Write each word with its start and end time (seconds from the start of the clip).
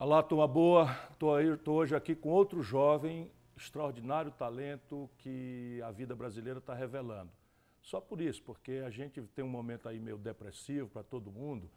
Olá, 0.00 0.22
turma 0.22 0.46
boa. 0.46 0.96
Estou 1.10 1.74
hoje 1.74 1.96
aqui 1.96 2.14
com 2.14 2.28
outro 2.28 2.62
jovem, 2.62 3.28
extraordinário 3.56 4.30
talento 4.30 5.10
que 5.18 5.82
a 5.84 5.90
vida 5.90 6.14
brasileira 6.14 6.60
está 6.60 6.72
revelando. 6.72 7.32
Só 7.82 8.00
por 8.00 8.20
isso, 8.20 8.40
porque 8.44 8.80
a 8.86 8.90
gente 8.90 9.20
tem 9.34 9.44
um 9.44 9.48
momento 9.48 9.88
aí 9.88 9.98
meio 9.98 10.16
depressivo 10.16 10.88
para 10.88 11.02
todo 11.02 11.32
mundo, 11.32 11.68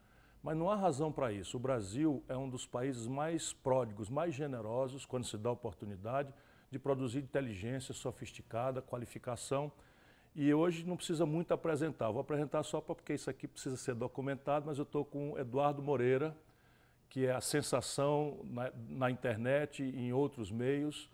mas 0.44 0.56
não 0.56 0.70
há 0.70 0.76
razão 0.76 1.12
para 1.12 1.32
isso. 1.32 1.58
O 1.58 1.60
Brasil 1.60 2.24
é 2.30 2.38
um 2.38 2.48
dos 2.48 2.64
países 2.64 3.08
mais 3.08 3.54
pródigos, 3.54 4.08
mais 4.08 4.36
generosos, 4.36 5.04
quando 5.04 5.26
se 5.26 5.36
dá 5.36 5.50
a 5.50 5.54
oportunidade 5.54 6.32
de 6.70 6.78
produzir 6.78 7.24
inteligência 7.24 7.92
sofisticada, 7.92 8.84
qualificação. 8.84 9.72
E 10.36 10.54
hoje 10.54 10.86
não 10.86 10.96
precisa 10.96 11.26
muito 11.26 11.56
apresentar. 11.56 12.12
Vou 12.12 12.22
apresentar 12.22 12.62
só 12.62 12.80
porque 12.80 13.16
isso 13.16 13.32
aqui 13.32 13.48
precisa 13.48 13.78
ser 13.78 13.96
documentado, 13.96 14.68
mas 14.68 14.78
eu 14.78 14.84
estou 14.84 15.04
com 15.04 15.40
Eduardo 15.40 15.82
Moreira, 15.82 16.38
que 17.12 17.26
é 17.26 17.34
a 17.34 17.42
sensação 17.42 18.40
na, 18.46 18.72
na, 18.88 19.12
internet 19.12 19.84
e 19.84 20.00
em 20.00 20.14
outros 20.14 20.50
meios, 20.50 21.10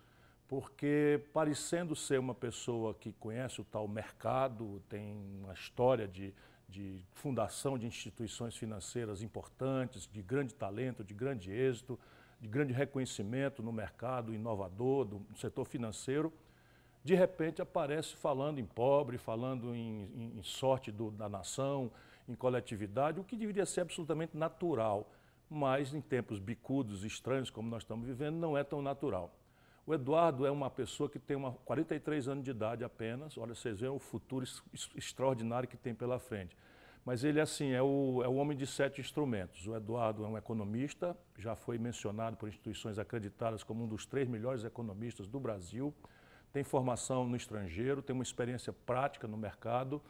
porque 0.46 1.20
parecendo 1.34 1.96
ser 1.96 2.20
uma 2.20 2.36
pessoa 2.36 2.94
que 2.94 3.12
conhece 3.14 3.60
o 3.60 3.64
tal 3.64 3.88
mercado, 3.88 4.80
tem 4.88 5.12
uma 5.42 5.52
história 5.52 6.06
de, 6.06 6.32
de 6.68 7.04
fundação 7.14 7.76
de 7.76 7.84
instituições 7.84 8.56
financeiras 8.56 9.22
importantes, 9.22 10.06
de 10.06 10.22
grande 10.22 10.54
talento, 10.54 11.02
de 11.02 11.12
grande 11.12 11.50
êxito, 11.50 11.98
de 12.40 12.46
grande 12.46 12.72
reconhecimento 12.72 13.60
no 13.60 13.72
mercado 13.72 14.32
inovador, 14.32 15.04
do 15.04 15.20
setor 15.36 15.64
financeiro, 15.64 16.32
de 17.02 17.16
repente 17.16 17.60
aparece 17.60 18.14
falando 18.14 18.60
em 18.60 18.64
pobre, 18.64 19.18
falando 19.18 19.74
em, 19.74 20.32
em, 20.36 20.42
sorte 20.44 20.92
do, 20.92 21.10
da 21.10 21.28
nação, 21.28 21.90
em 22.28 22.36
coletividade, 22.36 23.18
o 23.18 23.24
que 23.24 23.36
deveria 23.36 23.66
ser 23.66 23.80
absolutamente 23.80 24.36
natural 24.36 25.10
mas 25.50 25.94
em 25.94 26.00
tempos 26.00 26.38
bicudos, 26.38 27.04
estranhos 27.04 27.50
como 27.50 27.68
nós 27.68 27.82
estamos 27.82 28.06
vivendo, 28.06 28.36
não 28.36 28.56
é 28.56 28.64
tão 28.64 28.82
natural. 28.82 29.34
O 29.86 29.94
Eduardo 29.94 30.44
é 30.44 30.50
uma 30.50 30.68
pessoa 30.68 31.08
que 31.08 31.18
tem 31.18 31.36
uma 31.36 31.52
43 31.64 32.28
anos 32.28 32.44
de 32.44 32.50
idade 32.50 32.84
apenas, 32.84 33.38
olha, 33.38 33.54
vocês 33.54 33.80
veem 33.80 33.90
o 33.90 33.98
futuro 33.98 34.44
extraordinário 34.94 35.68
que 35.68 35.78
tem 35.78 35.94
pela 35.94 36.18
frente. 36.18 36.54
Mas 37.06 37.24
ele, 37.24 37.40
assim, 37.40 37.70
é 37.70 37.80
o, 37.80 38.22
é 38.22 38.28
o 38.28 38.34
homem 38.34 38.54
de 38.54 38.66
sete 38.66 39.00
instrumentos. 39.00 39.66
O 39.66 39.74
Eduardo 39.74 40.26
é 40.26 40.28
um 40.28 40.36
economista, 40.36 41.16
já 41.38 41.56
foi 41.56 41.78
mencionado 41.78 42.36
por 42.36 42.50
instituições 42.50 42.98
acreditadas 42.98 43.62
como 43.62 43.84
um 43.84 43.88
dos 43.88 44.04
três 44.04 44.28
melhores 44.28 44.62
economistas 44.62 45.26
do 45.26 45.40
Brasil, 45.40 45.94
tem 46.52 46.62
formação 46.62 47.26
no 47.26 47.34
estrangeiro, 47.34 48.02
tem 48.02 48.12
uma 48.12 48.22
experiência 48.22 48.74
prática 48.74 49.26
no 49.26 49.38
mercado, 49.38 50.02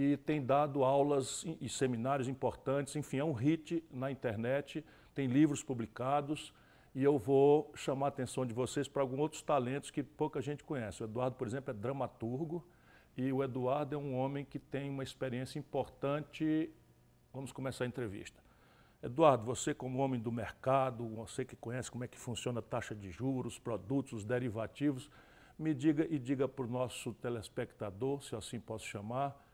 e 0.00 0.16
tem 0.16 0.40
dado 0.40 0.84
aulas 0.84 1.44
e 1.60 1.68
seminários 1.68 2.28
importantes, 2.28 2.94
enfim, 2.94 3.18
é 3.18 3.24
um 3.24 3.32
hit 3.32 3.82
na 3.90 4.12
internet, 4.12 4.84
tem 5.12 5.26
livros 5.26 5.60
publicados 5.60 6.54
e 6.94 7.02
eu 7.02 7.18
vou 7.18 7.72
chamar 7.74 8.06
a 8.06 8.08
atenção 8.10 8.46
de 8.46 8.54
vocês 8.54 8.86
para 8.86 9.02
alguns 9.02 9.18
outros 9.18 9.42
talentos 9.42 9.90
que 9.90 10.04
pouca 10.04 10.40
gente 10.40 10.62
conhece. 10.62 11.02
O 11.02 11.04
Eduardo, 11.04 11.34
por 11.34 11.48
exemplo, 11.48 11.72
é 11.72 11.74
dramaturgo 11.74 12.64
e 13.16 13.32
o 13.32 13.42
Eduardo 13.42 13.96
é 13.96 13.98
um 13.98 14.16
homem 14.16 14.44
que 14.44 14.60
tem 14.60 14.88
uma 14.88 15.02
experiência 15.02 15.58
importante. 15.58 16.70
Vamos 17.34 17.50
começar 17.50 17.82
a 17.82 17.88
entrevista. 17.88 18.40
Eduardo, 19.02 19.44
você 19.44 19.74
como 19.74 19.98
homem 19.98 20.20
do 20.20 20.30
mercado, 20.30 21.08
você 21.08 21.44
que 21.44 21.56
conhece 21.56 21.90
como 21.90 22.04
é 22.04 22.08
que 22.08 22.16
funciona 22.16 22.60
a 22.60 22.62
taxa 22.62 22.94
de 22.94 23.10
juros, 23.10 23.58
produtos, 23.58 24.12
os 24.12 24.24
derivativos, 24.24 25.10
me 25.58 25.74
diga 25.74 26.06
e 26.08 26.20
diga 26.20 26.46
para 26.46 26.64
o 26.64 26.68
nosso 26.68 27.12
telespectador, 27.14 28.22
se 28.22 28.36
assim 28.36 28.60
posso 28.60 28.86
chamar, 28.86 29.47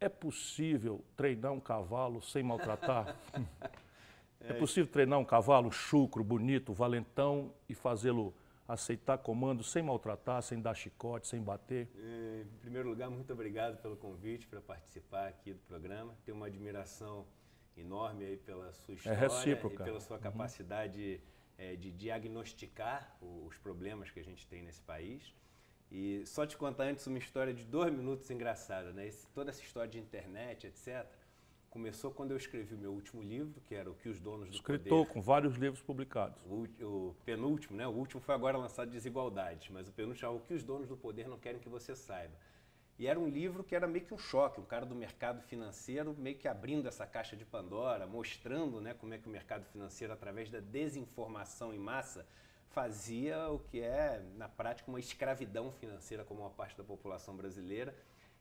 é 0.00 0.08
possível 0.08 1.04
treinar 1.14 1.52
um 1.52 1.60
cavalo 1.60 2.22
sem 2.22 2.42
maltratar? 2.42 3.16
é 4.40 4.54
possível 4.54 4.90
treinar 4.90 5.18
um 5.18 5.24
cavalo 5.24 5.70
chucro, 5.70 6.24
bonito, 6.24 6.72
valentão 6.72 7.52
e 7.68 7.74
fazê-lo 7.74 8.34
aceitar 8.66 9.18
comando 9.18 9.62
sem 9.64 9.82
maltratar, 9.82 10.42
sem 10.42 10.60
dar 10.60 10.74
chicote, 10.74 11.26
sem 11.26 11.42
bater? 11.42 11.88
É, 11.96 12.42
em 12.42 12.58
primeiro 12.58 12.88
lugar, 12.88 13.10
muito 13.10 13.32
obrigado 13.32 13.80
pelo 13.82 13.96
convite 13.96 14.46
para 14.46 14.60
participar 14.60 15.28
aqui 15.28 15.52
do 15.52 15.60
programa. 15.60 16.16
Tenho 16.24 16.36
uma 16.36 16.46
admiração 16.46 17.26
enorme 17.76 18.24
aí 18.24 18.36
pela 18.36 18.72
sua 18.72 18.94
é 18.94 18.96
história 18.96 19.16
é 19.16 19.20
recíproca. 19.20 19.82
e 19.82 19.86
pela 19.86 20.00
sua 20.00 20.16
uhum. 20.16 20.22
capacidade 20.22 21.20
uhum. 21.20 21.64
é, 21.64 21.76
de 21.76 21.90
diagnosticar 21.90 23.16
os 23.20 23.58
problemas 23.58 24.10
que 24.10 24.20
a 24.20 24.24
gente 24.24 24.46
tem 24.46 24.62
nesse 24.62 24.80
país. 24.82 25.34
E 25.90 26.24
só 26.24 26.46
te 26.46 26.56
contar 26.56 26.84
antes 26.84 27.06
uma 27.06 27.18
história 27.18 27.52
de 27.52 27.64
dois 27.64 27.92
minutos 27.92 28.30
engraçada, 28.30 28.92
né? 28.92 29.08
Esse, 29.08 29.26
toda 29.28 29.50
essa 29.50 29.60
história 29.60 29.90
de 29.90 29.98
internet, 29.98 30.66
etc., 30.66 31.04
começou 31.68 32.10
quando 32.10 32.32
eu 32.32 32.36
escrevi 32.36 32.74
o 32.74 32.78
meu 32.78 32.92
último 32.92 33.22
livro, 33.22 33.60
que 33.62 33.74
era 33.74 33.90
O 33.90 33.94
que 33.94 34.08
os 34.08 34.20
Donos 34.20 34.48
do 34.48 34.54
Escritor, 34.54 34.98
Poder... 34.98 35.12
com 35.12 35.20
vários 35.20 35.54
livros 35.54 35.80
publicados. 35.82 36.42
O, 36.44 36.66
o, 36.84 37.16
penúltimo, 37.24 37.76
né? 37.76 37.86
O 37.86 37.92
último 37.92 38.20
foi 38.20 38.34
agora 38.34 38.56
lançado 38.56 38.90
Desigualdades, 38.90 39.68
mas 39.70 39.88
o 39.88 39.92
penúltimo 39.92 40.28
é 40.28 40.30
O 40.30 40.40
que 40.40 40.54
os 40.54 40.62
Donos 40.62 40.88
do 40.88 40.96
Poder 40.96 41.28
não 41.28 41.38
querem 41.38 41.60
que 41.60 41.68
você 41.68 41.94
saiba. 41.94 42.34
E 42.98 43.06
era 43.06 43.18
um 43.18 43.26
livro 43.26 43.64
que 43.64 43.74
era 43.74 43.86
meio 43.86 44.04
que 44.04 44.12
um 44.12 44.18
choque, 44.18 44.60
um 44.60 44.64
cara 44.64 44.84
do 44.84 44.94
mercado 44.94 45.40
financeiro 45.42 46.14
meio 46.18 46.36
que 46.36 46.46
abrindo 46.46 46.86
essa 46.86 47.06
caixa 47.06 47.34
de 47.34 47.46
Pandora, 47.46 48.06
mostrando 48.06 48.80
né, 48.80 48.92
como 48.92 49.14
é 49.14 49.18
que 49.18 49.26
o 49.26 49.30
mercado 49.30 49.64
financeiro, 49.64 50.12
através 50.12 50.50
da 50.50 50.60
desinformação 50.60 51.72
em 51.72 51.78
massa, 51.78 52.26
fazia 52.70 53.50
o 53.50 53.58
que 53.58 53.80
é, 53.80 54.22
na 54.36 54.48
prática, 54.48 54.90
uma 54.90 55.00
escravidão 55.00 55.72
financeira 55.72 56.24
como 56.24 56.40
uma 56.40 56.50
parte 56.50 56.76
da 56.76 56.84
população 56.84 57.36
brasileira. 57.36 57.94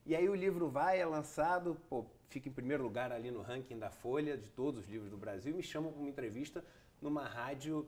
E 0.06 0.16
aí 0.16 0.30
o 0.30 0.36
livro 0.36 0.70
vai, 0.70 1.00
é 1.00 1.06
lançado, 1.06 1.78
pô, 1.90 2.06
fica 2.30 2.48
em 2.48 2.52
primeiro 2.52 2.84
lugar 2.84 3.12
ali 3.12 3.32
no 3.32 3.42
ranking 3.42 3.78
da 3.78 3.90
Folha 3.90 4.38
de 4.38 4.50
todos 4.50 4.82
os 4.82 4.90
livros 4.90 5.10
do 5.10 5.18
Brasil 5.18 5.54
e 5.54 5.58
me 5.58 5.64
chamam 5.64 5.92
para 5.92 6.00
uma 6.00 6.10
entrevista 6.10 6.64
numa 7.02 7.26
rádio 7.28 7.88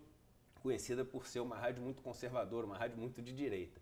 conhecida 0.61 1.03
por 1.05 1.25
ser 1.25 1.39
uma 1.39 1.57
rádio 1.57 1.81
muito 1.81 2.01
conservadora, 2.01 2.65
uma 2.65 2.77
rádio 2.77 2.97
muito 2.97 3.21
de 3.21 3.33
direita. 3.33 3.79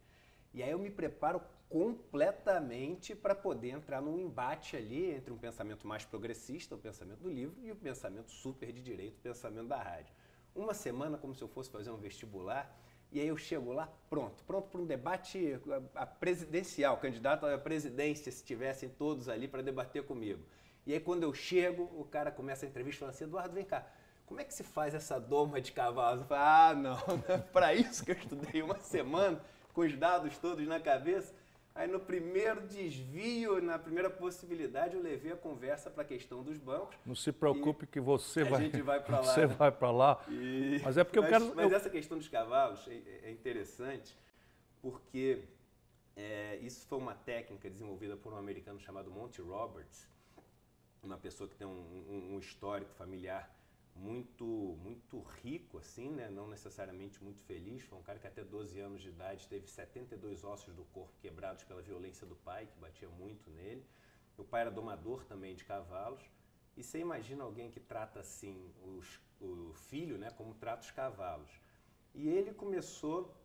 E 0.53 0.64
aí 0.64 0.72
eu 0.72 0.80
me 0.80 0.90
preparo 0.90 1.41
completamente 1.70 3.14
para 3.14 3.36
poder 3.36 3.70
entrar 3.70 4.02
num 4.02 4.18
embate 4.18 4.76
ali 4.76 5.12
entre 5.12 5.31
um 5.31 5.38
pensamento 5.38 5.88
mais 5.88 6.03
progressista, 6.03 6.76
o 6.76 6.78
pensamento 6.78 7.20
do 7.20 7.30
livro, 7.30 7.56
e 7.62 7.72
o 7.72 7.76
pensamento 7.76 8.31
super 8.31 8.72
de 8.72 8.81
direita, 8.81 9.18
o 9.18 9.22
pensamento 9.22 9.68
da 9.68 9.78
rádio 9.78 10.14
uma 10.55 10.73
semana 10.73 11.17
como 11.17 11.33
se 11.33 11.41
eu 11.41 11.47
fosse 11.47 11.69
fazer 11.69 11.91
um 11.91 11.97
vestibular. 11.97 12.75
E 13.11 13.19
aí 13.19 13.27
eu 13.27 13.37
chego 13.37 13.73
lá, 13.73 13.91
pronto, 14.09 14.43
pronto 14.43 14.69
para 14.69 14.81
um 14.81 14.85
debate 14.85 15.59
a, 15.95 16.05
presidencial, 16.05 16.97
candidato 16.97 17.45
à 17.45 17.57
presidência, 17.57 18.31
se 18.31 18.43
tivessem 18.43 18.87
todos 18.87 19.27
ali 19.27 19.47
para 19.47 19.63
debater 19.63 20.03
comigo. 20.03 20.43
E 20.85 20.93
aí 20.93 20.99
quando 20.99 21.23
eu 21.23 21.33
chego, 21.33 21.83
o 21.97 22.05
cara 22.05 22.31
começa 22.31 22.65
a 22.65 22.69
entrevista 22.69 22.99
falando 22.99 23.15
assim, 23.15 23.23
Eduardo, 23.23 23.53
vem 23.53 23.65
cá, 23.65 23.87
como 24.27 24.39
é 24.39 24.43
que 24.43 24.53
se 24.53 24.63
faz 24.63 24.93
essa 24.93 25.19
doma 25.19 25.59
de 25.59 25.71
cavalos? 25.71 26.21
Eu 26.21 26.27
falo, 26.27 26.41
ah, 26.41 26.73
não, 26.75 26.97
não 27.27 27.35
é 27.35 27.37
para 27.39 27.73
isso 27.73 28.05
que 28.05 28.11
eu 28.11 28.16
estudei 28.16 28.61
uma 28.61 28.79
semana, 28.79 29.41
com 29.73 29.81
os 29.81 29.95
dados 29.97 30.37
todos 30.37 30.67
na 30.67 30.79
cabeça. 30.79 31.33
Aí 31.79 31.88
no 31.88 31.97
primeiro 31.97 32.67
desvio, 32.67 33.62
na 33.62 33.79
primeira 33.79 34.09
possibilidade, 34.09 34.97
eu 34.97 35.01
levei 35.01 35.31
a 35.31 35.38
conversa 35.38 35.90
para 35.90 36.01
a 36.01 36.06
questão 36.06 36.44
dos 36.44 36.57
bancos. 36.57 36.97
Não 37.06 37.16
se 37.16 37.31
preocupe 37.31 37.88
que 37.88 38.01
você 38.01 38.44
vai. 38.44 38.59
A 38.59 38.63
gente 38.66 38.81
vai 38.81 39.01
para 39.01 39.19
lá. 39.23 39.23
Você 39.23 39.47
né? 39.47 39.56
vai 39.57 39.72
para 39.72 39.90
lá. 39.90 40.25
E... 40.28 40.81
Mas 40.84 40.97
é 40.97 41.06
porque 41.06 41.22
mas, 41.22 41.31
eu 41.31 41.40
quero. 41.40 41.56
Mas 41.56 41.72
eu... 41.72 41.78
essa 41.78 41.90
questão 41.90 42.17
dos 42.17 42.28
cavalos 42.28 42.85
é, 42.85 43.28
é 43.29 43.31
interessante 43.31 44.13
porque 44.81 45.45
é, 46.17 46.57
isso 46.57 46.85
foi 46.85 46.97
uma 46.97 47.16
técnica 47.16 47.69
desenvolvida 47.69 48.17
por 48.17 48.34
um 48.34 48.38
americano 48.38 48.78
chamado 48.78 49.09
Monty 49.09 49.41
Roberts, 49.41 50.06
uma 51.01 51.17
pessoa 51.17 51.47
que 51.47 51.56
tem 51.56 51.66
um, 51.66 51.72
um, 51.72 52.34
um 52.35 52.40
histórico 52.40 52.91
familiar 52.96 53.50
muito 53.99 54.45
muito 54.81 55.19
rico, 55.43 55.77
assim, 55.77 56.09
né? 56.09 56.29
não 56.29 56.47
necessariamente 56.47 57.23
muito 57.23 57.41
feliz. 57.43 57.83
Foi 57.83 57.97
um 57.97 58.03
cara 58.03 58.19
que 58.19 58.27
até 58.27 58.43
12 58.43 58.79
anos 58.79 59.01
de 59.01 59.09
idade 59.09 59.47
teve 59.47 59.67
72 59.67 60.43
ossos 60.43 60.73
do 60.73 60.85
corpo 60.85 61.13
quebrados 61.19 61.63
pela 61.63 61.81
violência 61.81 62.25
do 62.25 62.35
pai, 62.35 62.65
que 62.65 62.77
batia 62.79 63.09
muito 63.09 63.49
nele. 63.49 63.85
O 64.37 64.43
pai 64.43 64.61
era 64.61 64.71
domador 64.71 65.25
também 65.25 65.53
de 65.55 65.65
cavalos. 65.65 66.23
E 66.77 66.83
você 66.83 66.99
imagina 66.99 67.43
alguém 67.43 67.69
que 67.69 67.79
trata 67.79 68.21
assim 68.21 68.73
os, 68.83 69.19
o 69.41 69.73
filho 69.73 70.17
né, 70.17 70.29
como 70.31 70.53
trata 70.53 70.83
os 70.83 70.91
cavalos. 70.91 71.51
E 72.13 72.29
ele 72.29 72.53
começou 72.53 73.35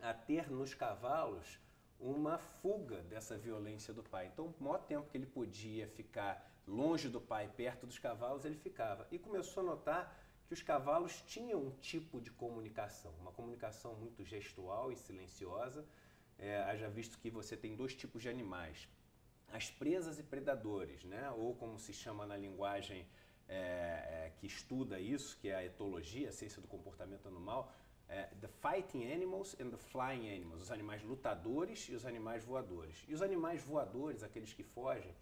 a 0.00 0.14
ter 0.14 0.50
nos 0.50 0.74
cavalos 0.74 1.60
uma 2.00 2.38
fuga 2.38 3.02
dessa 3.02 3.36
violência 3.36 3.92
do 3.92 4.02
pai. 4.02 4.28
Então, 4.28 4.54
o 4.58 4.62
maior 4.62 4.78
tempo 4.78 5.08
que 5.10 5.16
ele 5.16 5.26
podia 5.26 5.88
ficar 5.88 6.50
longe 6.68 7.08
do 7.08 7.20
pai, 7.20 7.48
perto 7.48 7.86
dos 7.86 7.98
cavalos, 7.98 8.44
ele 8.44 8.56
ficava. 8.56 9.06
E 9.10 9.18
começou 9.18 9.62
a 9.62 9.66
notar 9.66 10.16
que 10.46 10.54
os 10.54 10.62
cavalos 10.62 11.22
tinham 11.26 11.60
um 11.60 11.70
tipo 11.80 12.20
de 12.20 12.30
comunicação, 12.30 13.12
uma 13.20 13.32
comunicação 13.32 13.94
muito 13.94 14.24
gestual 14.24 14.92
e 14.92 14.96
silenciosa. 14.96 15.84
É, 16.38 16.62
haja 16.62 16.88
visto 16.88 17.18
que 17.18 17.30
você 17.30 17.56
tem 17.56 17.74
dois 17.74 17.94
tipos 17.94 18.22
de 18.22 18.28
animais, 18.28 18.88
as 19.52 19.70
presas 19.70 20.18
e 20.20 20.22
predadores, 20.22 21.04
né? 21.04 21.30
ou 21.32 21.54
como 21.56 21.78
se 21.78 21.92
chama 21.92 22.24
na 22.24 22.36
linguagem 22.36 23.04
é, 23.48 23.56
é, 23.56 24.32
que 24.36 24.46
estuda 24.46 25.00
isso, 25.00 25.36
que 25.40 25.48
é 25.48 25.56
a 25.56 25.64
etologia, 25.64 26.28
a 26.28 26.32
ciência 26.32 26.62
do 26.62 26.68
comportamento 26.68 27.26
animal, 27.26 27.72
é, 28.08 28.26
the 28.40 28.48
fighting 28.48 29.10
animals 29.10 29.56
and 29.60 29.70
the 29.70 29.76
flying 29.76 30.32
animals, 30.34 30.62
os 30.62 30.70
animais 30.70 31.02
lutadores 31.02 31.88
e 31.88 31.94
os 31.94 32.06
animais 32.06 32.44
voadores. 32.44 33.04
E 33.08 33.14
os 33.14 33.20
animais 33.20 33.62
voadores, 33.62 34.22
aqueles 34.22 34.52
que 34.52 34.62
fogem, 34.62 35.14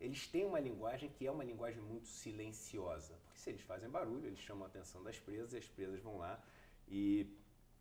eles 0.00 0.26
têm 0.26 0.44
uma 0.44 0.60
linguagem 0.60 1.08
que 1.08 1.26
é 1.26 1.30
uma 1.30 1.44
linguagem 1.44 1.80
muito 1.80 2.06
silenciosa, 2.06 3.18
porque 3.24 3.38
se 3.38 3.50
eles 3.50 3.62
fazem 3.62 3.88
barulho, 3.88 4.26
eles 4.26 4.40
chamam 4.40 4.64
a 4.64 4.66
atenção 4.66 5.02
das 5.02 5.18
presas 5.18 5.52
e 5.52 5.58
as 5.58 5.68
presas 5.68 6.00
vão 6.00 6.18
lá 6.18 6.42
e 6.88 7.26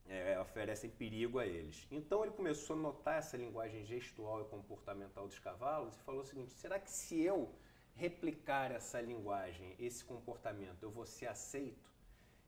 é, 0.06 0.39
oferecem 0.39 0.89
perigo 0.89 1.39
a 1.39 1.45
eles. 1.45 1.88
Então 1.92 2.24
ele 2.24 2.33
começou 2.33 2.75
a 2.75 2.80
notar 2.80 3.18
essa 3.19 3.38
linguagem 3.38 3.86
gestual 3.86 4.42
e 4.42 4.45
comportamental 4.45 5.27
dos 5.27 5.39
cavalos 5.39 5.95
e 5.95 6.00
falou 6.01 6.21
o 6.21 6.25
seguinte: 6.25 6.51
será 6.51 6.80
que 6.80 6.92
se 6.92 7.21
eu 7.21 7.54
replicar 7.95 8.71
essa 8.71 9.00
linguagem, 9.00 9.75
esse 9.80 10.04
comportamento, 10.04 10.83
eu 10.83 10.92
vou 10.92 11.06
ser 11.06 11.27
aceito? 11.27 11.92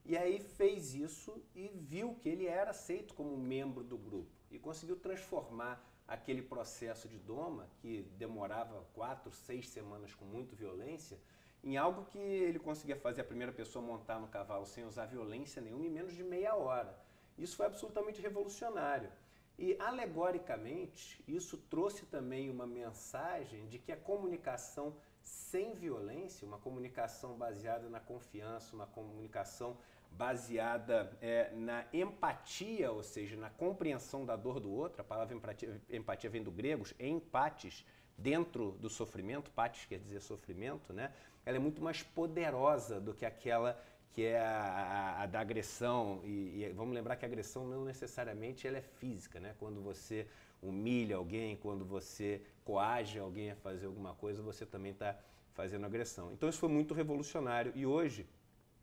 E 0.03 0.15
aí 0.15 0.39
fez 0.39 0.93
isso 0.93 1.43
e 1.55 1.67
viu 1.67 2.13
que 2.15 2.29
ele 2.29 2.45
era 2.45 2.69
aceito 2.69 3.13
como 3.15 3.35
membro 3.35 3.83
do 3.83 3.97
grupo 3.97 4.29
e 4.51 4.59
conseguiu 4.59 4.95
transformar 4.97 5.83
aquele 6.07 6.41
processo 6.41 7.07
de 7.07 7.17
doma, 7.17 7.67
que 7.79 8.03
demorava 8.17 8.85
quatro, 8.93 9.31
seis 9.31 9.69
semanas 9.69 10.13
com 10.13 10.25
muita 10.25 10.55
violência, 10.55 11.19
em 11.63 11.77
algo 11.77 12.05
que 12.05 12.19
ele 12.19 12.59
conseguia 12.59 12.95
fazer 12.95 13.21
a 13.21 13.25
primeira 13.25 13.51
pessoa 13.51 13.83
montar 13.83 14.19
no 14.19 14.27
cavalo 14.27 14.65
sem 14.65 14.85
usar 14.85 15.07
violência 15.07 15.61
nenhuma 15.61 15.85
em 15.85 15.89
menos 15.89 16.13
de 16.13 16.23
meia 16.23 16.55
hora. 16.55 16.95
Isso 17.37 17.55
foi 17.55 17.65
absolutamente 17.65 18.21
revolucionário. 18.21 19.11
E, 19.57 19.75
alegoricamente, 19.79 21.23
isso 21.27 21.57
trouxe 21.57 22.05
também 22.05 22.49
uma 22.49 22.67
mensagem 22.67 23.67
de 23.67 23.79
que 23.79 23.91
a 23.91 23.97
comunicação 23.97 24.95
sem 25.21 25.73
violência, 25.73 26.45
uma 26.45 26.59
comunicação 26.59 27.35
baseada 27.35 27.89
na 27.89 27.99
confiança, 27.99 28.75
uma 28.75 28.85
comunicação 28.85 29.77
baseada 30.17 31.11
é, 31.21 31.51
na 31.53 31.85
empatia, 31.93 32.91
ou 32.91 33.03
seja, 33.03 33.35
na 33.35 33.49
compreensão 33.49 34.25
da 34.25 34.35
dor 34.35 34.59
do 34.59 34.71
outro. 34.71 35.01
A 35.01 35.03
palavra 35.03 35.35
empatia, 35.35 35.81
empatia 35.89 36.29
vem 36.29 36.43
do 36.43 36.51
grego, 36.51 36.85
empates, 36.99 37.85
dentro 38.17 38.71
do 38.73 38.89
sofrimento, 38.89 39.51
patis 39.51 39.85
quer 39.85 39.99
dizer 39.99 40.21
sofrimento, 40.21 40.93
né? 40.93 41.11
Ela 41.45 41.57
é 41.57 41.59
muito 41.59 41.81
mais 41.81 42.01
poderosa 42.01 42.99
do 42.99 43.13
que 43.13 43.25
aquela 43.25 43.79
que 44.13 44.23
é 44.23 44.39
a, 44.39 44.61
a, 44.61 45.23
a 45.23 45.25
da 45.25 45.41
agressão. 45.41 46.21
E, 46.23 46.63
e, 46.63 46.73
vamos 46.73 46.93
lembrar 46.93 47.17
que 47.17 47.25
a 47.25 47.27
agressão 47.27 47.67
não 47.67 47.83
necessariamente 47.83 48.65
ela 48.65 48.77
é 48.77 48.81
física, 48.81 49.39
né? 49.39 49.53
Quando 49.59 49.81
você 49.81 50.25
humilha 50.61 51.17
alguém, 51.17 51.57
quando 51.57 51.83
você 51.83 52.41
coage 52.63 53.19
alguém 53.19 53.51
a 53.51 53.55
fazer 53.57 53.85
alguma 53.85 54.13
coisa, 54.15 54.41
você 54.41 54.65
também 54.65 54.93
está 54.93 55.19
fazendo 55.53 55.85
agressão. 55.85 56.31
Então 56.31 56.47
isso 56.47 56.59
foi 56.59 56.69
muito 56.69 56.93
revolucionário 56.93 57.73
e 57.75 57.85
hoje 57.85 58.25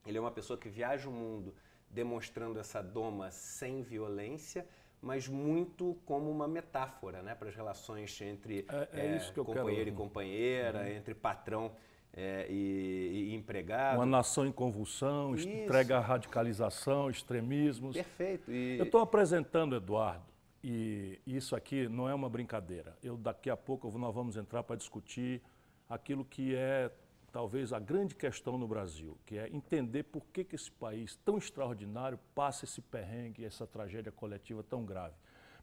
ele 0.06 0.18
é 0.18 0.20
uma 0.20 0.30
pessoa 0.30 0.58
que 0.58 0.68
viaja 0.68 1.08
o 1.08 1.12
mundo 1.12 1.54
demonstrando 1.88 2.58
essa 2.58 2.82
doma 2.82 3.30
sem 3.30 3.82
violência, 3.82 4.66
mas 5.00 5.28
muito 5.28 5.96
como 6.06 6.30
uma 6.30 6.48
metáfora 6.48 7.22
né, 7.22 7.34
para 7.34 7.48
as 7.48 7.54
relações 7.54 8.18
entre 8.20 8.66
é, 8.68 8.88
é 8.92 9.16
é, 9.16 9.44
companheiro 9.44 9.90
e 9.90 9.92
companheira, 9.92 10.80
uhum. 10.80 10.88
entre 10.88 11.14
patrão 11.14 11.72
é, 12.14 12.46
e, 12.48 13.30
e, 13.30 13.34
empregado. 13.34 13.96
Uma 13.96 14.06
nação 14.06 14.46
em 14.46 14.52
convulsão, 14.52 15.34
Isso. 15.34 15.48
entrega 15.48 15.98
à 15.98 16.00
radicalização, 16.00 17.10
extremismos. 17.10 17.94
Perfeito. 17.94 18.50
E... 18.50 18.78
Eu 18.78 18.84
estou 18.84 19.00
apresentando, 19.00 19.74
Eduardo, 19.74 20.24
e 20.62 21.20
isso 21.26 21.56
aqui 21.56 21.88
não 21.88 22.08
é 22.08 22.14
uma 22.14 22.28
brincadeira. 22.28 22.96
Eu 23.02 23.16
daqui 23.16 23.50
a 23.50 23.56
pouco 23.56 23.90
nós 23.98 24.14
vamos 24.14 24.36
entrar 24.36 24.62
para 24.62 24.76
discutir 24.76 25.42
aquilo 25.88 26.24
que 26.24 26.54
é 26.54 26.90
talvez 27.32 27.72
a 27.72 27.78
grande 27.78 28.14
questão 28.14 28.58
no 28.58 28.68
Brasil, 28.68 29.18
que 29.24 29.38
é 29.38 29.48
entender 29.48 30.02
por 30.04 30.26
que, 30.26 30.44
que 30.44 30.54
esse 30.54 30.70
país 30.70 31.16
tão 31.24 31.38
extraordinário 31.38 32.18
passa 32.34 32.66
esse 32.66 32.82
perrengue, 32.82 33.44
essa 33.44 33.66
tragédia 33.66 34.12
coletiva 34.12 34.62
tão 34.62 34.84
grave. 34.84 35.14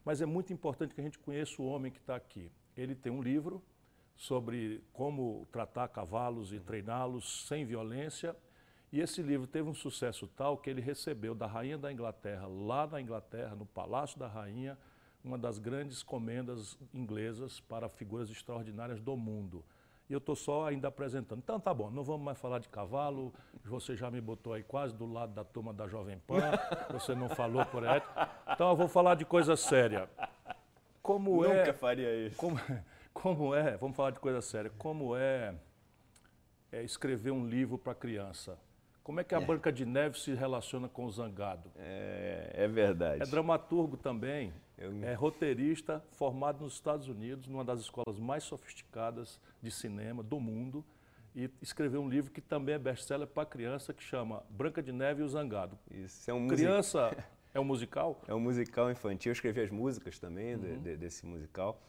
Mas 0.04 0.20
é 0.20 0.26
muito 0.26 0.52
importante 0.52 0.94
que 0.94 1.00
a 1.00 1.04
gente 1.04 1.18
conheça 1.18 1.62
o 1.62 1.66
homem 1.66 1.92
que 1.92 1.98
está 1.98 2.16
aqui. 2.16 2.50
Ele 2.76 2.94
tem 2.94 3.12
um 3.12 3.22
livro 3.22 3.62
sobre 4.16 4.82
como 4.92 5.46
tratar 5.52 5.88
cavalos 5.88 6.52
e 6.52 6.58
treiná-los 6.58 7.46
sem 7.46 7.64
violência. 7.64 8.34
E 8.92 9.00
esse 9.00 9.22
livro 9.22 9.46
teve 9.46 9.68
um 9.68 9.74
sucesso 9.74 10.26
tal 10.26 10.58
que 10.58 10.68
ele 10.68 10.80
recebeu 10.80 11.34
da 11.34 11.46
Rainha 11.46 11.78
da 11.78 11.92
Inglaterra, 11.92 12.48
lá 12.48 12.86
na 12.88 13.00
Inglaterra, 13.00 13.54
no 13.54 13.64
Palácio 13.64 14.18
da 14.18 14.26
Rainha, 14.26 14.76
uma 15.22 15.38
das 15.38 15.58
grandes 15.58 16.02
comendas 16.02 16.76
inglesas 16.92 17.60
para 17.60 17.88
figuras 17.88 18.28
extraordinárias 18.28 19.00
do 19.00 19.16
mundo 19.16 19.64
e 20.10 20.12
eu 20.12 20.18
estou 20.18 20.34
só 20.34 20.66
ainda 20.66 20.88
apresentando. 20.88 21.38
Então 21.38 21.60
tá 21.60 21.72
bom, 21.72 21.88
não 21.88 22.02
vamos 22.02 22.22
mais 22.22 22.36
falar 22.36 22.58
de 22.58 22.68
cavalo, 22.68 23.32
você 23.64 23.94
já 23.94 24.10
me 24.10 24.20
botou 24.20 24.52
aí 24.52 24.64
quase 24.64 24.92
do 24.92 25.10
lado 25.10 25.32
da 25.32 25.44
turma 25.44 25.72
da 25.72 25.86
Jovem 25.86 26.18
Pan, 26.26 26.50
você 26.90 27.14
não 27.14 27.28
falou 27.28 27.64
por 27.64 27.86
aí. 27.86 28.02
Então 28.52 28.70
eu 28.70 28.76
vou 28.76 28.88
falar 28.88 29.14
de 29.14 29.24
coisa 29.24 29.56
séria. 29.56 30.10
Como 31.00 31.36
Nunca 31.36 31.54
é, 31.54 31.58
Nunca 31.60 31.74
faria 31.74 32.26
isso. 32.26 32.36
Como, 32.36 32.60
como 33.14 33.54
é, 33.54 33.76
vamos 33.76 33.96
falar 33.96 34.10
de 34.10 34.18
coisa 34.18 34.42
séria, 34.42 34.70
como 34.76 35.16
é, 35.16 35.54
é 36.72 36.82
escrever 36.82 37.30
um 37.30 37.46
livro 37.46 37.78
para 37.78 37.94
criança? 37.94 38.58
Como 39.04 39.20
é 39.20 39.24
que 39.24 39.34
a 39.34 39.40
é. 39.40 39.44
Branca 39.44 39.72
de 39.72 39.86
Neve 39.86 40.18
se 40.18 40.34
relaciona 40.34 40.88
com 40.88 41.04
o 41.04 41.10
Zangado? 41.10 41.70
É, 41.76 42.50
é 42.52 42.68
verdade. 42.68 43.22
É 43.22 43.26
dramaturgo 43.26 43.96
também, 43.96 44.52
Eu... 44.80 44.92
é 45.04 45.14
roteirista, 45.14 46.02
formado 46.12 46.64
nos 46.64 46.72
Estados 46.72 47.06
Unidos, 47.06 47.46
numa 47.46 47.64
das 47.64 47.80
escolas 47.80 48.18
mais 48.18 48.42
sofisticadas 48.42 49.38
de 49.62 49.70
cinema 49.70 50.22
do 50.22 50.40
mundo, 50.40 50.84
e 51.36 51.48
escreveu 51.62 52.00
um 52.00 52.08
livro 52.08 52.30
que 52.30 52.40
também 52.40 52.74
é 52.74 52.78
best-seller 52.78 53.28
para 53.28 53.46
criança, 53.46 53.92
que 53.92 54.02
chama 54.02 54.42
Branca 54.50 54.82
de 54.82 54.90
Neve 54.90 55.22
e 55.22 55.24
o 55.24 55.28
Zangado. 55.28 55.78
Isso 55.90 56.28
é 56.28 56.34
um 56.34 56.48
Criança 56.48 57.16
é 57.54 57.60
um 57.60 57.64
musical? 57.64 58.20
É 58.26 58.34
um 58.34 58.40
musical 58.40 58.90
infantil. 58.90 59.30
Eu 59.30 59.34
escrevi 59.34 59.60
as 59.60 59.70
músicas 59.70 60.18
também 60.18 60.54
uhum. 60.54 60.60
de, 60.60 60.78
de, 60.78 60.96
desse 60.96 61.24
musical. 61.26 61.80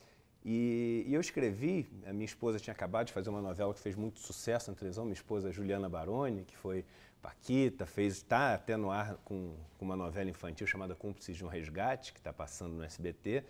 E, 0.44 1.06
e, 1.08 1.14
eu 1.14 1.22
escrevi, 1.22 1.88
a 2.06 2.14
minha 2.14 2.26
esposa 2.26 2.60
tinha 2.60 2.74
acabado 2.74 3.08
de 3.08 3.14
fazer 3.14 3.30
uma 3.30 3.42
novela 3.42 3.74
que 3.74 3.80
fez 3.80 3.96
muito 3.96 4.20
sucesso 4.20 4.72
na 4.72 4.76
televisão, 4.76 5.06
minha 5.06 5.14
esposa 5.14 5.52
Juliana 5.52 5.88
Baroni, 5.88 6.44
que 6.44 6.58
foi 6.58 6.84
Paquita, 7.22 7.86
fez, 7.86 8.18
está 8.18 8.54
até 8.54 8.76
no 8.76 8.90
ar 8.92 9.16
com, 9.24 9.56
com, 9.78 9.86
uma 9.86 9.96
novela 9.96 10.30
infantil 10.30 10.66
chamada 10.66 10.96
Cúmplices 10.96 11.38
de 11.38 11.46
um 11.46 11.48
Resgate, 11.48 12.14
que 12.14 12.20
está 12.20 12.34
passando 12.34 12.74
no 12.74 12.84
SBT. 12.84 13.44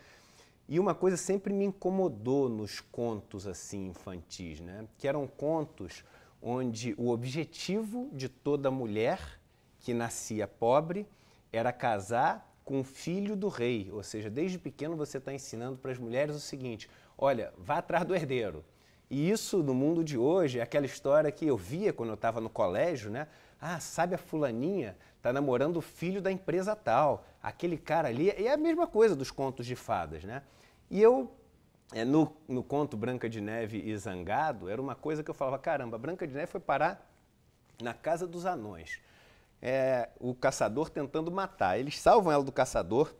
E 0.67 0.79
uma 0.79 0.93
coisa 0.93 1.17
sempre 1.17 1.53
me 1.53 1.65
incomodou 1.65 2.49
nos 2.49 2.79
contos 2.79 3.47
assim 3.47 3.87
infantis, 3.87 4.59
né? 4.59 4.87
que 4.97 5.07
eram 5.07 5.27
contos 5.27 6.03
onde 6.41 6.93
o 6.97 7.09
objetivo 7.09 8.09
de 8.13 8.27
toda 8.27 8.71
mulher 8.71 9.39
que 9.79 9.93
nascia 9.93 10.47
pobre 10.47 11.07
era 11.51 11.71
casar 11.71 12.49
com 12.63 12.81
o 12.81 12.83
filho 12.83 13.35
do 13.35 13.47
rei. 13.47 13.89
Ou 13.91 14.03
seja, 14.03 14.29
desde 14.29 14.57
pequeno 14.57 14.95
você 14.95 15.17
está 15.17 15.33
ensinando 15.33 15.77
para 15.77 15.91
as 15.91 15.97
mulheres 15.97 16.35
o 16.35 16.39
seguinte: 16.39 16.89
olha, 17.17 17.53
vá 17.57 17.77
atrás 17.77 18.05
do 18.05 18.15
herdeiro. 18.15 18.63
E 19.09 19.29
isso 19.29 19.61
no 19.61 19.73
mundo 19.73 20.05
de 20.05 20.17
hoje 20.17 20.59
é 20.59 20.61
aquela 20.61 20.85
história 20.85 21.29
que 21.31 21.45
eu 21.45 21.57
via 21.57 21.91
quando 21.91 22.09
eu 22.09 22.15
estava 22.15 22.39
no 22.39 22.49
colégio, 22.49 23.11
né? 23.11 23.27
Ah, 23.61 23.79
sabe 23.79 24.15
a 24.15 24.17
fulaninha 24.17 24.97
está 25.17 25.31
namorando 25.31 25.77
o 25.77 25.81
filho 25.81 26.21
da 26.21 26.31
empresa 26.31 26.75
tal, 26.75 27.23
aquele 27.41 27.77
cara 27.77 28.07
ali. 28.07 28.33
E 28.37 28.47
é 28.47 28.53
a 28.53 28.57
mesma 28.57 28.87
coisa 28.87 29.15
dos 29.15 29.29
contos 29.29 29.65
de 29.67 29.75
fadas, 29.75 30.23
né? 30.23 30.41
E 30.89 30.99
eu, 30.99 31.31
é, 31.93 32.03
no, 32.03 32.35
no 32.47 32.63
conto 32.63 32.97
Branca 32.97 33.29
de 33.29 33.39
Neve 33.39 33.77
e 33.77 33.95
Zangado, 33.95 34.67
era 34.67 34.81
uma 34.81 34.95
coisa 34.95 35.23
que 35.23 35.29
eu 35.29 35.35
falava: 35.35 35.59
caramba, 35.59 35.97
Branca 35.97 36.27
de 36.27 36.33
Neve 36.33 36.47
foi 36.47 36.59
parar 36.59 37.07
na 37.81 37.93
casa 37.93 38.25
dos 38.25 38.45
anões 38.45 38.99
é, 39.61 40.09
o 40.19 40.33
caçador 40.33 40.89
tentando 40.89 41.31
matar. 41.31 41.79
Eles 41.79 41.99
salvam 41.99 42.31
ela 42.31 42.43
do 42.43 42.51
caçador, 42.51 43.13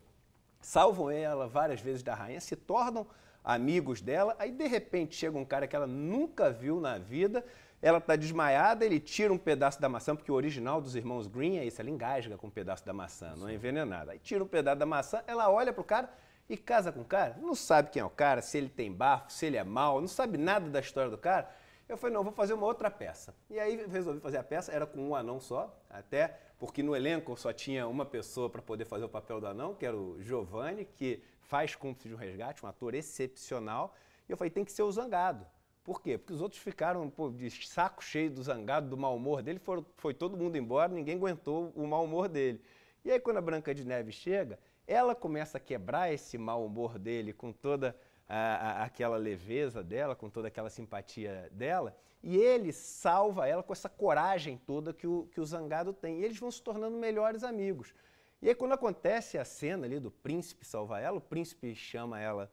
salvam 0.60 1.12
ela 1.12 1.48
várias 1.48 1.80
vezes 1.80 2.02
da 2.02 2.16
rainha, 2.16 2.42
se 2.42 2.56
tornam 2.56 3.06
amigos 3.44 4.02
dela. 4.02 4.36
Aí 4.40 4.52
de 4.52 4.68
repente 4.68 5.16
chega 5.16 5.38
um 5.38 5.46
cara 5.46 5.68
que 5.68 5.76
ela 5.76 5.88
nunca 5.88 6.50
viu 6.50 6.82
na 6.82 6.98
vida, 6.98 7.46
ela 7.82 7.98
está 7.98 8.16
desmaiada, 8.16 8.86
ele 8.86 9.00
tira 9.00 9.34
um 9.34 9.38
pedaço 9.38 9.82
da 9.82 9.90
maçã, 9.90 10.16
porque 10.16 10.32
o 10.32 10.36
original 10.36 10.80
dos 10.80 10.96
irmãos 10.96 11.28
Green 11.28 11.58
é 11.58 11.66
isso, 11.66 11.82
ela 11.82 11.90
engasga 11.90 12.38
com 12.38 12.48
um 12.48 12.52
pedaço 12.52 12.86
da 12.86 12.94
maçã, 12.94 13.36
não 13.36 13.50
é 13.50 13.54
envenenada. 13.54 14.12
Aí 14.12 14.20
tira 14.20 14.44
um 14.44 14.48
pedaço 14.48 14.78
da 14.78 14.86
maçã, 14.86 15.24
ela 15.26 15.50
olha 15.50 15.74
pro 15.74 15.84
cara 15.84 16.10
e 16.48 16.56
casa 16.56 16.92
com 16.92 17.02
o 17.02 17.06
cara, 17.06 17.38
não 17.42 17.56
sabe 17.56 17.90
quem 17.90 18.02
é 18.02 18.06
o 18.06 18.10
cara, 18.10 18.42
se 18.42 18.58
ele 18.58 18.70
tem 18.70 18.92
bafo, 18.92 19.32
se 19.32 19.46
ele 19.46 19.58
é 19.58 19.64
mau, 19.64 20.00
não 20.00 20.08
sabe 20.08 20.38
nada 20.38 20.70
da 20.70 20.80
história 20.80 21.10
do 21.10 21.18
cara. 21.18 21.50
Eu 21.90 21.98
falei, 21.98 22.14
não, 22.14 22.24
vou 22.24 22.32
fazer 22.32 22.54
uma 22.54 22.66
outra 22.66 22.90
peça. 22.90 23.36
E 23.50 23.60
aí 23.60 23.86
resolvi 23.88 24.22
fazer 24.22 24.38
a 24.38 24.44
peça, 24.44 24.72
era 24.72 24.86
com 24.86 25.10
um 25.10 25.16
anão 25.16 25.40
só, 25.40 25.76
até 25.90 26.38
porque 26.58 26.84
no 26.84 26.96
elenco 26.96 27.36
só 27.36 27.52
tinha 27.52 27.88
uma 27.88 28.06
pessoa 28.06 28.50
para 28.50 28.62
poder 28.62 28.86
fazer 28.86 29.04
o 29.04 29.10
papel 29.10 29.42
do 29.42 29.48
anão, 29.48 29.74
que 29.74 29.86
era 29.86 29.98
o 29.98 30.22
Giovanni, 30.22 30.86
que 30.86 31.22
faz 31.42 31.76
Cúmplice 31.76 32.08
de 32.08 32.14
um 32.14 32.18
Resgate, 32.18 32.64
um 32.64 32.70
ator 32.70 32.94
excepcional. 32.94 33.94
E 34.30 34.32
eu 34.32 34.38
falei, 34.38 34.52
tem 34.52 34.64
que 34.64 34.72
ser 34.72 34.84
o 34.84 34.92
Zangado. 34.92 35.46
Por 35.84 36.02
quê? 36.02 36.18
Porque 36.18 36.34
os 36.34 36.42
outros 36.42 36.62
ficaram 36.62 37.10
pô, 37.10 37.30
de 37.30 37.50
saco 37.50 38.04
cheio 38.04 38.30
do 38.30 38.44
Zangado, 38.44 38.90
do 38.90 38.98
mau 38.98 39.16
humor 39.16 39.42
dele, 39.42 39.60
foram, 39.60 39.86
foi 39.98 40.14
todo 40.14 40.38
mundo 40.38 40.56
embora, 40.56 40.92
ninguém 40.94 41.16
aguentou 41.16 41.72
o 41.76 41.88
mau 41.88 42.04
humor 42.04 42.28
dele. 42.30 42.62
E 43.04 43.12
aí 43.12 43.20
quando 43.20 43.38
a 43.38 43.42
Branca 43.42 43.74
de 43.74 43.84
Neve 43.84 44.12
chega, 44.12 44.60
ela 44.86 45.16
começa 45.16 45.58
a 45.58 45.62
quebrar 45.62 46.14
esse 46.14 46.38
mau 46.38 46.66
humor 46.66 47.00
dele 47.00 47.34
com 47.34 47.52
toda 47.52 47.96
a, 48.28 48.38
a, 48.38 48.84
aquela 48.84 49.18
leveza 49.18 49.84
dela, 49.84 50.16
com 50.16 50.30
toda 50.30 50.48
aquela 50.48 50.70
simpatia 50.70 51.50
dela, 51.52 51.96
e 52.24 52.38
ele 52.38 52.72
salva 52.72 53.48
ela 53.48 53.64
com 53.64 53.74
essa 53.74 53.90
coragem 53.90 54.58
toda 54.58 54.94
que 54.94 55.08
o, 55.08 55.28
que 55.32 55.42
o 55.42 55.46
Zangado 55.46 55.92
tem. 55.92 56.20
E 56.20 56.24
eles 56.24 56.38
vão 56.38 56.52
se 56.52 56.62
tornando 56.62 56.98
melhores 56.98 57.44
amigos. 57.44 57.94
E 58.42 58.50
aí, 58.50 58.56
quando 58.56 58.74
acontece 58.74 59.38
a 59.38 59.46
cena 59.46 59.86
ali 59.86 60.00
do 60.00 60.12
príncipe 60.12 60.66
salvar 60.66 61.02
ela, 61.02 61.18
o 61.18 61.22
príncipe 61.22 61.76
chama 61.76 62.20
ela, 62.20 62.52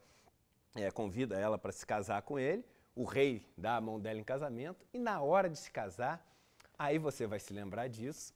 é, 0.75 0.91
convida 0.91 1.39
ela 1.39 1.59
para 1.59 1.73
se 1.73 1.87
casar 1.87 2.23
com 2.23 2.39
ele, 2.39 2.65
o 2.99 3.05
rei 3.05 3.47
dá 3.57 3.77
a 3.77 3.81
mão 3.81 4.01
dela 4.01 4.19
em 4.19 4.25
casamento, 4.25 4.85
e 4.93 4.99
na 4.99 5.23
hora 5.23 5.49
de 5.49 5.57
se 5.57 5.71
casar, 5.71 6.21
aí 6.77 6.99
você 6.99 7.29
vai 7.29 7.39
se 7.39 7.53
lembrar 7.53 7.89
disso, 7.89 8.35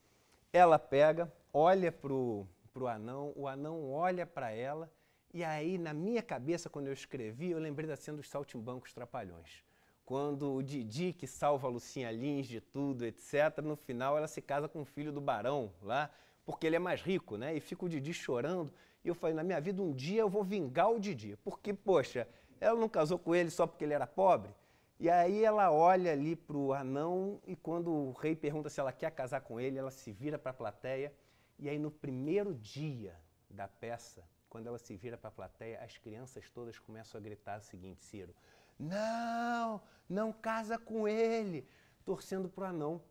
ela 0.52 0.78
pega, 0.78 1.32
olha 1.52 1.90
para 1.90 2.12
o 2.12 2.46
para 2.72 2.84
o 2.84 2.88
anão, 2.88 3.32
o 3.36 3.46
anão 3.46 3.90
olha 3.90 4.24
para 4.24 4.50
ela, 4.50 4.90
e 5.34 5.42
aí, 5.42 5.76
na 5.76 5.92
minha 5.92 6.22
cabeça, 6.22 6.70
quando 6.70 6.86
eu 6.86 6.92
escrevi, 6.92 7.50
eu 7.50 7.58
lembrei 7.58 7.88
da 7.88 7.96
cena 7.96 8.16
dos 8.18 8.28
saltimbancos 8.28 8.94
trapalhões. 8.94 9.64
Quando 10.04 10.54
o 10.54 10.62
Didi, 10.62 11.12
que 11.12 11.26
salva 11.26 11.68
a 11.68 11.70
Lucinha 11.70 12.10
Lins 12.10 12.46
de 12.46 12.60
tudo, 12.60 13.04
etc., 13.04 13.58
no 13.62 13.76
final 13.76 14.16
ela 14.16 14.28
se 14.28 14.40
casa 14.40 14.68
com 14.68 14.82
o 14.82 14.84
filho 14.84 15.12
do 15.12 15.20
barão 15.20 15.72
lá, 15.82 16.10
porque 16.44 16.66
ele 16.66 16.76
é 16.76 16.78
mais 16.78 17.00
rico, 17.02 17.36
né? 17.36 17.54
E 17.54 17.60
fica 17.60 17.84
o 17.84 17.88
Didi 17.88 18.14
chorando. 18.14 18.72
E 19.04 19.08
eu 19.08 19.14
falei, 19.14 19.34
na 19.34 19.42
minha 19.42 19.60
vida, 19.60 19.82
um 19.82 19.92
dia 19.92 20.20
eu 20.20 20.28
vou 20.28 20.44
vingar 20.44 20.90
o 20.90 21.00
Didi. 21.00 21.36
Porque, 21.42 21.72
poxa, 21.72 22.28
ela 22.62 22.78
não 22.78 22.88
casou 22.88 23.18
com 23.18 23.34
ele 23.34 23.50
só 23.50 23.66
porque 23.66 23.82
ele 23.82 23.92
era 23.92 24.06
pobre? 24.06 24.54
E 25.00 25.10
aí 25.10 25.44
ela 25.44 25.72
olha 25.72 26.12
ali 26.12 26.36
para 26.36 26.56
o 26.56 26.72
anão 26.72 27.40
e 27.44 27.56
quando 27.56 27.90
o 27.90 28.12
rei 28.12 28.36
pergunta 28.36 28.70
se 28.70 28.78
ela 28.78 28.92
quer 28.92 29.10
casar 29.10 29.40
com 29.40 29.58
ele, 29.58 29.76
ela 29.76 29.90
se 29.90 30.12
vira 30.12 30.38
para 30.38 30.52
a 30.52 30.54
plateia. 30.54 31.12
E 31.58 31.68
aí 31.68 31.76
no 31.76 31.90
primeiro 31.90 32.54
dia 32.54 33.18
da 33.50 33.66
peça, 33.66 34.22
quando 34.48 34.68
ela 34.68 34.78
se 34.78 34.96
vira 34.96 35.18
para 35.18 35.26
a 35.26 35.32
plateia, 35.32 35.80
as 35.82 35.98
crianças 35.98 36.48
todas 36.50 36.78
começam 36.78 37.18
a 37.18 37.22
gritar 37.22 37.58
o 37.58 37.62
seguinte, 37.62 38.04
Ciro, 38.04 38.32
não, 38.78 39.80
não 40.08 40.32
casa 40.32 40.78
com 40.78 41.08
ele, 41.08 41.66
torcendo 42.04 42.48
para 42.48 42.64
o 42.64 42.66
anão. 42.68 43.02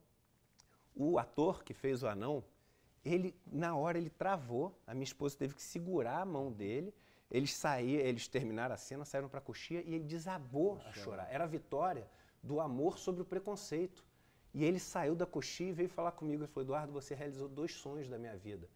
O 0.95 1.19
ator 1.19 1.61
que 1.61 1.73
fez 1.73 2.03
o 2.03 2.07
anão, 2.07 2.41
ele 3.03 3.35
na 3.45 3.75
hora 3.75 3.97
ele 3.97 4.09
travou, 4.09 4.73
a 4.87 4.93
minha 4.93 5.03
esposa 5.03 5.37
teve 5.37 5.55
que 5.55 5.61
segurar 5.61 6.21
a 6.21 6.25
mão 6.25 6.53
dele 6.53 6.93
eles 7.31 7.53
saíram, 7.53 8.03
eles 8.03 8.27
terminaram 8.27 8.75
a 8.75 8.77
cena, 8.77 9.05
saíram 9.05 9.29
para 9.29 9.39
a 9.39 9.41
coxia 9.41 9.81
e 9.81 9.95
ele 9.95 10.03
desabou 10.03 10.79
a 10.85 10.91
chorar. 10.91 11.27
Era 11.31 11.45
a 11.45 11.47
vitória 11.47 12.05
do 12.43 12.59
amor 12.59 12.99
sobre 12.99 13.21
o 13.21 13.25
preconceito. 13.25 14.03
E 14.53 14.65
ele 14.65 14.79
saiu 14.79 15.15
da 15.15 15.25
coxia 15.25 15.69
e 15.69 15.71
veio 15.71 15.87
falar 15.87 16.11
comigo. 16.11 16.43
Ele 16.43 16.51
falou: 16.51 16.65
Eduardo, 16.65 16.91
você 16.91 17.15
realizou 17.15 17.47
dois 17.47 17.73
sonhos 17.73 18.09
da 18.09 18.17
minha 18.17 18.35
vida. 18.35 18.67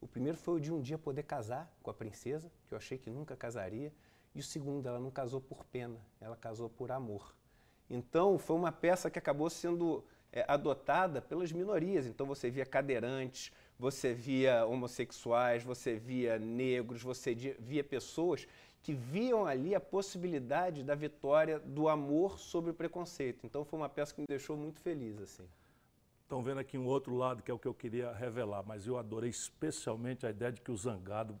O 0.00 0.08
primeiro 0.08 0.36
foi 0.36 0.54
o 0.54 0.60
de 0.60 0.72
um 0.72 0.80
dia 0.80 0.98
poder 0.98 1.22
casar 1.22 1.72
com 1.82 1.90
a 1.90 1.94
princesa, 1.94 2.50
que 2.66 2.74
eu 2.74 2.78
achei 2.78 2.98
que 2.98 3.08
nunca 3.08 3.36
casaria. 3.36 3.92
E 4.34 4.40
o 4.40 4.42
segundo, 4.42 4.88
ela 4.88 4.98
não 4.98 5.10
casou 5.10 5.40
por 5.40 5.64
pena, 5.64 6.00
ela 6.20 6.36
casou 6.36 6.68
por 6.68 6.90
amor. 6.90 7.34
Então, 7.88 8.38
foi 8.38 8.56
uma 8.56 8.72
peça 8.72 9.10
que 9.10 9.18
acabou 9.18 9.50
sendo 9.50 10.04
é, 10.32 10.44
adotada 10.48 11.20
pelas 11.20 11.52
minorias. 11.52 12.06
Então, 12.06 12.26
você 12.26 12.50
via 12.50 12.64
cadeirantes, 12.64 13.52
você 13.80 14.12
via 14.12 14.66
homossexuais, 14.66 15.62
você 15.62 15.94
via 15.94 16.38
negros, 16.38 17.02
você 17.02 17.34
via 17.34 17.82
pessoas 17.82 18.46
que 18.82 18.92
viam 18.92 19.46
ali 19.46 19.74
a 19.74 19.80
possibilidade 19.80 20.84
da 20.84 20.94
vitória 20.94 21.58
do 21.58 21.88
amor 21.88 22.38
sobre 22.38 22.70
o 22.70 22.74
preconceito. 22.74 23.46
Então 23.46 23.64
foi 23.64 23.78
uma 23.78 23.88
peça 23.88 24.14
que 24.14 24.20
me 24.20 24.26
deixou 24.28 24.54
muito 24.54 24.80
feliz 24.80 25.18
assim. 25.18 25.48
Estão 26.22 26.42
vendo 26.42 26.60
aqui 26.60 26.76
um 26.76 26.86
outro 26.86 27.16
lado 27.16 27.42
que 27.42 27.50
é 27.50 27.54
o 27.54 27.58
que 27.58 27.66
eu 27.66 27.72
queria 27.72 28.12
revelar, 28.12 28.62
mas 28.62 28.86
eu 28.86 28.98
adorei 28.98 29.30
especialmente 29.30 30.26
a 30.26 30.30
ideia 30.30 30.52
de 30.52 30.60
que 30.60 30.70
o 30.70 30.76
zangado 30.76 31.40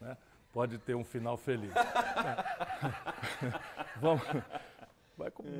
né, 0.00 0.16
pode 0.52 0.78
ter 0.78 0.96
um 0.96 1.04
final 1.04 1.36
feliz. 1.36 1.72
Vamos, 4.02 4.22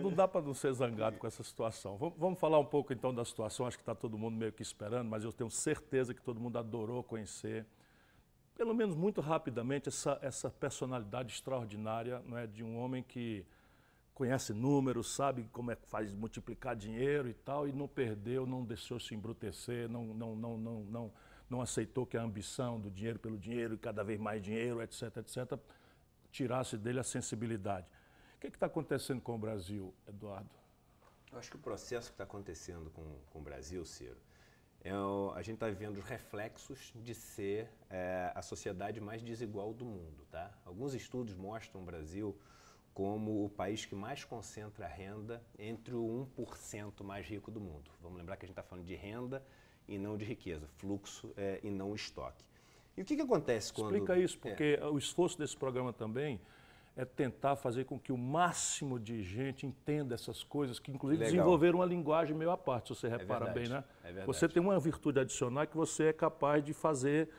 não 0.02 0.12
dá 0.12 0.26
para 0.26 0.42
não 0.42 0.54
ser 0.54 0.72
zangado 0.72 1.18
com 1.18 1.26
essa 1.26 1.42
situação. 1.42 1.96
Vamos 2.16 2.38
falar 2.38 2.58
um 2.58 2.64
pouco 2.64 2.92
então 2.92 3.14
da 3.14 3.24
situação, 3.24 3.66
acho 3.66 3.76
que 3.76 3.82
está 3.82 3.94
todo 3.94 4.18
mundo 4.18 4.36
meio 4.36 4.52
que 4.52 4.62
esperando, 4.62 5.08
mas 5.08 5.24
eu 5.24 5.32
tenho 5.32 5.50
certeza 5.50 6.14
que 6.14 6.22
todo 6.22 6.40
mundo 6.40 6.58
adorou 6.58 7.02
conhecer, 7.02 7.66
pelo 8.54 8.74
menos 8.74 8.94
muito 8.94 9.20
rapidamente, 9.20 9.88
essa, 9.88 10.18
essa 10.22 10.50
personalidade 10.50 11.32
extraordinária 11.32 12.22
não 12.26 12.36
é, 12.36 12.46
de 12.46 12.62
um 12.62 12.78
homem 12.78 13.02
que 13.02 13.44
conhece 14.14 14.52
números, 14.52 15.14
sabe 15.14 15.48
como 15.52 15.70
é 15.70 15.76
que 15.76 15.86
faz 15.86 16.12
multiplicar 16.12 16.76
dinheiro 16.76 17.28
e 17.28 17.34
tal, 17.34 17.66
e 17.66 17.72
não 17.72 17.88
perdeu, 17.88 18.46
não 18.46 18.64
deixou 18.64 19.00
se 19.00 19.14
embrutecer, 19.14 19.88
não, 19.88 20.04
não, 20.06 20.36
não, 20.36 20.58
não, 20.58 20.80
não, 20.80 21.12
não 21.48 21.60
aceitou 21.60 22.06
que 22.06 22.16
a 22.16 22.22
ambição 22.22 22.78
do 22.78 22.90
dinheiro 22.90 23.18
pelo 23.18 23.38
dinheiro 23.38 23.74
e 23.74 23.78
cada 23.78 24.04
vez 24.04 24.20
mais 24.20 24.42
dinheiro, 24.42 24.82
etc., 24.82 25.16
etc., 25.16 25.58
tirasse 26.30 26.76
dele 26.76 27.00
a 27.00 27.02
sensibilidade 27.02 27.86
que 28.50 28.56
está 28.56 28.66
acontecendo 28.66 29.20
com 29.20 29.34
o 29.34 29.38
Brasil, 29.38 29.94
Eduardo? 30.08 30.50
Eu 31.30 31.38
acho 31.38 31.50
que 31.50 31.56
o 31.56 31.60
processo 31.60 32.08
que 32.08 32.14
está 32.14 32.24
acontecendo 32.24 32.90
com, 32.90 33.04
com 33.30 33.38
o 33.38 33.42
Brasil, 33.42 33.84
Ciro, 33.84 34.18
é 34.84 34.94
o, 34.94 35.32
a 35.34 35.42
gente 35.42 35.54
está 35.54 35.70
vendo 35.70 35.98
os 35.98 36.04
reflexos 36.04 36.92
de 36.94 37.14
ser 37.14 37.70
é, 37.88 38.32
a 38.34 38.42
sociedade 38.42 39.00
mais 39.00 39.22
desigual 39.22 39.72
do 39.72 39.84
mundo. 39.84 40.26
Tá? 40.30 40.50
Alguns 40.64 40.94
estudos 40.94 41.34
mostram 41.34 41.82
o 41.82 41.84
Brasil 41.84 42.36
como 42.92 43.44
o 43.44 43.48
país 43.48 43.86
que 43.86 43.94
mais 43.94 44.24
concentra 44.24 44.86
renda 44.86 45.42
entre 45.58 45.94
o 45.94 46.28
1% 46.36 47.02
mais 47.02 47.26
rico 47.26 47.50
do 47.50 47.60
mundo. 47.60 47.90
Vamos 48.00 48.18
lembrar 48.18 48.36
que 48.36 48.44
a 48.44 48.46
gente 48.46 48.58
está 48.58 48.62
falando 48.62 48.84
de 48.84 48.94
renda 48.94 49.42
e 49.88 49.96
não 49.96 50.16
de 50.16 50.24
riqueza, 50.24 50.66
fluxo 50.76 51.32
é, 51.36 51.60
e 51.62 51.70
não 51.70 51.94
estoque. 51.94 52.44
E 52.96 53.02
o 53.02 53.04
que, 53.04 53.16
que 53.16 53.22
acontece 53.22 53.72
quando. 53.72 53.94
Explica 53.94 54.18
isso, 54.18 54.38
porque 54.38 54.78
é. 54.80 54.86
o 54.86 54.98
esforço 54.98 55.38
desse 55.38 55.56
programa 55.56 55.92
também 55.92 56.40
é 56.96 57.04
tentar 57.04 57.56
fazer 57.56 57.84
com 57.84 57.98
que 57.98 58.12
o 58.12 58.18
máximo 58.18 58.98
de 58.98 59.22
gente 59.22 59.66
entenda 59.66 60.14
essas 60.14 60.44
coisas, 60.44 60.78
que 60.78 60.90
inclusive 60.90 61.20
Legal. 61.22 61.32
desenvolveram 61.32 61.78
uma 61.78 61.86
linguagem 61.86 62.36
meio 62.36 62.50
à 62.50 62.56
parte, 62.56 62.88
se 62.88 63.00
você 63.00 63.06
é 63.06 63.10
repara 63.10 63.48
é 63.48 63.52
bem, 63.52 63.68
né? 63.68 63.82
É 64.04 64.24
você 64.24 64.48
tem 64.48 64.62
uma 64.62 64.78
virtude 64.78 65.18
adicional 65.18 65.66
que 65.66 65.76
você 65.76 66.04
é 66.04 66.12
capaz 66.12 66.62
de 66.62 66.74
fazer 66.74 67.30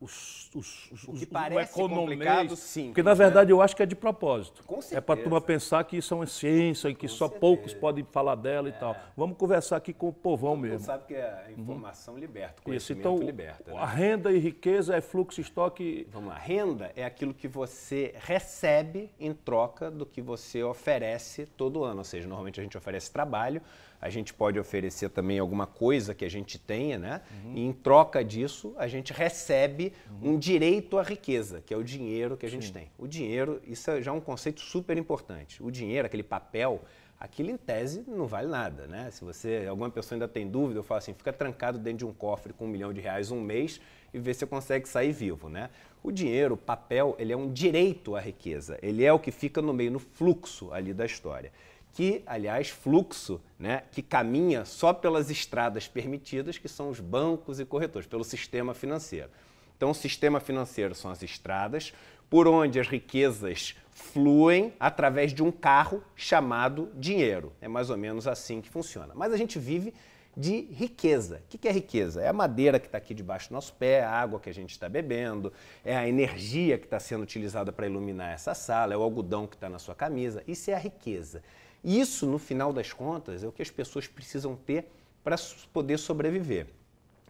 os, 0.00 0.48
os, 0.54 0.90
os, 0.92 1.08
o 1.08 1.12
que 1.12 1.26
parece 1.26 1.72
complicado, 1.72 2.54
sim. 2.54 2.86
Porque, 2.86 3.02
na 3.02 3.14
verdade, 3.14 3.50
eu 3.50 3.60
acho 3.60 3.74
que 3.74 3.82
é 3.82 3.86
de 3.86 3.96
propósito. 3.96 4.62
Com 4.64 4.80
certeza. 4.80 4.98
É 4.98 5.00
para 5.00 5.20
a 5.20 5.22
turma 5.22 5.40
pensar 5.40 5.82
que 5.84 5.96
isso 5.96 6.14
é 6.14 6.16
uma 6.16 6.26
ciência 6.26 6.88
e 6.88 6.94
que 6.94 7.08
com 7.08 7.14
só 7.14 7.26
certeza. 7.26 7.40
poucos 7.40 7.74
podem 7.74 8.04
falar 8.04 8.36
dela 8.36 8.68
é. 8.68 8.70
e 8.70 8.74
tal. 8.74 8.96
Vamos 9.16 9.36
conversar 9.36 9.76
aqui 9.76 9.92
com 9.92 10.08
o 10.08 10.12
povão 10.12 10.52
Todo 10.52 10.62
mesmo. 10.62 10.78
Você 10.78 10.84
sabe 10.84 11.06
que 11.06 11.16
a 11.16 11.50
informação 11.50 12.14
uhum. 12.14 12.20
liberta, 12.20 12.62
o 12.64 12.72
isso. 12.72 12.92
Então, 12.92 13.18
liberta. 13.18 13.72
Né? 13.72 13.76
A 13.76 13.86
renda 13.86 14.30
e 14.30 14.38
riqueza 14.38 14.94
é 14.94 15.00
fluxo, 15.00 15.40
estoque... 15.40 16.06
Vamos 16.12 16.28
lá. 16.28 16.38
Renda 16.38 16.92
é 16.94 17.04
aquilo 17.04 17.34
que 17.34 17.48
você 17.48 18.14
recebe 18.18 19.10
em 19.18 19.34
troca 19.34 19.90
do 19.90 20.06
que 20.06 20.22
você 20.22 20.62
oferece 20.62 21.44
todo 21.44 21.82
ano. 21.82 21.98
Ou 21.98 22.04
seja, 22.04 22.28
normalmente 22.28 22.60
a 22.60 22.62
gente 22.62 22.78
oferece 22.78 23.10
trabalho, 23.10 23.60
a 24.00 24.08
gente 24.08 24.32
pode 24.32 24.58
oferecer 24.58 25.08
também 25.10 25.38
alguma 25.38 25.66
coisa 25.66 26.14
que 26.14 26.24
a 26.24 26.30
gente 26.30 26.58
tenha, 26.58 26.98
né? 26.98 27.20
Uhum. 27.44 27.52
E 27.56 27.66
em 27.66 27.72
troca 27.72 28.24
disso, 28.24 28.74
a 28.78 28.86
gente 28.86 29.12
recebe 29.12 29.92
uhum. 30.10 30.34
um 30.34 30.38
direito 30.38 30.98
à 30.98 31.02
riqueza, 31.02 31.62
que 31.64 31.74
é 31.74 31.76
o 31.76 31.82
dinheiro 31.82 32.36
que 32.36 32.46
a 32.46 32.50
gente 32.50 32.66
Sim. 32.66 32.72
tem. 32.72 32.90
O 32.96 33.08
dinheiro, 33.08 33.60
isso 33.66 33.90
é 33.90 34.00
já 34.00 34.12
um 34.12 34.20
conceito 34.20 34.60
super 34.60 34.96
importante. 34.96 35.62
O 35.62 35.70
dinheiro, 35.70 36.06
aquele 36.06 36.22
papel, 36.22 36.80
aquilo 37.18 37.50
em 37.50 37.56
tese 37.56 38.04
não 38.06 38.26
vale 38.26 38.46
nada, 38.46 38.86
né? 38.86 39.10
Se 39.10 39.24
você, 39.24 39.66
alguma 39.68 39.90
pessoa 39.90 40.14
ainda 40.14 40.28
tem 40.28 40.48
dúvida, 40.48 40.78
eu 40.78 40.84
falo 40.84 40.98
assim, 40.98 41.12
fica 41.12 41.32
trancado 41.32 41.78
dentro 41.78 41.98
de 41.98 42.06
um 42.06 42.12
cofre 42.12 42.52
com 42.52 42.66
um 42.66 42.68
milhão 42.68 42.92
de 42.92 43.00
reais 43.00 43.32
um 43.32 43.40
mês 43.40 43.80
e 44.14 44.18
vê 44.18 44.32
se 44.32 44.40
você 44.40 44.46
consegue 44.46 44.88
sair 44.88 45.10
vivo, 45.10 45.48
né? 45.48 45.70
O 46.04 46.12
dinheiro, 46.12 46.54
o 46.54 46.56
papel, 46.56 47.16
ele 47.18 47.32
é 47.32 47.36
um 47.36 47.52
direito 47.52 48.14
à 48.14 48.20
riqueza. 48.20 48.78
Ele 48.80 49.04
é 49.04 49.12
o 49.12 49.18
que 49.18 49.32
fica 49.32 49.60
no 49.60 49.74
meio, 49.74 49.90
no 49.90 49.98
fluxo 49.98 50.72
ali 50.72 50.94
da 50.94 51.04
história 51.04 51.50
que, 51.98 52.22
aliás, 52.26 52.68
fluxo, 52.68 53.40
né, 53.58 53.82
que 53.90 54.02
caminha 54.02 54.64
só 54.64 54.92
pelas 54.92 55.30
estradas 55.30 55.88
permitidas, 55.88 56.56
que 56.56 56.68
são 56.68 56.90
os 56.90 57.00
bancos 57.00 57.58
e 57.58 57.64
corretores, 57.64 58.06
pelo 58.06 58.22
sistema 58.22 58.72
financeiro. 58.72 59.28
Então, 59.76 59.90
o 59.90 59.94
sistema 59.94 60.38
financeiro 60.38 60.94
são 60.94 61.10
as 61.10 61.24
estradas 61.24 61.92
por 62.30 62.46
onde 62.46 62.78
as 62.78 62.86
riquezas 62.86 63.74
fluem 63.90 64.72
através 64.78 65.34
de 65.34 65.42
um 65.42 65.50
carro 65.50 66.00
chamado 66.14 66.88
dinheiro. 66.94 67.52
É 67.60 67.66
mais 67.66 67.90
ou 67.90 67.96
menos 67.96 68.28
assim 68.28 68.60
que 68.60 68.68
funciona. 68.68 69.12
Mas 69.16 69.32
a 69.32 69.36
gente 69.36 69.58
vive 69.58 69.92
de 70.38 70.60
riqueza. 70.70 71.42
O 71.52 71.58
que 71.58 71.66
é 71.66 71.72
riqueza? 71.72 72.22
É 72.22 72.28
a 72.28 72.32
madeira 72.32 72.78
que 72.78 72.86
está 72.86 72.96
aqui 72.96 73.12
debaixo 73.12 73.48
do 73.48 73.54
nosso 73.54 73.74
pé, 73.74 74.04
a 74.04 74.10
água 74.10 74.38
que 74.38 74.48
a 74.48 74.54
gente 74.54 74.70
está 74.70 74.88
bebendo, 74.88 75.52
é 75.84 75.96
a 75.96 76.08
energia 76.08 76.78
que 76.78 76.84
está 76.84 77.00
sendo 77.00 77.24
utilizada 77.24 77.72
para 77.72 77.86
iluminar 77.86 78.32
essa 78.32 78.54
sala, 78.54 78.94
é 78.94 78.96
o 78.96 79.02
algodão 79.02 79.48
que 79.48 79.56
está 79.56 79.68
na 79.68 79.80
sua 79.80 79.96
camisa. 79.96 80.44
Isso 80.46 80.70
é 80.70 80.74
a 80.74 80.78
riqueza. 80.78 81.42
Isso, 81.82 82.24
no 82.24 82.38
final 82.38 82.72
das 82.72 82.92
contas, 82.92 83.42
é 83.42 83.48
o 83.48 83.52
que 83.52 83.62
as 83.62 83.70
pessoas 83.70 84.06
precisam 84.06 84.54
ter 84.54 84.88
para 85.24 85.34
poder 85.72 85.98
sobreviver. 85.98 86.68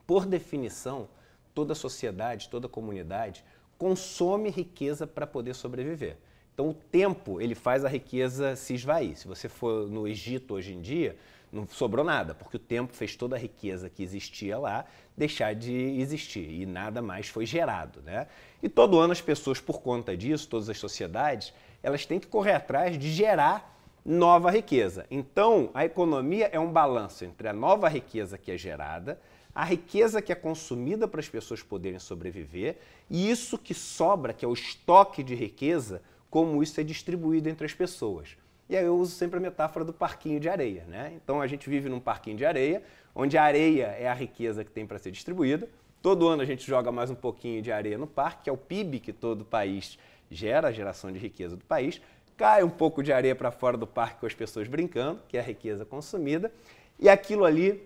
Por 0.07 0.27
definição, 0.27 1.09
toda 1.55 1.75
sociedade, 1.75 2.51
toda 2.51 2.69
comunidade 2.69 3.43
consome 3.79 4.51
riqueza 4.51 5.07
para 5.07 5.27
poder 5.27 5.55
sobreviver. 5.55 6.19
Então, 6.53 6.69
o 6.69 6.75
tempo 6.75 7.41
ele 7.41 7.55
faz 7.55 7.85
a 7.85 7.89
riqueza 7.89 8.55
se 8.57 8.75
esvair. 8.75 9.17
Se 9.17 9.27
você 9.27 9.49
for 9.49 9.89
no 9.89 10.07
Egito 10.07 10.55
hoje 10.55 10.75
em 10.75 10.81
dia, 10.81 11.17
não 11.53 11.67
sobrou 11.69 12.05
nada, 12.05 12.35
porque 12.35 12.57
o 12.57 12.61
tempo 12.61 12.93
fez 12.93 13.17
toda 13.17 13.37
a 13.37 13.39
riqueza 13.39 13.89
que 13.89 14.03
existia 14.03 14.59
lá 14.59 14.85
deixar 15.17 15.55
de 15.55 15.73
existir 15.73 16.49
e 16.49 16.67
nada 16.67 17.03
mais 17.03 17.29
foi 17.29 17.47
gerado. 17.47 18.01
Né? 18.03 18.27
E 18.63 18.69
todo 18.69 18.99
ano 18.99 19.13
as 19.13 19.21
pessoas, 19.21 19.61
por 19.61 19.81
conta 19.81 20.17
disso, 20.17 20.49
todas 20.49 20.69
as 20.69 20.79
sociedades, 20.79 21.53
elas 21.83 22.07
têm 22.07 22.21
que 22.21 22.27
correr 22.27 22.53
atrás 22.53 22.99
de 22.99 23.11
gerar 23.11 23.77
nova 24.05 24.51
riqueza. 24.51 25.07
Então, 25.11 25.71
a 25.75 25.85
economia 25.85 26.49
é 26.53 26.59
um 26.59 26.73
balanço 26.73 27.25
entre 27.25 27.49
a 27.49 27.53
nova 27.53 27.89
riqueza 27.89 28.39
que 28.39 28.51
é 28.51 28.57
gerada, 28.57 29.21
a 29.55 29.65
riqueza 29.65 30.23
que 30.23 30.31
é 30.31 30.35
consumida 30.35 31.09
para 31.09 31.21
as 31.21 31.29
pessoas 31.29 31.63
poderem 31.63 31.99
sobreviver 31.99 32.79
e 33.11 33.29
isso 33.29 33.59
que 33.59 33.75
sobra, 33.75 34.33
que 34.33 34.45
é 34.45 34.49
o 34.49 34.53
estoque 34.53 35.23
de 35.23 35.35
riqueza, 35.35 36.01
como 36.31 36.63
isso 36.63 36.81
é 36.81 36.85
distribuído 36.85 37.49
entre 37.49 37.67
as 37.67 37.75
pessoas. 37.75 38.37
E 38.69 38.77
aí 38.77 38.85
eu 38.85 38.97
uso 38.97 39.13
sempre 39.13 39.39
a 39.39 39.41
metáfora 39.41 39.85
do 39.85 39.93
parquinho 39.93 40.39
de 40.39 40.49
areia. 40.49 40.85
Né? 40.87 41.13
Então 41.17 41.41
a 41.41 41.47
gente 41.47 41.69
vive 41.69 41.89
num 41.89 42.01
parquinho 42.01 42.37
de 42.37 42.45
areia, 42.45 42.83
onde 43.15 43.39
a 43.39 43.43
areia 43.43 43.87
é 43.99 44.09
a 44.09 44.15
riqueza 44.15 44.65
que 44.65 44.71
tem 44.71 44.87
para 44.87 44.99
ser 44.99 45.11
distribuída, 45.11 45.69
Todo 46.01 46.29
ano 46.29 46.43
a 46.43 46.45
gente 46.45 46.65
joga 46.65 46.93
mais 46.93 47.11
um 47.11 47.15
pouquinho 47.15 47.61
de 47.61 47.73
areia 47.73 47.99
no 47.99 48.07
parque, 48.07 48.45
que 48.45 48.51
é 48.51 48.53
o 48.53 48.57
PIB 48.57 49.01
que 49.01 49.13
todo 49.13 49.45
país 49.45 49.99
gera, 50.31 50.69
a 50.69 50.73
geração 50.73 51.11
de 51.11 51.19
riqueza 51.19 51.57
do 51.57 51.65
país. 51.65 52.01
Cai 52.37 52.63
um 52.63 52.71
pouco 52.71 53.03
de 53.03 53.13
areia 53.13 53.35
para 53.35 53.51
fora 53.51 53.77
do 53.77 53.87
parque 53.87 54.21
com 54.21 54.27
as 54.27 54.35
pessoas 54.35 54.69
brincando, 54.69 55.21
que 55.29 55.37
é 55.37 55.41
a 55.41 55.43
riqueza 55.43 55.85
consumida. 55.85 56.53
E 57.01 57.09
aquilo 57.09 57.45
ali 57.45 57.83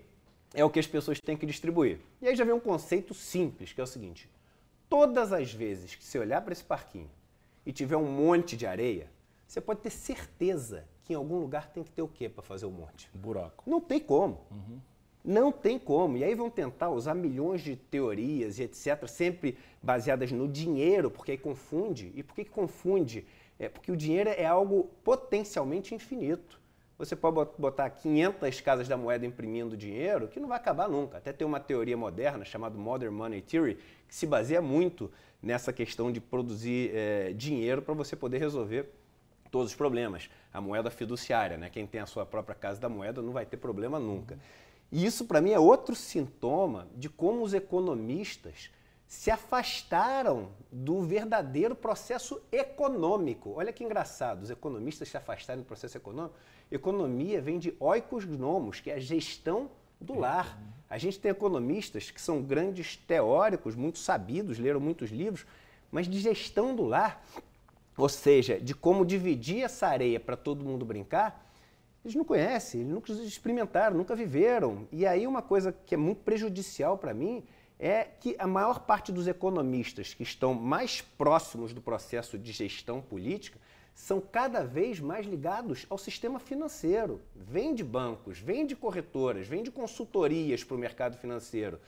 é 0.53 0.62
o 0.62 0.69
que 0.69 0.79
as 0.79 0.87
pessoas 0.87 1.19
têm 1.21 1.39
que 1.39 1.47
distribuir. 1.47 2.01
E 2.21 2.29
aí 2.29 2.37
já 2.37 2.45
vem 2.45 2.53
um 2.53 2.61
conceito 2.61 3.15
simples, 3.15 3.73
que 3.73 3.81
é 3.81 3.85
o 3.85 3.87
seguinte: 3.87 4.29
todas 4.91 5.33
as 5.33 5.51
vezes 5.51 5.95
que 5.95 6.05
você 6.05 6.19
olhar 6.19 6.43
para 6.43 6.53
esse 6.53 6.65
parquinho 6.65 7.11
e 7.65 7.73
tiver 7.73 7.97
um 7.97 8.05
monte 8.05 8.59
de 8.59 8.67
areia, 8.67 9.09
você 9.52 9.61
pode 9.61 9.80
ter 9.80 9.90
certeza 9.90 10.88
que 11.04 11.12
em 11.12 11.16
algum 11.16 11.38
lugar 11.38 11.68
tem 11.68 11.85
que 11.85 11.90
ter 11.90 12.00
o 12.00 12.09
quê 12.09 12.26
para 12.26 12.42
fazer 12.42 12.64
o 12.64 12.71
monte? 12.71 13.11
Um 13.14 13.18
buraco. 13.18 13.68
Não 13.68 13.82
tem 13.82 14.00
como. 14.00 14.47
Uhum. 14.50 14.80
Não 15.23 15.52
tem 15.52 15.78
como. 15.78 16.16
E 16.16 16.25
aí 16.25 16.35
vão 16.35 16.49
tentar 16.49 16.88
usar 16.88 17.12
milhões 17.12 17.61
de 17.61 17.76
teorias 17.76 18.59
e 18.59 18.62
etc., 18.62 19.06
sempre 19.06 19.59
baseadas 19.82 20.32
no 20.32 20.49
dinheiro, 20.49 21.11
porque 21.11 21.32
aí 21.32 21.37
confunde. 21.37 22.11
E 22.14 22.23
por 22.23 22.35
que, 22.35 22.47
que 22.47 22.50
confunde? 22.50 23.26
É 23.59 23.68
porque 23.68 23.92
o 23.92 23.97
dinheiro 23.97 24.30
é 24.30 24.47
algo 24.47 24.88
potencialmente 25.04 25.94
infinito. 25.94 26.59
Você 26.97 27.14
pode 27.14 27.50
botar 27.59 27.90
500 27.90 28.59
casas 28.62 28.88
da 28.88 28.97
moeda 28.97 29.26
imprimindo 29.26 29.76
dinheiro, 29.76 30.28
que 30.28 30.40
não 30.40 30.49
vai 30.49 30.56
acabar 30.56 30.88
nunca. 30.88 31.18
Até 31.18 31.30
tem 31.30 31.47
uma 31.47 31.61
teoria 31.61 31.97
moderna 31.97 32.42
chamada 32.42 32.78
Modern 32.78 33.12
Money 33.12 33.42
Theory, 33.42 33.76
que 34.09 34.14
se 34.14 34.26
baseia 34.26 34.62
muito 34.62 35.12
nessa 35.42 35.75
questão 35.75 36.11
de 36.11 36.23
produzir 36.23 36.90
é, 36.94 37.35
dinheiro 37.35 37.82
para 37.82 37.92
você 37.92 38.16
poder 38.16 38.38
resolver 38.38 39.01
todos 39.52 39.71
os 39.71 39.76
problemas. 39.76 40.28
A 40.52 40.61
moeda 40.61 40.90
fiduciária, 40.90 41.56
né? 41.56 41.71
quem 41.71 41.87
tem 41.87 42.00
a 42.00 42.06
sua 42.06 42.26
própria 42.26 42.56
casa 42.56 42.80
da 42.80 42.88
moeda 42.88 43.23
não 43.23 43.32
vai 43.32 43.47
ter 43.47 43.59
problema 43.59 44.00
nunca. 44.00 44.37
E 44.90 45.06
isso, 45.06 45.26
para 45.26 45.40
mim, 45.40 45.52
é 45.52 45.59
outro 45.61 45.94
sintoma 45.94 46.88
de 46.97 47.09
como 47.09 47.42
os 47.42 47.54
economistas 47.54 48.71
se 49.06 49.30
afastaram 49.30 50.49
do 50.71 51.02
verdadeiro 51.02 51.76
processo 51.76 52.42
econômico. 52.50 53.52
Olha 53.56 53.73
que 53.73 53.85
engraçado, 53.85 54.42
os 54.42 54.50
economistas 54.50 55.09
se 55.09 55.16
afastaram 55.18 55.61
do 55.61 55.66
processo 55.66 55.99
econômico. 55.99 56.35
Economia 56.71 57.40
vem 57.40 57.59
de 57.59 57.76
oikos 57.78 58.25
gnomos, 58.25 58.80
que 58.80 58.90
é 58.90 58.94
a 58.94 58.99
gestão 58.99 59.71
do 60.00 60.18
lar. 60.18 60.59
A 60.88 60.97
gente 60.97 61.21
tem 61.21 61.30
economistas 61.30 62.11
que 62.11 62.21
são 62.21 62.42
grandes 62.42 62.97
teóricos, 62.97 63.75
muito 63.75 63.99
sabidos, 63.99 64.59
leram 64.59 64.80
muitos 64.80 65.11
livros, 65.11 65.44
mas 65.90 66.09
de 66.09 66.18
gestão 66.18 66.75
do 66.75 66.85
lar, 66.85 67.23
ou 68.02 68.09
seja, 68.09 68.59
de 68.59 68.75
como 68.75 69.06
dividir 69.06 69.62
essa 69.62 69.87
areia 69.87 70.18
para 70.18 70.37
todo 70.37 70.64
mundo 70.64 70.85
brincar, 70.85 71.49
eles 72.04 72.16
não 72.16 72.25
conhecem, 72.25 72.80
eles 72.80 72.92
nunca 72.92 73.12
experimentaram, 73.12 73.97
nunca 73.97 74.16
viveram. 74.16 74.88
E 74.90 75.06
aí 75.06 75.25
uma 75.25 75.40
coisa 75.40 75.73
que 75.87 75.94
é 75.94 75.97
muito 75.97 76.21
prejudicial 76.23 76.99
para 76.99 77.14
mim 77.14 77.44
é 77.78 78.02
que 78.02 78.35
a 78.40 78.47
maior 78.49 78.80
parte 78.80 79.12
dos 79.12 79.28
economistas 79.28 80.14
que 80.14 80.25
estão 80.25 80.52
mais 80.52 81.00
próximos 81.00 81.73
do 81.73 81.80
processo 81.80 82.37
de 82.37 82.50
gestão 82.50 83.00
política 83.00 83.56
são 83.94 84.21
cada 84.21 84.64
vez 84.64 84.99
mais 84.99 85.25
ligados 85.25 85.87
ao 85.88 85.97
sistema 85.97 86.40
financeiro. 86.40 87.21
Vem 87.37 87.73
de 87.73 87.85
bancos, 87.85 88.40
vem 88.40 88.66
de 88.66 88.75
corretoras, 88.75 89.47
vem 89.47 89.62
de 89.62 89.71
consultorias 89.71 90.64
para 90.64 90.75
o 90.75 90.80
mercado 90.80 91.16
financeiro. 91.18 91.78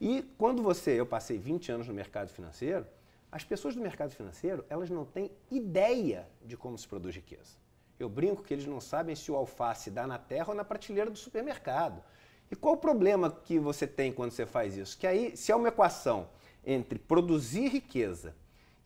E 0.00 0.22
quando 0.38 0.62
você, 0.62 0.92
eu 0.92 1.06
passei 1.06 1.38
20 1.38 1.72
anos 1.72 1.88
no 1.88 1.94
mercado 1.94 2.28
financeiro, 2.28 2.86
as 3.36 3.44
pessoas 3.44 3.74
do 3.74 3.82
mercado 3.82 4.12
financeiro, 4.12 4.64
elas 4.66 4.88
não 4.88 5.04
têm 5.04 5.30
ideia 5.50 6.26
de 6.42 6.56
como 6.56 6.78
se 6.78 6.88
produz 6.88 7.14
riqueza. 7.14 7.58
Eu 8.00 8.08
brinco 8.08 8.42
que 8.42 8.54
eles 8.54 8.64
não 8.64 8.80
sabem 8.80 9.14
se 9.14 9.30
o 9.30 9.36
alface 9.36 9.90
dá 9.90 10.06
na 10.06 10.18
terra 10.18 10.48
ou 10.48 10.54
na 10.54 10.64
prateleira 10.64 11.10
do 11.10 11.18
supermercado. 11.18 12.02
E 12.50 12.56
qual 12.56 12.76
o 12.76 12.78
problema 12.78 13.30
que 13.30 13.58
você 13.58 13.86
tem 13.86 14.10
quando 14.10 14.30
você 14.30 14.46
faz 14.46 14.74
isso? 14.74 14.96
Que 14.96 15.06
aí, 15.06 15.36
se 15.36 15.52
é 15.52 15.56
uma 15.56 15.68
equação 15.68 16.30
entre 16.64 16.98
produzir 16.98 17.68
riqueza 17.68 18.34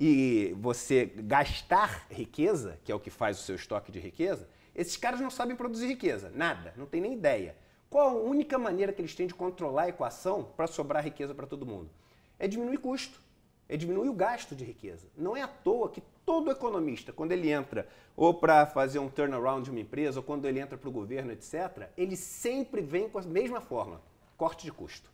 e 0.01 0.53
você 0.59 1.07
gastar 1.07 2.09
riqueza, 2.11 2.77
que 2.83 2.91
é 2.91 2.95
o 2.95 2.99
que 2.99 3.09
faz 3.09 3.39
o 3.39 3.43
seu 3.43 3.55
estoque 3.55 3.93
de 3.93 4.01
riqueza, 4.01 4.49
esses 4.75 4.97
caras 4.97 5.21
não 5.21 5.31
sabem 5.31 5.55
produzir 5.55 5.87
riqueza, 5.87 6.33
nada, 6.35 6.75
não 6.77 6.87
tem 6.87 7.01
nem 7.01 7.13
ideia. 7.13 7.57
Qual 7.89 8.09
a 8.09 8.21
única 8.21 8.59
maneira 8.59 8.93
que 8.93 9.01
eles 9.01 9.15
têm 9.15 9.29
de 9.29 9.35
controlar 9.35 9.83
a 9.83 9.89
equação 9.91 10.43
para 10.57 10.67
sobrar 10.67 11.05
riqueza 11.05 11.37
para 11.37 11.47
todo 11.47 11.65
mundo? 11.65 11.89
É 12.37 12.49
diminuir 12.49 12.79
custo 12.79 13.30
é 13.71 13.77
diminuir 13.77 14.09
o 14.09 14.13
gasto 14.13 14.57
de 14.57 14.65
riqueza. 14.65 15.07
Não 15.17 15.37
é 15.37 15.43
à 15.43 15.49
toa 15.49 15.89
que 15.89 16.03
todo 16.27 16.51
economista, 16.51 17.13
quando 17.13 17.31
ele 17.31 17.49
entra 17.49 17.87
ou 18.17 18.35
para 18.35 18.67
fazer 18.67 18.99
um 18.99 19.09
turnaround 19.09 19.63
de 19.63 19.71
uma 19.71 19.79
empresa, 19.79 20.19
ou 20.19 20.25
quando 20.25 20.45
ele 20.45 20.59
entra 20.59 20.77
para 20.77 20.89
o 20.89 20.93
governo, 20.93 21.31
etc., 21.31 21.89
ele 21.97 22.17
sempre 22.17 22.83
vem 22.83 23.09
com 23.09 23.21
a 23.21 23.23
mesma 23.23 23.61
forma: 23.61 24.01
corte 24.37 24.65
de 24.65 24.73
custo. 24.73 25.09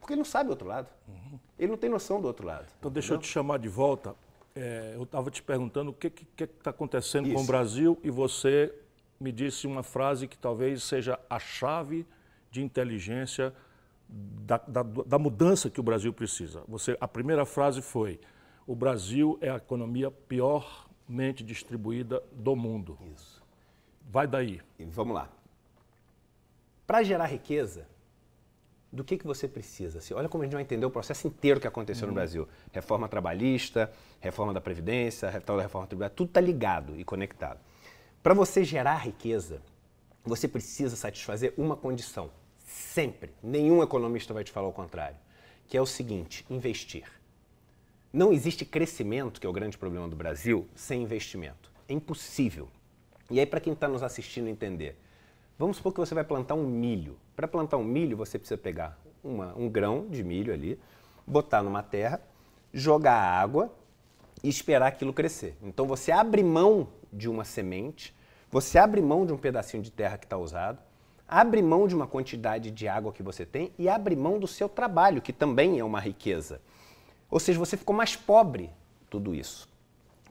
Porque 0.00 0.12
ele 0.12 0.18
não 0.18 0.24
sabe 0.24 0.48
o 0.48 0.50
outro 0.50 0.66
lado. 0.66 0.88
Uhum. 1.06 1.38
Ele 1.56 1.70
não 1.70 1.78
tem 1.78 1.88
noção 1.88 2.20
do 2.20 2.26
outro 2.26 2.44
lado. 2.44 2.66
Então, 2.80 2.90
deixa 2.90 3.14
eu 3.14 3.18
te 3.18 3.28
chamar 3.28 3.60
de 3.60 3.68
volta. 3.68 4.16
É, 4.56 4.92
eu 4.96 5.04
estava 5.04 5.30
te 5.30 5.42
perguntando 5.42 5.92
o 5.92 5.94
que 5.94 6.12
está 6.42 6.70
acontecendo 6.70 7.26
Isso. 7.26 7.36
com 7.36 7.42
o 7.42 7.46
Brasil 7.46 7.98
e 8.02 8.10
você 8.10 8.74
me 9.20 9.30
disse 9.30 9.66
uma 9.68 9.82
frase 9.84 10.26
que 10.26 10.36
talvez 10.36 10.82
seja 10.82 11.18
a 11.30 11.38
chave 11.38 12.04
de 12.50 12.60
inteligência 12.62 13.54
da, 14.14 14.58
da, 14.58 14.82
da, 14.82 15.18
mudança 15.18 15.68
que 15.68 15.80
o 15.80 15.82
Brasil 15.82 16.12
precisa. 16.12 16.62
Você, 16.68 16.96
a 17.00 17.08
primeira 17.08 17.44
frase 17.44 17.82
foi: 17.82 18.20
o 18.66 18.74
Brasil 18.74 19.38
é 19.40 19.50
a 19.50 19.56
economia 19.56 20.10
piormente 20.10 21.42
distribuída 21.42 22.22
do 22.32 22.54
mundo. 22.54 22.98
Isso. 23.12 23.42
Vai 24.08 24.26
daí. 24.26 24.60
E 24.78 24.84
vamos 24.84 25.14
lá. 25.14 25.28
Para 26.86 27.02
gerar 27.02 27.26
riqueza, 27.26 27.86
do 28.92 29.02
que, 29.02 29.18
que 29.18 29.26
você 29.26 29.48
precisa? 29.48 29.98
Assim, 29.98 30.14
olha 30.14 30.28
como 30.28 30.42
a 30.42 30.46
gente 30.46 30.52
vai 30.52 30.62
entender 30.62 30.86
o 30.86 30.90
processo 30.90 31.26
inteiro 31.26 31.58
que 31.58 31.66
aconteceu 31.66 32.04
uhum. 32.04 32.10
no 32.10 32.14
Brasil. 32.14 32.46
Reforma 32.70 33.08
trabalhista, 33.08 33.90
reforma 34.20 34.52
da 34.52 34.60
Previdência, 34.60 35.28
reforma 35.30 35.86
tributária, 35.86 36.14
tudo 36.14 36.28
está 36.28 36.40
ligado 36.40 36.98
e 37.00 37.04
conectado. 37.04 37.58
Para 38.22 38.34
você 38.34 38.62
gerar 38.62 38.98
riqueza, 38.98 39.60
você 40.22 40.46
precisa 40.46 40.94
satisfazer 40.94 41.52
uma 41.56 41.76
condição 41.76 42.30
Sempre. 42.64 43.30
Nenhum 43.42 43.82
economista 43.82 44.32
vai 44.32 44.42
te 44.42 44.50
falar 44.50 44.68
o 44.68 44.72
contrário. 44.72 45.16
Que 45.68 45.76
é 45.76 45.80
o 45.80 45.86
seguinte: 45.86 46.44
investir. 46.48 47.04
Não 48.12 48.32
existe 48.32 48.64
crescimento, 48.64 49.40
que 49.40 49.46
é 49.46 49.50
o 49.50 49.52
grande 49.52 49.76
problema 49.76 50.08
do 50.08 50.16
Brasil, 50.16 50.68
sem 50.74 51.02
investimento. 51.02 51.70
É 51.88 51.92
impossível. 51.92 52.68
E 53.30 53.40
aí, 53.40 53.46
para 53.46 53.60
quem 53.60 53.72
está 53.72 53.88
nos 53.88 54.02
assistindo 54.02 54.48
entender, 54.48 54.98
vamos 55.58 55.78
supor 55.78 55.92
que 55.92 56.00
você 56.00 56.14
vai 56.14 56.24
plantar 56.24 56.54
um 56.54 56.66
milho. 56.66 57.18
Para 57.34 57.48
plantar 57.48 57.76
um 57.76 57.84
milho, 57.84 58.16
você 58.16 58.38
precisa 58.38 58.56
pegar 58.56 58.98
uma, 59.22 59.54
um 59.56 59.68
grão 59.68 60.06
de 60.08 60.22
milho 60.22 60.52
ali, 60.52 60.78
botar 61.26 61.62
numa 61.62 61.82
terra, 61.82 62.20
jogar 62.72 63.14
água 63.14 63.74
e 64.42 64.48
esperar 64.48 64.86
aquilo 64.86 65.12
crescer. 65.12 65.56
Então, 65.62 65.86
você 65.86 66.12
abre 66.12 66.42
mão 66.42 66.88
de 67.12 67.28
uma 67.28 67.44
semente, 67.44 68.14
você 68.50 68.78
abre 68.78 69.00
mão 69.00 69.26
de 69.26 69.32
um 69.32 69.38
pedacinho 69.38 69.82
de 69.82 69.90
terra 69.90 70.18
que 70.18 70.26
está 70.26 70.36
usado, 70.36 70.78
abre 71.28 71.62
mão 71.62 71.86
de 71.86 71.94
uma 71.94 72.06
quantidade 72.06 72.70
de 72.70 72.86
água 72.86 73.12
que 73.12 73.22
você 73.22 73.44
tem 73.44 73.72
e 73.78 73.88
abre 73.88 74.14
mão 74.14 74.38
do 74.38 74.46
seu 74.46 74.68
trabalho, 74.68 75.22
que 75.22 75.32
também 75.32 75.78
é 75.78 75.84
uma 75.84 76.00
riqueza. 76.00 76.60
Ou 77.30 77.40
seja, 77.40 77.58
você 77.58 77.76
ficou 77.76 77.94
mais 77.94 78.14
pobre, 78.14 78.70
tudo 79.10 79.34
isso. 79.34 79.68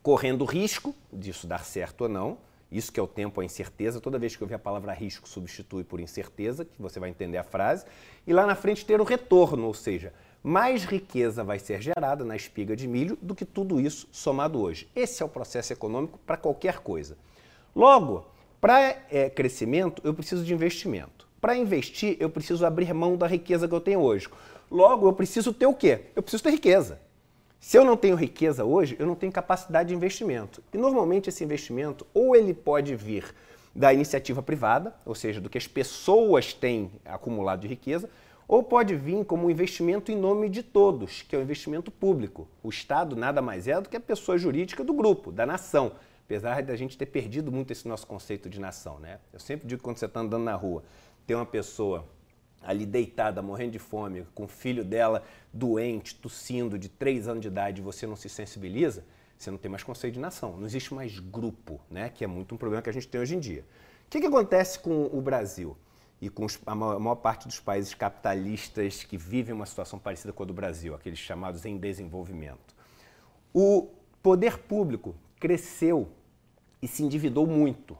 Correndo 0.01 0.45
risco 0.45 0.95
disso 1.11 1.47
dar 1.47 1.63
certo 1.63 2.01
ou 2.01 2.09
não, 2.09 2.37
isso 2.71 2.91
que 2.91 2.99
é 2.99 3.03
o 3.03 3.07
tempo, 3.07 3.39
a 3.39 3.45
incerteza. 3.45 4.01
Toda 4.01 4.17
vez 4.17 4.35
que 4.35 4.43
eu 4.43 4.47
ver 4.47 4.55
a 4.55 4.59
palavra 4.59 4.93
risco, 4.93 5.29
substitui 5.29 5.83
por 5.83 5.99
incerteza, 5.99 6.65
que 6.65 6.81
você 6.81 6.99
vai 6.99 7.09
entender 7.09 7.37
a 7.37 7.43
frase. 7.43 7.85
E 8.25 8.33
lá 8.33 8.45
na 8.45 8.55
frente 8.55 8.85
ter 8.85 8.99
o 8.99 9.03
retorno, 9.03 9.67
ou 9.67 9.73
seja, 9.73 10.13
mais 10.41 10.83
riqueza 10.83 11.43
vai 11.43 11.59
ser 11.59 11.81
gerada 11.81 12.25
na 12.25 12.35
espiga 12.35 12.75
de 12.75 12.87
milho 12.87 13.17
do 13.21 13.35
que 13.35 13.45
tudo 13.45 13.79
isso 13.79 14.07
somado 14.11 14.59
hoje. 14.59 14.89
Esse 14.95 15.21
é 15.21 15.25
o 15.25 15.29
processo 15.29 15.71
econômico 15.71 16.19
para 16.25 16.35
qualquer 16.35 16.79
coisa. 16.79 17.17
Logo, 17.75 18.25
para 18.63 18.95
é, 19.11 19.29
crescimento, 19.29 20.01
eu 20.05 20.13
preciso 20.13 20.41
de 20.41 20.53
investimento. 20.53 21.27
Para 21.41 21.53
investir, 21.57 22.15
eu 22.17 22.29
preciso 22.29 22.65
abrir 22.65 22.93
mão 22.93 23.17
da 23.17 23.27
riqueza 23.27 23.67
que 23.67 23.75
eu 23.75 23.81
tenho 23.81 23.99
hoje. 23.99 24.29
Logo, 24.71 25.05
eu 25.05 25.11
preciso 25.11 25.51
ter 25.51 25.65
o 25.65 25.73
quê? 25.73 26.03
Eu 26.15 26.23
preciso 26.23 26.41
ter 26.43 26.51
riqueza. 26.51 26.97
Se 27.59 27.77
eu 27.77 27.83
não 27.83 27.97
tenho 27.97 28.15
riqueza 28.15 28.63
hoje, 28.63 28.95
eu 28.97 29.05
não 29.05 29.15
tenho 29.15 29.33
capacidade 29.33 29.89
de 29.89 29.95
investimento. 29.95 30.63
E 30.73 30.77
normalmente 30.77 31.27
esse 31.27 31.43
investimento, 31.43 32.07
ou 32.13 32.37
ele 32.37 32.53
pode 32.53 32.95
vir 32.95 33.35
da 33.75 33.93
iniciativa 33.93 34.41
privada, 34.41 34.95
ou 35.05 35.13
seja, 35.13 35.41
do 35.41 35.49
que 35.49 35.57
as 35.57 35.67
pessoas 35.67 36.53
têm 36.53 36.89
acumulado 37.03 37.59
de 37.59 37.67
riqueza, 37.67 38.09
ou 38.47 38.63
pode 38.63 38.95
vir 38.95 39.25
como 39.25 39.47
um 39.47 39.49
investimento 39.49 40.09
em 40.09 40.15
nome 40.15 40.47
de 40.47 40.63
todos, 40.63 41.21
que 41.21 41.35
é 41.35 41.39
o 41.39 41.41
investimento 41.41 41.91
público. 41.91 42.47
O 42.63 42.69
Estado 42.69 43.13
nada 43.13 43.41
mais 43.41 43.67
é 43.67 43.81
do 43.81 43.89
que 43.89 43.97
a 43.97 43.99
pessoa 43.99 44.37
jurídica 44.37 44.85
do 44.85 44.93
grupo, 44.93 45.33
da 45.33 45.45
nação 45.45 45.91
apesar 46.25 46.63
da 46.63 46.75
gente 46.75 46.97
ter 46.97 47.05
perdido 47.05 47.51
muito 47.51 47.71
esse 47.71 47.87
nosso 47.87 48.07
conceito 48.07 48.49
de 48.49 48.59
nação, 48.59 48.99
né? 48.99 49.19
Eu 49.31 49.39
sempre 49.39 49.67
digo 49.67 49.79
que 49.79 49.83
quando 49.83 49.97
você 49.97 50.05
está 50.05 50.19
andando 50.19 50.43
na 50.43 50.55
rua, 50.55 50.83
tem 51.27 51.35
uma 51.35 51.45
pessoa 51.45 52.07
ali 52.61 52.85
deitada, 52.85 53.41
morrendo 53.41 53.71
de 53.71 53.79
fome, 53.79 54.25
com 54.33 54.45
o 54.45 54.47
filho 54.47 54.83
dela 54.83 55.23
doente, 55.51 56.15
tossindo, 56.15 56.79
de 56.79 56.87
três 56.87 57.27
anos 57.27 57.41
de 57.41 57.49
idade, 57.49 57.81
e 57.81 57.83
você 57.83 58.07
não 58.07 58.15
se 58.15 58.29
sensibiliza, 58.29 59.03
você 59.37 59.51
não 59.51 59.57
tem 59.57 59.69
mais 59.69 59.83
conceito 59.83 60.13
de 60.13 60.19
nação. 60.19 60.55
Não 60.57 60.65
existe 60.65 60.93
mais 60.93 61.19
grupo, 61.19 61.81
né? 61.89 62.09
Que 62.09 62.23
é 62.23 62.27
muito 62.27 62.55
um 62.55 62.57
problema 62.57 62.81
que 62.81 62.89
a 62.89 62.93
gente 62.93 63.07
tem 63.07 63.19
hoje 63.19 63.35
em 63.35 63.39
dia. 63.39 63.65
O 64.05 64.09
que, 64.09 64.21
que 64.21 64.27
acontece 64.27 64.79
com 64.79 65.05
o 65.05 65.21
Brasil? 65.21 65.77
e 66.23 66.29
com 66.29 66.47
a 66.65 66.73
maior 66.73 67.15
parte 67.15 67.49
dos 67.49 67.59
países 67.59 67.93
capitalistas 67.93 69.03
que 69.03 69.17
vivem 69.17 69.53
uma 69.53 69.65
situação 69.65 69.99
parecida 69.99 70.31
com 70.31 70.43
a 70.43 70.45
do 70.45 70.53
Brasil, 70.53 70.95
aqueles 70.95 71.19
chamados 71.19 71.65
em 71.65 71.77
desenvolvimento. 71.77 72.73
O 73.53 73.89
poder 74.21 74.59
público 74.59 75.13
cresceu 75.43 76.07
e 76.81 76.87
se 76.87 77.03
endividou 77.03 77.45
muito. 77.45 77.97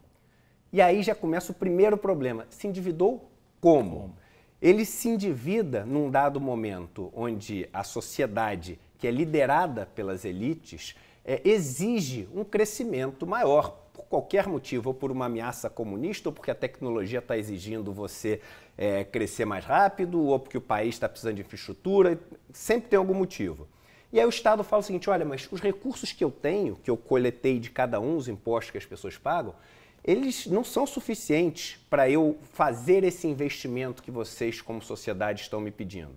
E 0.72 0.82
aí 0.82 1.04
já 1.04 1.14
começa 1.14 1.52
o 1.52 1.56
primeiro 1.56 1.98
problema. 1.98 2.48
Se 2.50 2.68
endividou 2.68 3.30
como? 3.60 4.16
Ele 4.62 4.86
se 4.86 5.10
endivida 5.10 5.86
num 5.86 6.10
dado 6.10 6.40
momento 6.40 7.12
onde 7.14 7.68
a 7.74 7.84
sociedade, 7.84 8.80
que 8.98 9.06
é 9.06 9.12
liderada 9.12 9.86
pelas 9.94 10.24
elites, 10.24 10.96
é, 11.26 11.42
exige 11.44 12.30
um 12.34 12.46
crescimento 12.46 13.28
maior, 13.28 13.78
por 13.92 14.06
qualquer 14.06 14.48
motivo, 14.48 14.92
ou 14.92 14.94
por 14.94 15.12
uma 15.12 15.26
ameaça 15.26 15.70
comunista, 15.70 16.30
ou 16.30 16.34
porque 16.34 16.50
a 16.50 16.56
tecnologia 16.56 17.20
está 17.20 17.38
exigindo 17.38 17.92
você 17.92 18.40
é, 18.78 19.04
crescer 19.04 19.44
mais 19.44 19.66
rápido, 19.66 20.22
ou 20.22 20.40
porque 20.40 20.58
o 20.58 20.62
país 20.62 20.96
está 20.96 21.10
precisando 21.10 21.36
de 21.36 21.42
infraestrutura, 21.42 22.18
sempre 22.54 22.90
tem 22.90 22.98
algum 22.98 23.14
motivo. 23.14 23.68
E 24.14 24.20
aí 24.20 24.26
o 24.28 24.30
Estado 24.30 24.64
fala 24.64 24.82
o 24.82 24.86
seguinte: 24.86 25.10
olha, 25.10 25.26
mas 25.26 25.50
os 25.52 25.60
recursos 25.60 26.14
que 26.14 26.24
eu 26.24 26.30
tenho, 26.30 26.76
que 26.76 26.90
eu 26.90 26.96
coletei 26.96 27.60
de 27.60 27.72
cada 27.72 28.00
um, 28.00 28.16
os 28.16 28.28
impostos 28.28 28.70
que 28.70 28.78
as 28.78 28.86
pessoas 28.86 29.18
pagam, 29.18 29.56
eles 30.04 30.46
não 30.46 30.64
são 30.64 30.86
suficientes 30.86 31.80
para 31.90 32.08
eu 32.08 32.38
fazer 32.54 33.04
esse 33.04 33.26
investimento 33.26 34.04
que 34.04 34.12
vocês, 34.12 34.62
como 34.62 34.84
sociedade, 34.84 35.42
estão 35.42 35.60
me 35.60 35.72
pedindo. 35.72 36.14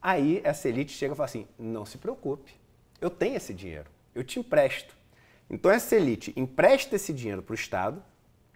Aí 0.00 0.40
essa 0.44 0.68
elite 0.68 0.92
chega 0.92 1.12
e 1.12 1.16
fala 1.16 1.24
assim: 1.24 1.46
não 1.58 1.84
se 1.84 1.98
preocupe, 1.98 2.54
eu 3.00 3.10
tenho 3.10 3.36
esse 3.36 3.52
dinheiro, 3.52 3.90
eu 4.14 4.22
te 4.22 4.38
empresto. 4.38 4.94
Então 5.50 5.70
essa 5.70 5.96
elite 5.96 6.32
empresta 6.36 6.94
esse 6.94 7.12
dinheiro 7.12 7.42
para 7.42 7.52
o 7.52 7.56
Estado, 7.56 8.00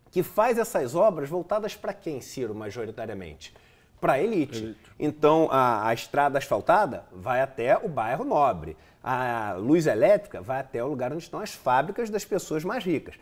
que 0.09 0.23
faz 0.23 0.57
essas 0.57 0.95
obras 0.95 1.29
voltadas 1.29 1.75
para 1.75 1.93
quem, 1.93 2.21
Ciro, 2.21 2.55
majoritariamente? 2.55 3.53
Para 4.01 4.15
a 4.15 4.23
elite. 4.23 4.65
elite. 4.65 4.91
Então 4.99 5.49
a, 5.51 5.89
a 5.89 5.95
estrada 5.95 6.39
asfaltada 6.39 7.05
vai 7.13 7.41
até 7.41 7.77
o 7.77 7.89
bairro 7.89 8.25
nobre. 8.25 8.77
A 9.03 9.55
luz 9.59 9.87
elétrica 9.87 10.41
vai 10.41 10.61
até 10.61 10.83
o 10.83 10.89
lugar 10.89 11.13
onde 11.13 11.23
estão 11.23 11.41
as 11.41 11.53
fábricas 11.53 12.11
das 12.11 12.25
pessoas 12.25 12.65
mais 12.65 12.85
ricas. 12.85 13.15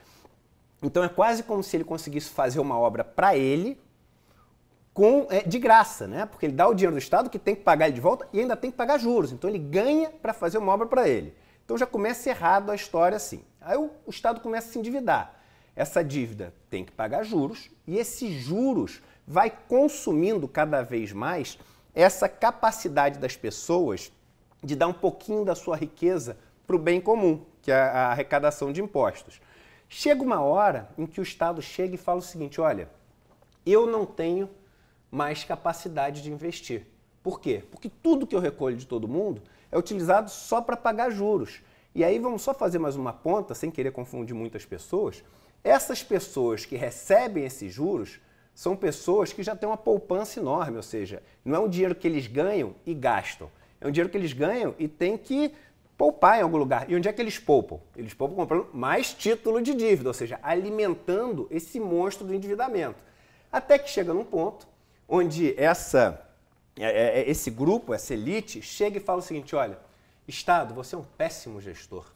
Então 0.83 1.03
é 1.03 1.09
quase 1.09 1.43
como 1.43 1.63
se 1.63 1.77
ele 1.77 1.85
conseguisse 1.85 2.31
fazer 2.31 2.61
uma 2.61 2.79
obra 2.79 3.05
para 3.05 3.37
ele 3.37 3.81
com 4.93 5.27
é, 5.31 5.43
de 5.43 5.59
graça, 5.59 6.07
né? 6.07 6.25
Porque 6.25 6.47
ele 6.47 6.55
dá 6.55 6.67
o 6.67 6.75
dinheiro 6.75 6.95
do 6.95 6.99
Estado 6.99 7.29
que 7.29 7.39
tem 7.39 7.55
que 7.55 7.63
pagar 7.63 7.87
ele 7.87 7.95
de 7.95 8.01
volta 8.01 8.27
e 8.33 8.41
ainda 8.41 8.57
tem 8.57 8.71
que 8.71 8.77
pagar 8.77 8.99
juros. 8.99 9.33
Então 9.33 9.49
ele 9.49 9.59
ganha 9.59 10.11
para 10.11 10.33
fazer 10.33 10.59
uma 10.59 10.73
obra 10.73 10.87
para 10.87 11.09
ele. 11.09 11.35
Então 11.65 11.77
já 11.77 11.87
começa 11.87 12.31
errado 12.31 12.71
a 12.71 12.75
história 12.75 13.17
assim. 13.17 13.43
Aí 13.61 13.77
o, 13.77 13.91
o 14.07 14.11
Estado 14.11 14.41
começa 14.41 14.69
a 14.69 14.73
se 14.73 14.79
endividar. 14.79 15.35
Essa 15.75 16.03
dívida 16.03 16.55
tem 16.71 16.83
que 16.83 16.93
pagar 16.93 17.23
juros 17.25 17.71
e 17.87 17.99
esses 17.99 18.33
juros 18.43 19.03
vai 19.27 19.51
consumindo 19.51 20.47
cada 20.47 20.83
vez 20.83 21.13
mais 21.13 21.59
essa 21.95 22.29
capacidade 22.29 23.19
das 23.19 23.37
pessoas 23.37 24.13
de 24.63 24.77
dar 24.77 24.87
um 24.87 24.93
pouquinho 24.93 25.45
da 25.45 25.55
sua 25.55 25.77
riqueza 25.77 26.39
para 26.67 26.77
o 26.77 26.79
bem 26.79 27.01
comum, 27.01 27.45
que 27.63 27.71
é 27.71 27.75
a 27.75 28.09
arrecadação 28.09 28.73
de 28.73 28.83
impostos. 28.83 29.41
Chega 29.89 30.23
uma 30.23 30.41
hora 30.41 30.89
em 30.99 31.07
que 31.07 31.21
o 31.21 31.23
Estado 31.23 31.63
chega 31.63 31.95
e 31.95 31.99
fala 31.99 32.19
o 32.19 32.23
seguinte: 32.23 32.61
olha, 32.61 32.89
eu 33.65 33.87
não 33.87 34.05
tenho 34.05 34.49
mais 35.11 35.45
capacidade 35.45 36.23
de 36.23 36.31
investir. 36.31 36.87
Por 37.23 37.41
quê? 37.41 37.65
Porque 37.71 37.89
tudo 37.89 38.27
que 38.27 38.35
eu 38.35 38.41
recolho 38.41 38.77
de 38.77 38.87
todo 38.87 39.09
mundo 39.09 39.43
é 39.71 39.79
utilizado 39.79 40.31
só 40.31 40.61
para 40.61 40.77
pagar 40.77 41.11
juros. 41.11 41.63
E 41.95 42.05
aí 42.05 42.19
vamos 42.19 42.43
só 42.43 42.53
fazer 42.53 42.79
mais 42.79 42.95
uma 42.95 43.13
ponta, 43.13 43.55
sem 43.55 43.71
querer 43.71 43.91
confundir 43.91 44.35
muitas 44.35 44.65
pessoas. 44.65 45.25
Essas 45.65 46.03
pessoas 46.03 46.65
que 46.65 46.77
recebem 46.77 47.45
esses 47.45 47.73
juros 47.73 48.21
são 48.57 48.75
pessoas 48.75 49.35
que 49.35 49.43
já 49.43 49.55
têm 49.55 49.69
uma 49.69 49.77
poupança 49.77 50.41
enorme, 50.41 50.79
ou 50.79 50.83
seja, 50.83 51.23
não 51.45 51.57
é 51.57 51.59
um 51.59 51.69
dinheiro 51.69 51.95
que 51.95 52.09
eles 52.09 52.27
ganham 52.27 52.75
e 52.87 52.95
gastam. 52.95 53.51
É 53.79 53.87
um 53.87 53.91
dinheiro 53.91 54.09
que 54.09 54.17
eles 54.17 54.33
ganham 54.33 54.75
e 54.79 54.89
têm 54.89 55.19
que 55.19 55.53
poupar 55.95 56.39
em 56.39 56.43
algum 56.43 56.57
lugar. 56.57 56.91
E 56.91 56.97
onde 56.97 57.07
é 57.07 57.13
que 57.13 57.21
eles 57.21 57.39
poupam? 57.39 57.79
Eles 57.95 58.15
poupam 58.15 58.35
comprando 58.35 58.69
mais 58.73 59.13
título 59.13 59.61
de 59.61 59.75
dívida, 59.75 60.09
ou 60.09 60.15
seja, 60.15 60.41
alimentando 60.43 61.47
esse 61.51 61.79
monstro 61.79 62.27
do 62.27 62.35
endividamento. 62.35 62.99
Até 63.53 63.79
que 63.79 63.91
chega 63.91 64.15
num 64.15 64.25
ponto 64.25 64.67
onde 65.07 65.55
essa, 65.61 66.27
é, 66.79 66.85
é, 66.85 67.21
é, 67.21 67.31
esse 67.31 67.51
grupo, 67.51 67.93
essa 67.93 68.15
elite, 68.15 68.63
chega 68.63 68.97
e 68.97 69.01
fala 69.01 69.19
o 69.19 69.23
seguinte: 69.23 69.55
olha, 69.55 69.79
Estado, 70.27 70.73
você 70.73 70.95
é 70.95 70.99
um 70.99 71.05
péssimo 71.05 71.61
gestor. 71.61 72.07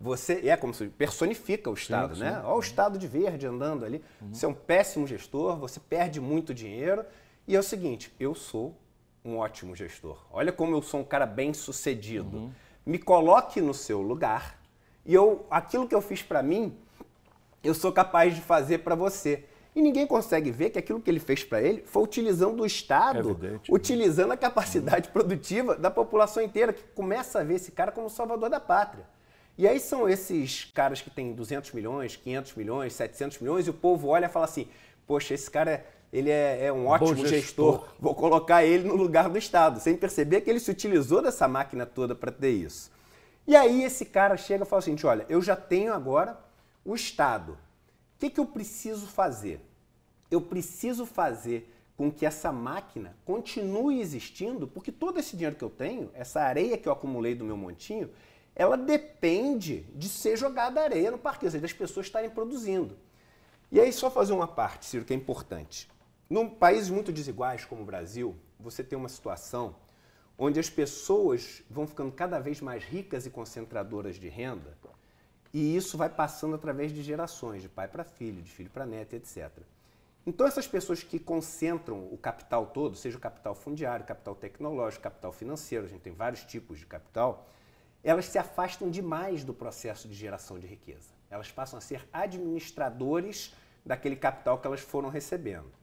Você 0.00 0.48
é 0.48 0.56
como 0.56 0.72
se 0.72 0.86
personifica 0.86 1.68
o 1.68 1.74
Estado, 1.74 2.14
sim, 2.14 2.20
sim. 2.20 2.26
né? 2.26 2.40
Olha 2.44 2.54
o 2.54 2.60
Estado 2.60 2.98
de 2.98 3.06
verde 3.06 3.46
andando 3.46 3.84
ali. 3.84 4.02
Uhum. 4.20 4.32
Você 4.32 4.46
é 4.46 4.48
um 4.48 4.54
péssimo 4.54 5.06
gestor, 5.06 5.56
você 5.58 5.80
perde 5.80 6.20
muito 6.20 6.54
dinheiro. 6.54 7.04
E 7.46 7.56
é 7.56 7.58
o 7.58 7.62
seguinte: 7.62 8.14
eu 8.20 8.34
sou 8.34 8.76
um 9.24 9.38
ótimo 9.38 9.74
gestor. 9.74 10.24
Olha 10.30 10.52
como 10.52 10.74
eu 10.74 10.82
sou 10.82 11.00
um 11.00 11.04
cara 11.04 11.26
bem 11.26 11.52
sucedido. 11.52 12.36
Uhum 12.36 12.50
me 12.88 12.98
coloque 12.98 13.60
no 13.60 13.74
seu 13.74 14.00
lugar 14.00 14.58
e 15.04 15.12
eu, 15.12 15.44
aquilo 15.50 15.86
que 15.86 15.94
eu 15.94 16.00
fiz 16.00 16.22
para 16.22 16.42
mim, 16.42 16.74
eu 17.62 17.74
sou 17.74 17.92
capaz 17.92 18.34
de 18.34 18.40
fazer 18.40 18.78
para 18.78 18.94
você. 18.94 19.44
E 19.76 19.82
ninguém 19.82 20.06
consegue 20.06 20.50
ver 20.50 20.70
que 20.70 20.78
aquilo 20.78 20.98
que 20.98 21.10
ele 21.10 21.20
fez 21.20 21.44
para 21.44 21.60
ele 21.60 21.82
foi 21.82 22.02
utilizando 22.02 22.60
o 22.62 22.66
Estado, 22.66 23.38
é 23.42 23.60
utilizando 23.70 24.32
a 24.32 24.36
capacidade 24.38 25.10
produtiva 25.10 25.76
da 25.76 25.90
população 25.90 26.42
inteira, 26.42 26.72
que 26.72 26.82
começa 26.94 27.40
a 27.40 27.44
ver 27.44 27.56
esse 27.56 27.70
cara 27.70 27.92
como 27.92 28.08
salvador 28.08 28.48
da 28.48 28.58
pátria. 28.58 29.04
E 29.58 29.66
aí 29.66 29.80
são 29.80 30.08
esses 30.08 30.64
caras 30.72 31.02
que 31.02 31.10
têm 31.10 31.34
200 31.34 31.72
milhões, 31.72 32.16
500 32.16 32.54
milhões, 32.54 32.92
700 32.94 33.40
milhões, 33.40 33.66
e 33.66 33.70
o 33.70 33.74
povo 33.74 34.08
olha 34.08 34.26
e 34.26 34.28
fala 34.28 34.44
assim, 34.44 34.68
poxa, 35.06 35.34
esse 35.34 35.50
cara 35.50 35.72
é 35.72 35.84
ele 36.12 36.30
é, 36.30 36.66
é 36.66 36.72
um 36.72 36.86
ótimo 36.86 37.26
gestor. 37.26 37.30
gestor. 37.30 37.88
vou 38.00 38.14
colocar 38.14 38.64
ele 38.64 38.88
no 38.88 38.96
lugar 38.96 39.28
do 39.28 39.38
Estado, 39.38 39.78
sem 39.80 39.96
perceber 39.96 40.40
que 40.40 40.50
ele 40.50 40.60
se 40.60 40.70
utilizou 40.70 41.22
dessa 41.22 41.46
máquina 41.46 41.84
toda 41.84 42.14
para 42.14 42.32
ter 42.32 42.50
isso. 42.50 42.90
E 43.46 43.54
aí 43.54 43.82
esse 43.82 44.04
cara 44.04 44.36
chega 44.36 44.64
e 44.64 44.66
fala 44.66 44.80
assim, 44.80 44.96
olha, 45.04 45.26
eu 45.28 45.40
já 45.42 45.56
tenho 45.56 45.92
agora 45.92 46.38
o 46.84 46.94
Estado. 46.94 47.52
O 47.52 48.20
que, 48.20 48.30
que 48.30 48.40
eu 48.40 48.46
preciso 48.46 49.06
fazer? 49.06 49.60
Eu 50.30 50.40
preciso 50.40 51.06
fazer 51.06 51.74
com 51.96 52.10
que 52.10 52.24
essa 52.24 52.52
máquina 52.52 53.16
continue 53.24 54.00
existindo, 54.00 54.68
porque 54.68 54.92
todo 54.92 55.18
esse 55.18 55.36
dinheiro 55.36 55.56
que 55.56 55.64
eu 55.64 55.70
tenho, 55.70 56.10
essa 56.14 56.40
areia 56.40 56.78
que 56.78 56.88
eu 56.88 56.92
acumulei 56.92 57.34
do 57.34 57.44
meu 57.44 57.56
montinho, 57.56 58.08
ela 58.58 58.76
depende 58.76 59.82
de 59.94 60.08
ser 60.08 60.36
jogada 60.36 60.82
areia 60.82 61.12
no 61.12 61.18
parque, 61.18 61.44
ou 61.44 61.50
seja, 61.50 61.62
das 61.62 61.72
pessoas 61.72 62.06
estarem 62.06 62.28
produzindo. 62.28 62.98
E 63.70 63.80
aí, 63.80 63.92
só 63.92 64.10
fazer 64.10 64.32
uma 64.32 64.48
parte, 64.48 64.84
Ciro, 64.84 65.04
que 65.04 65.12
é 65.14 65.16
importante. 65.16 65.88
Num 66.28 66.50
países 66.50 66.90
muito 66.90 67.12
desiguais 67.12 67.64
como 67.64 67.82
o 67.82 67.86
Brasil, 67.86 68.36
você 68.58 68.82
tem 68.82 68.98
uma 68.98 69.08
situação 69.08 69.76
onde 70.36 70.58
as 70.58 70.68
pessoas 70.68 71.62
vão 71.70 71.86
ficando 71.86 72.10
cada 72.10 72.40
vez 72.40 72.60
mais 72.60 72.84
ricas 72.84 73.26
e 73.26 73.30
concentradoras 73.30 74.16
de 74.16 74.28
renda, 74.28 74.76
e 75.52 75.76
isso 75.76 75.96
vai 75.96 76.08
passando 76.08 76.54
através 76.54 76.92
de 76.92 77.02
gerações, 77.02 77.62
de 77.62 77.68
pai 77.68 77.88
para 77.88 78.04
filho, 78.04 78.42
de 78.42 78.50
filho 78.50 78.70
para 78.70 78.84
neto, 78.84 79.14
etc. 79.14 79.50
Então 80.26 80.46
essas 80.46 80.66
pessoas 80.66 81.02
que 81.02 81.18
concentram 81.18 82.06
o 82.12 82.18
capital 82.18 82.66
todo, 82.66 82.96
seja 82.96 83.16
o 83.16 83.20
capital 83.20 83.54
fundiário, 83.54 84.04
capital 84.04 84.34
tecnológico, 84.34 85.04
capital 85.04 85.32
financeiro, 85.32 85.86
a 85.86 85.88
gente 85.88 86.02
tem 86.02 86.12
vários 86.12 86.44
tipos 86.44 86.78
de 86.78 86.86
capital, 86.86 87.48
elas 88.02 88.26
se 88.26 88.38
afastam 88.38 88.90
demais 88.90 89.44
do 89.44 89.52
processo 89.52 90.08
de 90.08 90.14
geração 90.14 90.58
de 90.58 90.66
riqueza. 90.66 91.10
Elas 91.30 91.50
passam 91.50 91.78
a 91.78 91.80
ser 91.80 92.08
administradores 92.12 93.54
daquele 93.84 94.16
capital 94.16 94.58
que 94.58 94.66
elas 94.66 94.80
foram 94.80 95.08
recebendo 95.08 95.78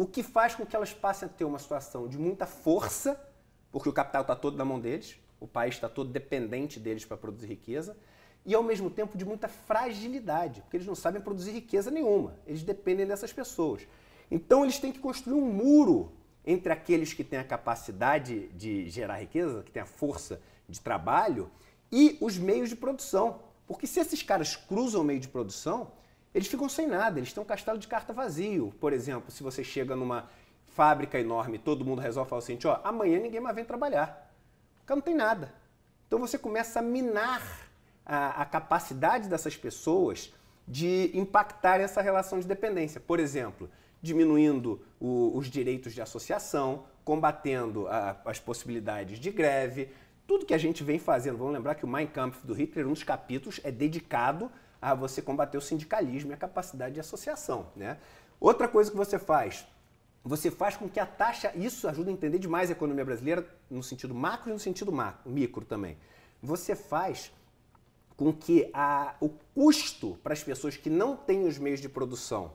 o 0.00 0.06
que 0.06 0.22
faz 0.22 0.54
com 0.54 0.64
que 0.64 0.74
elas 0.74 0.94
passem 0.94 1.28
a 1.28 1.30
ter 1.30 1.44
uma 1.44 1.58
situação 1.58 2.08
de 2.08 2.18
muita 2.18 2.46
força, 2.46 3.22
porque 3.70 3.86
o 3.86 3.92
capital 3.92 4.22
está 4.22 4.34
todo 4.34 4.56
na 4.56 4.64
mão 4.64 4.80
deles, 4.80 5.20
o 5.38 5.46
país 5.46 5.74
está 5.74 5.90
todo 5.90 6.10
dependente 6.10 6.80
deles 6.80 7.04
para 7.04 7.18
produzir 7.18 7.48
riqueza, 7.48 7.94
e 8.46 8.54
ao 8.54 8.62
mesmo 8.62 8.88
tempo 8.88 9.18
de 9.18 9.26
muita 9.26 9.46
fragilidade, 9.46 10.62
porque 10.62 10.78
eles 10.78 10.86
não 10.86 10.94
sabem 10.94 11.20
produzir 11.20 11.50
riqueza 11.50 11.90
nenhuma, 11.90 12.34
eles 12.46 12.62
dependem 12.62 13.06
dessas 13.06 13.30
pessoas. 13.30 13.86
Então 14.30 14.64
eles 14.64 14.78
têm 14.78 14.90
que 14.90 14.98
construir 14.98 15.34
um 15.34 15.44
muro 15.44 16.10
entre 16.46 16.72
aqueles 16.72 17.12
que 17.12 17.22
têm 17.22 17.38
a 17.38 17.44
capacidade 17.44 18.48
de 18.54 18.88
gerar 18.88 19.20
riqueza, 19.20 19.62
que 19.62 19.70
têm 19.70 19.82
a 19.82 19.86
força 19.86 20.40
de 20.70 20.80
trabalho, 20.80 21.50
e 21.92 22.16
os 22.20 22.38
meios 22.38 22.68
de 22.68 22.76
produção. 22.76 23.40
Porque 23.66 23.86
se 23.86 24.00
esses 24.00 24.22
caras 24.22 24.56
cruzam 24.56 25.02
o 25.02 25.04
meio 25.04 25.20
de 25.20 25.28
produção, 25.28 25.92
eles 26.34 26.48
ficam 26.48 26.68
sem 26.68 26.86
nada, 26.86 27.18
eles 27.18 27.32
têm 27.32 27.42
um 27.42 27.46
castelo 27.46 27.78
de 27.78 27.88
carta 27.88 28.12
vazio. 28.12 28.72
Por 28.80 28.92
exemplo, 28.92 29.30
se 29.30 29.42
você 29.42 29.64
chega 29.64 29.96
numa 29.96 30.28
fábrica 30.70 31.18
enorme 31.18 31.58
todo 31.58 31.84
mundo 31.84 32.00
resolve 32.00 32.30
falar 32.30 32.38
assim, 32.38 32.58
ó, 32.64 32.80
amanhã 32.84 33.18
ninguém 33.18 33.40
mais 33.40 33.54
vem 33.54 33.64
trabalhar. 33.64 34.32
Porque 34.78 34.94
não 34.94 35.00
tem 35.00 35.14
nada. 35.14 35.52
Então 36.06 36.18
você 36.18 36.38
começa 36.38 36.78
a 36.78 36.82
minar 36.82 37.68
a, 38.04 38.42
a 38.42 38.44
capacidade 38.44 39.28
dessas 39.28 39.56
pessoas 39.56 40.32
de 40.66 41.10
impactar 41.14 41.80
essa 41.80 42.00
relação 42.00 42.38
de 42.38 42.46
dependência. 42.46 43.00
Por 43.00 43.20
exemplo, 43.20 43.68
diminuindo 44.00 44.80
o, 44.98 45.36
os 45.36 45.48
direitos 45.48 45.92
de 45.92 46.00
associação, 46.00 46.84
combatendo 47.04 47.86
a, 47.88 48.16
as 48.24 48.38
possibilidades 48.38 49.18
de 49.18 49.30
greve, 49.30 49.90
tudo 50.30 50.46
que 50.46 50.54
a 50.54 50.58
gente 50.58 50.84
vem 50.84 50.96
fazendo. 50.96 51.36
Vamos 51.38 51.52
lembrar 51.52 51.74
que 51.74 51.84
o 51.84 51.88
Mein 51.88 52.06
Kampf 52.06 52.46
do 52.46 52.54
Hitler, 52.54 52.86
um 52.86 52.92
dos 52.92 53.02
capítulos, 53.02 53.60
é 53.64 53.72
dedicado 53.72 54.48
a 54.80 54.94
você 54.94 55.20
combater 55.20 55.58
o 55.58 55.60
sindicalismo 55.60 56.30
e 56.30 56.34
a 56.34 56.36
capacidade 56.36 56.94
de 56.94 57.00
associação. 57.00 57.66
Né? 57.74 57.98
Outra 58.38 58.68
coisa 58.68 58.92
que 58.92 58.96
você 58.96 59.18
faz, 59.18 59.66
você 60.22 60.48
faz 60.48 60.76
com 60.76 60.88
que 60.88 61.00
a 61.00 61.04
taxa, 61.04 61.50
isso 61.56 61.88
ajuda 61.88 62.10
a 62.10 62.12
entender 62.12 62.38
demais 62.38 62.70
a 62.70 62.74
economia 62.74 63.04
brasileira 63.04 63.44
no 63.68 63.82
sentido 63.82 64.14
macro 64.14 64.50
e 64.50 64.52
no 64.52 64.60
sentido 64.60 64.92
macro, 64.92 65.28
micro 65.28 65.64
também. 65.64 65.98
Você 66.40 66.76
faz 66.76 67.32
com 68.16 68.32
que 68.32 68.70
a, 68.72 69.16
o 69.18 69.30
custo 69.52 70.16
para 70.22 70.32
as 70.32 70.44
pessoas 70.44 70.76
que 70.76 70.88
não 70.88 71.16
têm 71.16 71.42
os 71.42 71.58
meios 71.58 71.80
de 71.80 71.88
produção, 71.88 72.52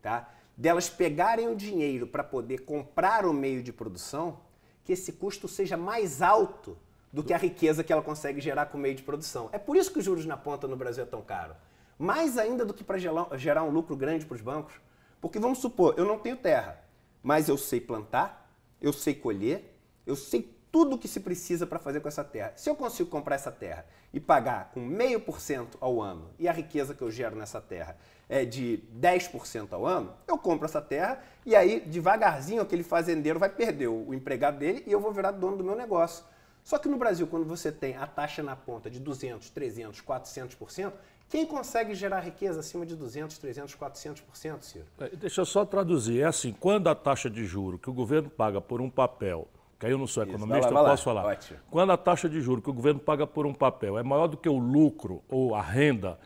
tá? 0.00 0.32
delas 0.56 0.88
pegarem 0.88 1.46
o 1.46 1.54
dinheiro 1.54 2.06
para 2.06 2.24
poder 2.24 2.64
comprar 2.64 3.26
o 3.26 3.34
meio 3.34 3.62
de 3.62 3.70
produção, 3.70 4.40
que 4.82 4.94
esse 4.94 5.12
custo 5.12 5.46
seja 5.46 5.76
mais 5.76 6.22
alto 6.22 6.74
do 7.12 7.22
que 7.22 7.32
a 7.32 7.38
riqueza 7.38 7.82
que 7.82 7.92
ela 7.92 8.02
consegue 8.02 8.40
gerar 8.40 8.66
com 8.66 8.78
o 8.78 8.80
meio 8.80 8.94
de 8.94 9.02
produção. 9.02 9.48
É 9.52 9.58
por 9.58 9.76
isso 9.76 9.92
que 9.92 9.98
os 9.98 10.04
juros 10.04 10.26
na 10.26 10.36
ponta 10.36 10.66
no 10.68 10.76
Brasil 10.76 11.04
é 11.04 11.06
tão 11.06 11.22
caro. 11.22 11.54
Mais 11.98 12.38
ainda 12.38 12.64
do 12.64 12.74
que 12.74 12.84
para 12.84 12.98
gerar 12.98 13.64
um 13.64 13.70
lucro 13.70 13.96
grande 13.96 14.26
para 14.26 14.34
os 14.34 14.40
bancos. 14.40 14.74
Porque 15.20 15.38
vamos 15.38 15.58
supor, 15.58 15.94
eu 15.96 16.04
não 16.04 16.18
tenho 16.18 16.36
terra, 16.36 16.80
mas 17.22 17.48
eu 17.48 17.58
sei 17.58 17.80
plantar, 17.80 18.48
eu 18.80 18.92
sei 18.92 19.14
colher, 19.14 19.74
eu 20.06 20.14
sei 20.14 20.56
tudo 20.70 20.96
o 20.96 20.98
que 20.98 21.08
se 21.08 21.20
precisa 21.20 21.66
para 21.66 21.78
fazer 21.78 22.00
com 22.00 22.08
essa 22.08 22.22
terra. 22.22 22.52
Se 22.54 22.68
eu 22.68 22.76
consigo 22.76 23.08
comprar 23.08 23.34
essa 23.34 23.50
terra 23.50 23.84
e 24.12 24.20
pagar 24.20 24.70
com 24.72 24.80
meio 24.80 25.18
por 25.18 25.40
cento 25.40 25.76
ao 25.80 26.00
ano 26.00 26.30
e 26.38 26.46
a 26.46 26.52
riqueza 26.52 26.94
que 26.94 27.02
eu 27.02 27.10
gero 27.10 27.34
nessa 27.34 27.60
terra 27.60 27.96
é 28.28 28.44
de 28.44 28.82
10% 29.00 29.72
ao 29.72 29.86
ano, 29.86 30.14
eu 30.26 30.38
compro 30.38 30.66
essa 30.66 30.80
terra 30.80 31.22
e 31.44 31.56
aí 31.56 31.80
devagarzinho 31.80 32.62
aquele 32.62 32.82
fazendeiro 32.82 33.38
vai 33.38 33.48
perder 33.48 33.88
o 33.88 34.12
empregado 34.12 34.58
dele 34.58 34.84
e 34.86 34.92
eu 34.92 35.00
vou 35.00 35.12
virar 35.12 35.32
dono 35.32 35.56
do 35.56 35.64
meu 35.64 35.74
negócio. 35.74 36.24
Só 36.68 36.76
que 36.76 36.86
no 36.86 36.98
Brasil, 36.98 37.26
quando 37.26 37.46
você 37.46 37.72
tem 37.72 37.96
a 37.96 38.06
taxa 38.06 38.42
na 38.42 38.54
ponta 38.54 38.90
de 38.90 39.00
200, 39.00 39.48
300, 39.48 40.02
400%, 40.02 40.92
quem 41.26 41.46
consegue 41.46 41.94
gerar 41.94 42.20
riqueza 42.20 42.60
acima 42.60 42.84
de 42.84 42.94
200, 42.94 43.38
300, 43.38 43.74
400%, 43.74 44.60
Ciro? 44.60 44.84
É, 45.00 45.08
deixa 45.16 45.40
eu 45.40 45.46
só 45.46 45.64
traduzir. 45.64 46.20
É 46.20 46.24
assim, 46.24 46.52
quando 46.52 46.88
a 46.88 46.94
taxa 46.94 47.30
de 47.30 47.46
juro 47.46 47.78
que 47.78 47.88
o 47.88 47.92
governo 47.94 48.28
paga 48.28 48.60
por 48.60 48.82
um 48.82 48.90
papel, 48.90 49.48
que 49.80 49.86
aí 49.86 49.92
eu 49.92 49.96
não 49.96 50.06
sou 50.06 50.22
economista, 50.22 50.66
Isso, 50.66 50.74
lá, 50.74 50.80
eu 50.82 50.86
posso 50.88 51.04
falar. 51.04 51.24
Ótimo. 51.24 51.58
Quando 51.70 51.90
a 51.90 51.96
taxa 51.96 52.28
de 52.28 52.38
juro 52.38 52.60
que 52.60 52.68
o 52.68 52.74
governo 52.74 53.00
paga 53.00 53.26
por 53.26 53.46
um 53.46 53.54
papel 53.54 53.96
é 53.96 54.02
maior 54.02 54.26
do 54.26 54.36
que 54.36 54.46
o 54.50 54.58
lucro 54.58 55.22
ou 55.26 55.54
a 55.54 55.62
renda 55.62 56.18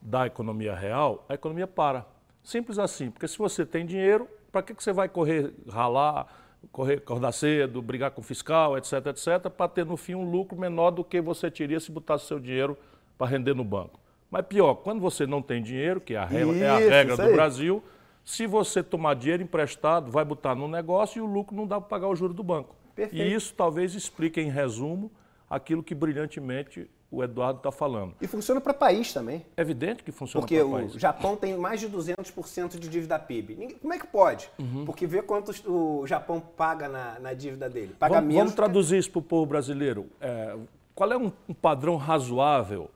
da 0.00 0.26
economia 0.26 0.74
real, 0.74 1.26
a 1.28 1.34
economia 1.34 1.66
para. 1.66 2.06
Simples 2.42 2.78
assim, 2.78 3.10
porque 3.10 3.28
se 3.28 3.36
você 3.36 3.66
tem 3.66 3.84
dinheiro, 3.84 4.26
para 4.50 4.62
que, 4.62 4.74
que 4.74 4.82
você 4.82 4.94
vai 4.94 5.10
correr, 5.10 5.52
ralar, 5.68 6.26
correr, 6.72 6.94
acordar 6.94 7.32
cedo, 7.32 7.80
brigar 7.82 8.10
com 8.10 8.20
o 8.20 8.24
fiscal, 8.24 8.76
etc, 8.76 9.06
etc, 9.06 9.50
para 9.50 9.68
ter 9.68 9.84
no 9.84 9.96
fim 9.96 10.14
um 10.14 10.30
lucro 10.30 10.58
menor 10.58 10.90
do 10.90 11.04
que 11.04 11.20
você 11.20 11.50
teria 11.50 11.80
se 11.80 11.90
botasse 11.90 12.26
seu 12.26 12.38
dinheiro 12.38 12.76
para 13.16 13.26
render 13.26 13.54
no 13.54 13.64
banco. 13.64 13.98
Mas 14.30 14.46
pior, 14.46 14.74
quando 14.74 15.00
você 15.00 15.26
não 15.26 15.42
tem 15.42 15.62
dinheiro, 15.62 16.00
que 16.00 16.14
é 16.14 16.18
a 16.18 16.24
regra, 16.24 16.54
isso, 16.54 16.64
é 16.64 16.68
a 16.68 16.78
regra 16.78 17.16
do 17.16 17.32
Brasil, 17.32 17.82
se 18.24 18.46
você 18.46 18.82
tomar 18.82 19.14
dinheiro 19.14 19.42
emprestado, 19.42 20.10
vai 20.10 20.24
botar 20.24 20.54
no 20.54 20.68
negócio 20.68 21.18
e 21.18 21.20
o 21.20 21.26
lucro 21.26 21.56
não 21.56 21.66
dá 21.66 21.80
para 21.80 21.88
pagar 21.88 22.08
o 22.08 22.14
juro 22.14 22.32
do 22.32 22.42
banco. 22.42 22.76
Perfeito. 22.94 23.22
E 23.22 23.34
isso 23.34 23.52
talvez 23.54 23.94
explique, 23.94 24.40
em 24.40 24.50
resumo, 24.50 25.10
aquilo 25.48 25.82
que 25.82 25.94
brilhantemente 25.94 26.88
o 27.10 27.24
Eduardo 27.24 27.58
está 27.58 27.72
falando. 27.72 28.14
E 28.20 28.26
funciona 28.26 28.60
para 28.60 28.72
país 28.72 29.12
também. 29.12 29.44
É 29.56 29.62
evidente 29.62 30.04
que 30.04 30.12
funciona 30.12 30.46
para 30.46 30.56
país. 30.56 30.70
Porque 30.70 30.96
o 30.96 30.98
Japão 30.98 31.36
tem 31.36 31.56
mais 31.56 31.80
de 31.80 31.88
200% 31.88 32.78
de 32.78 32.88
dívida 32.88 33.18
PIB. 33.18 33.78
Como 33.80 33.92
é 33.92 33.98
que 33.98 34.06
pode? 34.06 34.48
Uhum. 34.58 34.84
Porque 34.84 35.06
vê 35.06 35.20
quanto 35.20 35.52
o 35.68 36.06
Japão 36.06 36.40
paga 36.40 36.88
na, 36.88 37.18
na 37.18 37.34
dívida 37.34 37.68
dele. 37.68 37.96
Paga 37.98 38.14
vamos, 38.14 38.28
menos. 38.28 38.42
Vamos 38.42 38.54
traduzir 38.54 38.94
que... 38.94 39.00
isso 39.00 39.10
para 39.10 39.18
o 39.18 39.22
povo 39.22 39.46
brasileiro. 39.46 40.06
É, 40.20 40.56
qual 40.94 41.10
é 41.10 41.16
um, 41.16 41.32
um 41.48 41.54
padrão 41.54 41.96
razoável 41.96 42.90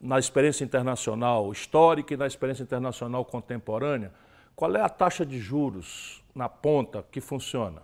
na 0.00 0.18
experiência 0.18 0.62
internacional 0.62 1.50
histórica 1.50 2.12
e 2.12 2.16
na 2.16 2.26
experiência 2.26 2.62
internacional 2.62 3.24
contemporânea, 3.24 4.12
qual 4.54 4.76
é 4.76 4.80
a 4.80 4.88
taxa 4.88 5.24
de 5.24 5.40
juros 5.40 6.22
na 6.34 6.48
ponta 6.48 7.04
que 7.10 7.20
funciona? 7.22 7.80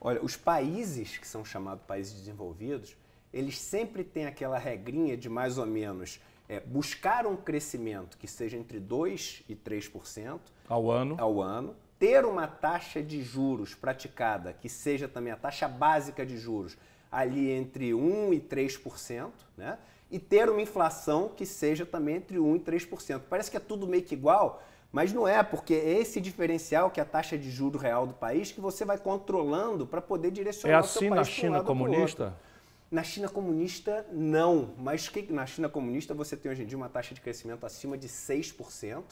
Olha, 0.00 0.20
os 0.24 0.34
países 0.34 1.18
que 1.18 1.28
são 1.28 1.44
chamados 1.44 1.84
países 1.86 2.14
desenvolvidos, 2.14 2.96
eles 3.32 3.58
sempre 3.58 4.04
têm 4.04 4.26
aquela 4.26 4.58
regrinha 4.58 5.16
de 5.16 5.28
mais 5.28 5.58
ou 5.58 5.66
menos 5.66 6.20
é, 6.48 6.60
buscar 6.60 7.26
um 7.26 7.36
crescimento 7.36 8.18
que 8.18 8.26
seja 8.26 8.56
entre 8.56 8.80
2% 8.80 9.42
e 9.48 9.56
3% 9.56 10.38
ao 10.68 10.90
ano. 10.90 11.16
ao 11.18 11.40
ano, 11.40 11.74
ter 11.98 12.24
uma 12.24 12.46
taxa 12.46 13.02
de 13.02 13.22
juros 13.22 13.74
praticada 13.74 14.52
que 14.52 14.68
seja 14.68 15.08
também 15.08 15.32
a 15.32 15.36
taxa 15.36 15.68
básica 15.68 16.26
de 16.26 16.36
juros 16.36 16.76
ali 17.10 17.50
entre 17.50 17.90
1% 17.92 18.34
e 18.34 18.40
3%, 18.40 19.30
né? 19.56 19.78
e 20.10 20.18
ter 20.18 20.50
uma 20.50 20.60
inflação 20.60 21.30
que 21.34 21.46
seja 21.46 21.86
também 21.86 22.16
entre 22.16 22.36
1% 22.36 22.56
e 22.56 22.60
3%. 22.60 23.22
Parece 23.30 23.50
que 23.50 23.56
é 23.56 23.60
tudo 23.60 23.86
meio 23.86 24.02
que 24.02 24.14
igual, 24.14 24.62
mas 24.92 25.10
não 25.10 25.26
é, 25.26 25.42
porque 25.42 25.72
é 25.72 26.00
esse 26.00 26.20
diferencial 26.20 26.90
que 26.90 27.00
é 27.00 27.02
a 27.02 27.06
taxa 27.06 27.38
de 27.38 27.50
juro 27.50 27.78
real 27.78 28.06
do 28.06 28.12
país 28.12 28.52
que 28.52 28.60
você 28.60 28.84
vai 28.84 28.98
controlando 28.98 29.86
para 29.86 30.02
poder 30.02 30.30
direcionar 30.30 30.76
é 30.76 30.78
assim 30.78 30.88
o 30.88 30.92
seu 30.98 31.08
país 31.08 31.18
na 31.18 31.24
China 31.24 31.60
um 31.62 31.64
comunista? 31.64 32.34
Na 32.92 33.02
China 33.02 33.26
comunista, 33.26 34.06
não. 34.12 34.74
Mas 34.76 35.08
que, 35.08 35.32
na 35.32 35.46
China 35.46 35.66
comunista 35.66 36.12
você 36.12 36.36
tem 36.36 36.52
hoje 36.52 36.62
em 36.62 36.66
dia 36.66 36.76
uma 36.76 36.90
taxa 36.90 37.14
de 37.14 37.22
crescimento 37.22 37.64
acima 37.64 37.96
de 37.96 38.06
6%. 38.06 39.02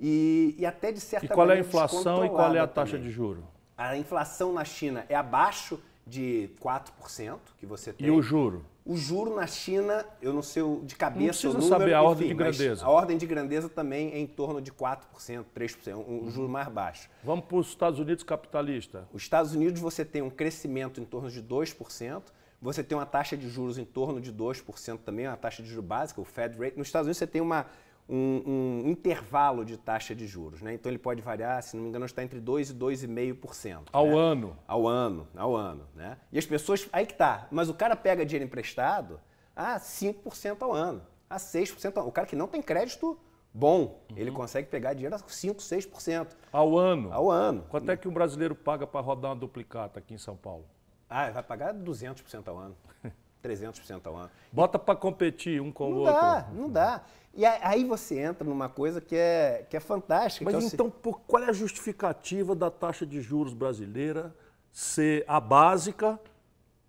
E, 0.00 0.56
e 0.58 0.66
até 0.66 0.90
de 0.90 0.98
certa 0.98 1.26
E 1.26 1.28
qual 1.28 1.48
é 1.48 1.54
a 1.54 1.60
inflação 1.60 2.26
e 2.26 2.28
qual 2.28 2.52
é 2.52 2.58
a 2.58 2.66
taxa 2.66 2.96
também. 2.96 3.06
de 3.06 3.14
juro? 3.14 3.44
A 3.78 3.96
inflação 3.96 4.52
na 4.52 4.64
China 4.64 5.06
é 5.08 5.14
abaixo 5.14 5.80
de 6.04 6.50
4% 6.60 7.38
que 7.58 7.64
você 7.64 7.92
tem. 7.92 8.08
E 8.08 8.10
o 8.10 8.20
juro? 8.20 8.66
O 8.84 8.96
juro 8.96 9.36
na 9.36 9.46
China, 9.46 10.04
eu 10.20 10.32
não 10.32 10.42
sei 10.42 10.64
de 10.82 10.96
cabeça 10.96 11.46
não 11.46 11.54
o 11.54 11.58
número, 11.60 11.78
saber 11.78 11.94
a 11.94 12.02
ordem 12.02 12.26
de 12.26 12.34
grandeza. 12.34 12.84
A 12.84 12.90
ordem 12.90 13.16
de 13.16 13.24
grandeza 13.24 13.68
também 13.68 14.10
é 14.10 14.18
em 14.18 14.26
torno 14.26 14.60
de 14.60 14.72
4%, 14.72 15.44
3%, 15.56 15.96
um 15.96 16.28
juro 16.28 16.48
mais 16.48 16.66
baixo. 16.66 17.08
Vamos 17.22 17.44
para 17.44 17.56
os 17.58 17.68
Estados 17.68 18.00
Unidos 18.00 18.24
capitalista. 18.24 19.06
Os 19.12 19.22
Estados 19.22 19.54
Unidos 19.54 19.80
você 19.80 20.04
tem 20.04 20.22
um 20.22 20.30
crescimento 20.30 21.00
em 21.00 21.04
torno 21.04 21.30
de 21.30 21.40
2%, 21.40 22.22
você 22.62 22.84
tem 22.84 22.96
uma 22.96 23.04
taxa 23.04 23.36
de 23.36 23.48
juros 23.48 23.76
em 23.76 23.84
torno 23.84 24.20
de 24.20 24.32
2% 24.32 24.98
também, 24.98 25.26
uma 25.26 25.36
taxa 25.36 25.62
de 25.62 25.68
juros 25.68 25.84
básica, 25.84 26.20
o 26.20 26.24
Fed 26.24 26.56
Rate. 26.56 26.78
Nos 26.78 26.86
Estados 26.86 27.06
Unidos 27.06 27.18
você 27.18 27.26
tem 27.26 27.42
uma 27.42 27.66
um, 28.08 28.42
um, 28.84 28.88
intervalo 28.88 29.64
de 29.64 29.76
taxa 29.76 30.14
de 30.14 30.26
juros. 30.28 30.62
Né? 30.62 30.74
Então 30.74 30.90
ele 30.90 30.98
pode 30.98 31.20
variar, 31.20 31.60
se 31.62 31.76
não 31.76 31.82
me 31.82 31.88
engano, 31.88 32.06
está 32.06 32.22
entre 32.22 32.40
2% 32.40 32.70
e 32.70 32.74
2,5%. 32.74 33.88
Ao 33.92 34.06
né? 34.06 34.14
ano. 34.14 34.56
Ao 34.66 34.86
ano, 34.86 35.26
ao 35.36 35.56
ano. 35.56 35.88
Né? 35.94 36.16
E 36.30 36.38
as 36.38 36.46
pessoas. 36.46 36.88
Aí 36.92 37.04
que 37.04 37.14
tá. 37.14 37.48
Mas 37.50 37.68
o 37.68 37.74
cara 37.74 37.96
pega 37.96 38.24
dinheiro 38.24 38.44
emprestado 38.44 39.20
a 39.56 39.80
5% 39.80 40.62
ao 40.62 40.72
ano, 40.72 41.02
a 41.28 41.36
6% 41.36 41.96
ao 41.96 42.02
ano. 42.02 42.08
O 42.10 42.12
cara 42.12 42.28
que 42.28 42.36
não 42.36 42.46
tem 42.46 42.62
crédito 42.62 43.18
bom, 43.52 44.04
uhum. 44.10 44.16
ele 44.16 44.30
consegue 44.30 44.68
pegar 44.68 44.94
dinheiro 44.94 45.16
a 45.16 45.18
5%, 45.18 45.56
6%. 45.56 46.28
Ao 46.52 46.78
ano? 46.78 47.12
Ao 47.12 47.28
ano. 47.28 47.64
Quanto 47.68 47.90
é 47.90 47.96
que 47.96 48.06
um 48.06 48.12
brasileiro 48.12 48.54
paga 48.54 48.86
para 48.86 49.00
rodar 49.00 49.32
uma 49.32 49.36
duplicata 49.36 49.98
aqui 49.98 50.14
em 50.14 50.18
São 50.18 50.36
Paulo? 50.36 50.64
Ah, 51.12 51.30
vai 51.30 51.42
pagar 51.42 51.74
200% 51.74 52.48
ao 52.48 52.58
ano. 52.58 52.76
300% 53.42 54.06
ao 54.06 54.16
ano. 54.16 54.30
Bota 54.50 54.78
para 54.78 54.94
competir 54.94 55.60
um 55.60 55.72
com 55.72 55.90
não 55.90 55.96
o 55.96 56.00
outro. 56.00 56.14
Não 56.14 56.20
dá, 56.20 56.48
não 56.52 56.70
dá. 56.70 57.02
E 57.34 57.44
aí 57.46 57.84
você 57.84 58.18
entra 58.18 58.46
numa 58.46 58.68
coisa 58.68 59.00
que 59.00 59.16
é, 59.16 59.66
que 59.68 59.76
é 59.76 59.80
fantástica. 59.80 60.44
Mas 60.44 60.62
é 60.62 60.66
então, 60.66 60.90
por, 60.90 61.20
qual 61.20 61.42
é 61.42 61.48
a 61.48 61.52
justificativa 61.52 62.54
da 62.54 62.70
taxa 62.70 63.06
de 63.06 63.20
juros 63.20 63.54
brasileira 63.54 64.34
ser 64.70 65.24
a 65.26 65.40
básica 65.40 66.20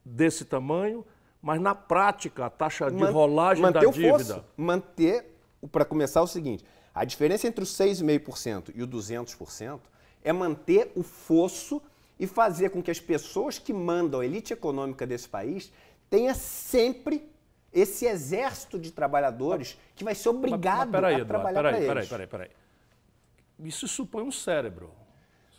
desse 0.03 0.43
tamanho, 0.43 1.05
mas 1.41 1.61
na 1.61 1.73
prática 1.73 2.45
a 2.45 2.49
taxa 2.49 2.91
de 2.91 2.97
Man, 2.97 3.11
rolagem 3.11 3.71
da 3.71 3.79
dívida? 3.79 4.17
Fosso, 4.17 4.45
manter, 4.57 5.37
para 5.71 5.85
começar, 5.85 6.21
o 6.21 6.27
seguinte, 6.27 6.65
a 6.93 7.05
diferença 7.05 7.47
entre 7.47 7.63
o 7.63 7.67
6,5% 7.67 8.71
e 8.75 8.83
o 8.83 8.87
200% 8.87 9.79
é 10.21 10.33
manter 10.33 10.91
o 10.95 11.03
fosso 11.03 11.81
e 12.19 12.27
fazer 12.27 12.69
com 12.69 12.81
que 12.81 12.91
as 12.91 12.99
pessoas 12.99 13.57
que 13.59 13.73
mandam 13.73 14.19
a 14.19 14.25
elite 14.25 14.53
econômica 14.53 15.05
desse 15.05 15.27
país 15.27 15.71
tenha 16.09 16.33
sempre 16.33 17.29
esse 17.71 18.05
exército 18.05 18.77
de 18.77 18.91
trabalhadores 18.91 19.77
que 19.95 20.03
vai 20.03 20.13
ser 20.13 20.29
obrigado 20.29 20.91
mas, 20.91 21.01
mas 21.01 21.01
peraí, 21.01 21.21
a 21.21 21.25
trabalhar 21.25 21.61
para 21.61 21.77
eles. 21.77 21.87
Peraí, 21.87 22.07
peraí, 22.07 22.27
peraí. 22.27 22.49
Isso 23.59 23.87
supõe 23.87 24.23
um 24.23 24.31
cérebro. 24.31 24.91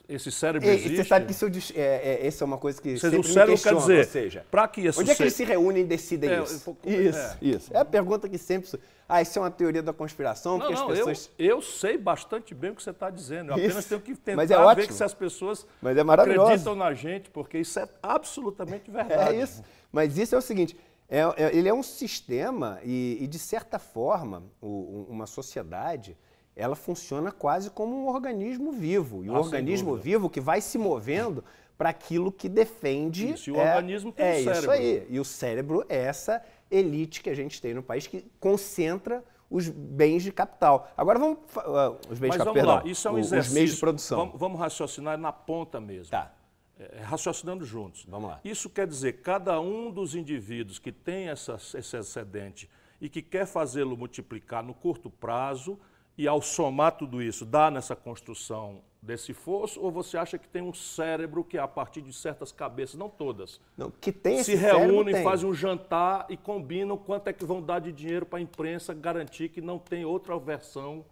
Esse 0.08 0.30
cérebro 0.30 0.68
e, 0.68 0.72
existe. 0.72 0.96
Você 0.96 1.04
sabe 1.04 1.26
que 1.26 1.32
isso, 1.32 1.72
é, 1.74 1.80
é, 1.80 2.26
essa 2.26 2.44
é 2.44 2.46
uma 2.46 2.58
coisa 2.58 2.80
que 2.80 2.90
seja, 2.90 3.10
sempre 3.10 3.18
o 3.20 3.32
cérebro 3.32 3.60
quer 3.60 3.74
dizer, 3.74 3.98
ou 3.98 4.04
seja, 4.04 4.46
para 4.50 4.68
que 4.68 4.82
isso 4.82 5.00
onde 5.00 5.10
é 5.10 5.14
que 5.14 5.22
eles 5.22 5.32
se 5.32 5.44
reúnem 5.44 5.82
e 5.82 5.86
decidem 5.86 6.30
é, 6.30 6.42
isso? 6.42 6.76
Isso, 6.84 7.18
é. 7.18 7.36
isso. 7.40 7.74
É 7.74 7.78
a 7.78 7.84
pergunta 7.84 8.28
que 8.28 8.36
sempre... 8.36 8.68
Ah, 9.08 9.20
isso 9.20 9.38
é 9.38 9.42
uma 9.42 9.50
teoria 9.50 9.82
da 9.82 9.92
conspiração? 9.92 10.56
Não, 10.56 10.70
não, 10.70 10.86
pessoas... 10.88 11.30
eu, 11.38 11.56
eu, 11.56 11.62
sei 11.62 11.98
bastante 11.98 12.54
bem 12.54 12.70
o 12.70 12.74
que 12.74 12.82
você 12.82 12.90
está 12.90 13.10
dizendo. 13.10 13.50
Eu 13.50 13.54
apenas 13.54 13.84
tenho 13.84 14.00
que 14.00 14.14
tentar 14.14 14.36
Mas 14.36 14.50
é 14.50 14.74
ver 14.74 14.92
se 14.92 15.04
as 15.04 15.12
pessoas 15.12 15.66
Mas 15.80 15.96
é 15.96 16.00
acreditam 16.00 16.74
na 16.74 16.92
gente, 16.94 17.30
porque 17.30 17.58
isso 17.58 17.78
é 17.78 17.88
absolutamente 18.02 18.90
verdade. 18.90 19.36
É 19.36 19.42
isso. 19.42 19.62
Mas 19.92 20.16
isso 20.16 20.34
é 20.34 20.38
o 20.38 20.42
seguinte, 20.42 20.76
é, 21.08 21.20
é, 21.20 21.56
ele 21.56 21.68
é 21.68 21.74
um 21.74 21.82
sistema 21.82 22.78
e, 22.82 23.18
e 23.20 23.26
de 23.26 23.38
certa 23.38 23.78
forma, 23.78 24.42
o, 24.60 25.06
uma 25.08 25.26
sociedade 25.26 26.16
ela 26.56 26.76
funciona 26.76 27.32
quase 27.32 27.70
como 27.70 27.94
um 27.96 28.08
organismo 28.08 28.70
vivo. 28.72 29.24
E 29.24 29.30
o 29.30 29.34
ah, 29.34 29.40
organismo 29.40 29.96
vivo 29.96 30.30
que 30.30 30.40
vai 30.40 30.60
se 30.60 30.78
movendo 30.78 31.44
para 31.76 31.88
aquilo 31.88 32.30
que 32.30 32.48
defende. 32.48 33.32
Isso, 33.32 33.50
e 33.50 33.52
o 33.52 33.56
é, 33.56 33.74
organismo 33.74 34.12
tem 34.12 34.26
é 34.26 34.30
o 34.30 34.44
cérebro. 34.44 34.60
isso 34.60 34.70
aí. 34.70 35.06
E 35.10 35.20
o 35.20 35.24
cérebro 35.24 35.84
é 35.88 35.98
essa 35.98 36.42
elite 36.70 37.22
que 37.22 37.30
a 37.30 37.34
gente 37.34 37.60
tem 37.60 37.74
no 37.74 37.82
país 37.82 38.06
que 38.06 38.24
concentra 38.38 39.24
os 39.50 39.68
bens 39.68 40.22
de 40.22 40.32
capital. 40.32 40.90
Agora 40.96 41.18
vamos. 41.18 41.38
Uh, 41.38 41.98
os 42.10 42.18
bens 42.18 42.30
Mas 42.30 42.38
de 42.38 42.44
capital. 42.44 42.54
Vamos 42.54 42.66
lá, 42.66 42.82
isso 42.84 43.08
é 43.08 43.10
um 43.10 43.18
exercício. 43.18 43.50
Os 43.50 43.54
meios 43.54 43.74
de 43.74 43.80
produção. 43.80 44.18
Vamos, 44.18 44.40
vamos 44.40 44.60
raciocinar 44.60 45.18
na 45.18 45.32
ponta 45.32 45.80
mesmo. 45.80 46.10
Tá. 46.10 46.32
É, 46.78 47.02
raciocinando 47.02 47.64
juntos. 47.64 48.04
Vamos 48.08 48.30
lá. 48.30 48.40
Isso 48.44 48.68
quer 48.68 48.86
dizer 48.86 49.20
cada 49.22 49.60
um 49.60 49.90
dos 49.92 50.14
indivíduos 50.14 50.78
que 50.78 50.90
tem 50.90 51.28
essa, 51.28 51.54
esse 51.54 51.96
excedente 51.96 52.68
e 53.00 53.08
que 53.08 53.22
quer 53.22 53.46
fazê-lo 53.46 53.96
multiplicar 53.96 54.62
no 54.62 54.74
curto 54.74 55.08
prazo 55.08 55.78
e 56.16 56.28
ao 56.28 56.40
somar 56.40 56.92
tudo 56.92 57.22
isso 57.22 57.44
dá 57.44 57.70
nessa 57.70 57.96
construção 57.96 58.80
desse 59.04 59.34
fosso, 59.34 59.80
ou 59.80 59.90
você 59.90 60.16
acha 60.16 60.38
que 60.38 60.48
tem 60.48 60.62
um 60.62 60.72
cérebro 60.72 61.44
que, 61.44 61.58
a 61.58 61.68
partir 61.68 62.00
de 62.00 62.12
certas 62.12 62.50
cabeças, 62.50 62.94
não 62.94 63.10
todas, 63.10 63.60
não, 63.76 63.90
que 63.90 64.10
tem 64.10 64.42
se 64.42 64.54
reúnem, 64.54 65.22
fazem 65.22 65.48
um 65.48 65.52
jantar 65.52 66.26
e 66.30 66.36
combinam 66.36 66.96
quanto 66.96 67.28
é 67.28 67.32
que 67.32 67.44
vão 67.44 67.60
dar 67.60 67.80
de 67.80 67.92
dinheiro 67.92 68.24
para 68.24 68.38
a 68.38 68.42
imprensa 68.42 68.94
garantir 68.94 69.50
que 69.50 69.60
não 69.60 69.78
tem 69.78 70.04
outra 70.04 70.38
versão 70.38 71.04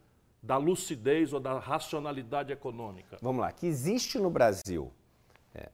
da 0.42 0.56
lucidez 0.56 1.32
ou 1.32 1.38
da 1.38 1.58
racionalidade 1.58 2.50
econômica? 2.50 3.18
Vamos 3.20 3.42
lá, 3.42 3.52
que 3.52 3.66
existe 3.66 4.18
no 4.18 4.30
Brasil 4.30 4.90
é, 5.54 5.68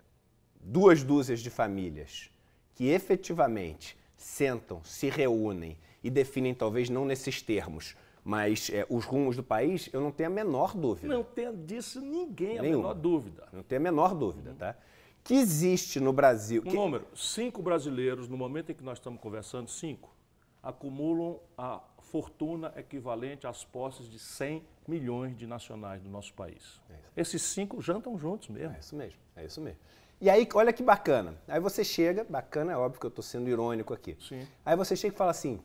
duas 0.61 1.05
dúzias 1.05 1.41
de 1.41 1.51
famílias 1.51 2.31
que 2.75 2.89
efetivamente 2.89 3.97
sentam, 4.17 4.83
se 4.83 5.09
reúnem 5.09 5.79
e 6.03 6.11
definem, 6.11 6.55
talvez 6.55 6.91
não 6.91 7.05
nesses 7.05 7.41
termos, 7.41 7.97
mas 8.29 8.69
é, 8.69 8.87
os 8.91 9.07
rumos 9.07 9.37
do 9.37 9.43
país, 9.43 9.89
eu 9.91 10.03
não 10.03 10.11
tenho 10.11 10.29
a 10.29 10.33
menor 10.33 10.77
dúvida. 10.77 11.09
Não 11.09 11.25
tenho 11.25 11.57
disso 11.57 11.99
ninguém 11.99 12.59
a 12.59 12.63
menor 12.63 12.93
dúvida. 12.93 13.49
Não 13.51 13.63
tenho 13.63 13.81
a 13.81 13.85
menor 13.85 14.15
dúvida, 14.15 14.55
tá? 14.59 14.77
Que 15.25 15.33
existe 15.33 15.99
no 15.99 16.13
Brasil. 16.13 16.61
Um 16.61 16.69
que... 16.69 16.77
número: 16.77 17.07
cinco 17.17 17.63
brasileiros, 17.63 18.29
no 18.29 18.37
momento 18.37 18.71
em 18.71 18.75
que 18.75 18.85
nós 18.85 18.99
estamos 18.99 19.19
conversando, 19.19 19.71
cinco, 19.71 20.15
acumulam 20.63 21.41
a 21.57 21.81
fortuna 22.01 22.71
equivalente 22.77 23.47
às 23.47 23.65
posses 23.65 24.07
de 24.11 24.19
100 24.19 24.63
milhões 24.87 25.35
de 25.35 25.47
nacionais 25.47 26.03
do 26.03 26.11
nosso 26.11 26.35
país. 26.35 26.83
É 26.91 27.23
Esses 27.23 27.41
cinco 27.41 27.81
jantam 27.81 28.19
juntos 28.19 28.51
mesmo. 28.51 28.77
É 28.77 28.79
isso 28.79 28.95
mesmo, 28.95 29.19
é 29.37 29.45
isso 29.47 29.61
mesmo. 29.63 29.81
E 30.21 30.29
aí, 30.29 30.47
olha 30.53 30.71
que 30.75 30.83
bacana. 30.83 31.35
Aí 31.49 31.61
você 31.61 31.83
chega, 31.83 32.27
bacana, 32.29 32.73
é 32.73 32.77
óbvio 32.77 33.01
que 33.01 33.07
eu 33.07 33.09
estou 33.09 33.25
sendo 33.25 33.49
irônico 33.49 33.95
aqui. 33.95 34.19
Sim. 34.21 34.47
Aí 34.67 34.77
você 34.77 34.95
chega 34.95 35.15
e 35.15 35.17
fala 35.17 35.31
assim, 35.31 35.59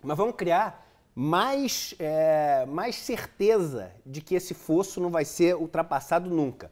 mas 0.00 0.16
vamos 0.16 0.36
criar 0.36 0.93
mais, 1.14 1.94
é, 1.98 2.66
mais 2.66 2.96
certeza 2.96 3.92
de 4.04 4.20
que 4.20 4.34
esse 4.34 4.52
fosso 4.52 5.00
não 5.00 5.10
vai 5.10 5.24
ser 5.24 5.54
ultrapassado 5.54 6.28
nunca. 6.28 6.70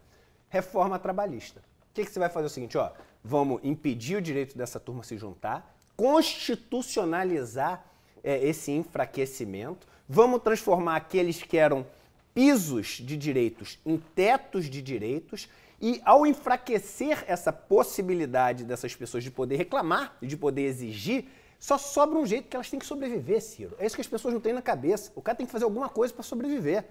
Reforma 0.49 0.99
trabalhista. 0.99 1.61
O 1.61 1.95
que, 1.95 2.05
que 2.05 2.11
você 2.11 2.19
vai 2.19 2.29
fazer? 2.29 2.47
É 2.47 2.49
o 2.49 2.51
seguinte, 2.51 2.77
ó, 2.77 2.91
vamos 3.23 3.61
impedir 3.63 4.17
o 4.17 4.23
direito 4.23 4.59
dessa 4.59 4.81
turma 4.81 5.05
se 5.05 5.17
juntar, 5.17 5.77
constitucionalizar 5.97 7.85
é, 8.25 8.39
esse 8.45 8.73
enfraquecimento, 8.73 9.87
vamos 10.09 10.43
transformar 10.43 10.97
aqueles 10.97 11.43
que 11.43 11.57
eram 11.57 11.87
pisos 12.35 12.99
de 13.01 13.17
direitos 13.17 13.79
em 13.85 13.99
tetos 13.99 14.67
de 14.67 14.83
direitos 14.83 15.49
e 15.81 16.01
ao 16.05 16.27
enfraquecer 16.27 17.25
essa 17.27 17.53
possibilidade 17.53 18.65
dessas 18.65 18.95
pessoas 18.95 19.23
de 19.23 19.31
poder 19.31 19.57
reclamar, 19.57 20.17
de 20.23 20.37
poder 20.37 20.63
exigir, 20.63 21.27
só 21.63 21.79
sobra 21.79 22.19
um 22.19 22.27
jeito 22.27 22.49
que 22.49 22.57
elas 22.57 22.69
têm 22.69 22.81
que 22.81 22.85
sobreviver, 22.85 23.41
Ciro. 23.41 23.77
É 23.79 23.87
isso 23.87 23.95
que 23.95 24.01
as 24.01 24.09
pessoas 24.09 24.35
não 24.35 24.41
têm 24.41 24.53
na 24.53 24.61
cabeça. 24.61 25.13
O 25.15 25.23
cara 25.23 25.37
tem 25.37 25.47
que 25.47 25.53
fazer 25.53 25.63
alguma 25.63 25.89
coisa 25.89 26.13
para 26.13 26.25
sobreviver. 26.25 26.85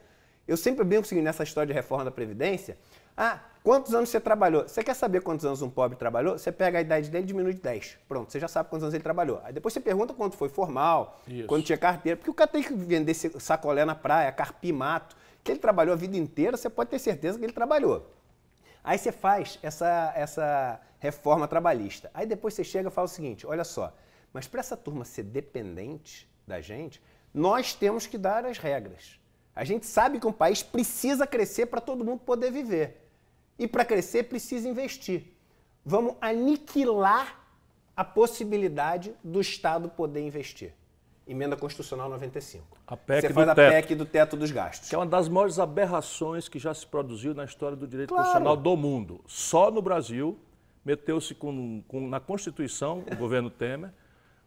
Eu 0.47 0.55
sempre 0.55 0.85
brinco 0.85 1.01
assim, 1.01 1.21
nessa 1.21 1.43
história 1.43 1.67
de 1.67 1.73
reforma 1.73 2.05
da 2.05 2.09
Previdência. 2.09 2.77
Ah, 3.17 3.41
quantos 3.65 3.93
anos 3.93 4.07
você 4.07 4.17
trabalhou? 4.17 4.65
Você 4.65 4.81
quer 4.81 4.93
saber 4.93 5.23
quantos 5.23 5.45
anos 5.45 5.61
um 5.61 5.69
pobre 5.69 5.97
trabalhou? 5.97 6.37
Você 6.37 6.53
pega 6.53 6.77
a 6.77 6.81
idade 6.81 7.09
dele 7.09 7.25
e 7.25 7.27
diminui 7.27 7.53
de 7.53 7.59
10. 7.59 7.97
Pronto, 8.07 8.31
você 8.31 8.39
já 8.39 8.47
sabe 8.47 8.69
quantos 8.69 8.83
anos 8.85 8.93
ele 8.93 9.03
trabalhou. 9.03 9.41
Aí 9.43 9.51
depois 9.51 9.73
você 9.73 9.81
pergunta 9.81 10.13
quanto 10.13 10.37
foi 10.37 10.47
formal, 10.47 11.19
Isso. 11.27 11.49
quando 11.49 11.65
tinha 11.65 11.77
carteira. 11.77 12.15
Porque 12.15 12.31
o 12.31 12.33
cara 12.33 12.49
tem 12.49 12.63
que 12.63 12.73
vender 12.73 13.13
sacolé 13.13 13.83
na 13.83 13.93
praia, 13.93 14.31
carpir 14.31 14.73
mato. 14.73 15.17
Que 15.43 15.51
ele 15.51 15.59
trabalhou 15.59 15.91
a 15.91 15.97
vida 15.97 16.15
inteira, 16.15 16.55
você 16.55 16.69
pode 16.69 16.89
ter 16.89 16.99
certeza 16.99 17.37
que 17.37 17.43
ele 17.43 17.51
trabalhou. 17.51 18.09
Aí 18.81 18.97
você 18.97 19.11
faz 19.11 19.59
essa, 19.61 20.13
essa 20.15 20.79
reforma 20.97 21.45
trabalhista. 21.45 22.09
Aí 22.13 22.25
depois 22.25 22.53
você 22.53 22.63
chega 22.63 22.87
e 22.87 22.91
fala 22.91 23.03
o 23.03 23.09
seguinte: 23.09 23.45
olha 23.45 23.65
só, 23.65 23.93
mas 24.33 24.47
para 24.47 24.59
essa 24.59 24.77
turma 24.77 25.05
ser 25.05 25.23
dependente 25.23 26.29
da 26.47 26.61
gente, 26.61 27.01
nós 27.33 27.73
temos 27.73 28.05
que 28.07 28.17
dar 28.17 28.45
as 28.45 28.57
regras. 28.57 29.19
A 29.55 29.63
gente 29.63 29.85
sabe 29.85 30.19
que 30.19 30.27
um 30.27 30.31
país 30.31 30.63
precisa 30.63 31.27
crescer 31.27 31.65
para 31.65 31.81
todo 31.81 32.05
mundo 32.05 32.19
poder 32.19 32.51
viver. 32.51 33.09
E 33.59 33.67
para 33.67 33.85
crescer 33.85 34.23
precisa 34.23 34.67
investir. 34.67 35.25
Vamos 35.85 36.15
aniquilar 36.21 37.39
a 37.95 38.03
possibilidade 38.03 39.13
do 39.23 39.41
Estado 39.41 39.89
poder 39.89 40.21
investir. 40.21 40.73
Emenda 41.27 41.55
Constitucional 41.55 42.09
95. 42.09 42.65
A 42.87 42.97
PEC 42.97 43.21
Você 43.27 43.33
faz 43.33 43.49
a 43.49 43.55
teto. 43.55 43.73
PEC 43.73 43.95
do 43.95 44.05
teto 44.05 44.35
dos 44.35 44.51
gastos. 44.51 44.89
Que 44.89 44.95
é 44.95 44.97
uma 44.97 45.05
das 45.05 45.29
maiores 45.29 45.59
aberrações 45.59 46.49
que 46.49 46.57
já 46.57 46.73
se 46.73 46.85
produziu 46.85 47.33
na 47.33 47.45
história 47.45 47.77
do 47.77 47.87
direito 47.87 48.09
claro. 48.09 48.23
constitucional 48.23 48.57
do 48.57 48.75
mundo. 48.75 49.21
Só 49.27 49.69
no 49.69 49.81
Brasil 49.81 50.37
meteu-se 50.83 51.35
com, 51.35 51.83
com, 51.87 52.07
na 52.09 52.19
Constituição, 52.19 53.03
o 53.11 53.15
governo 53.15 53.49
Temer, 53.49 53.93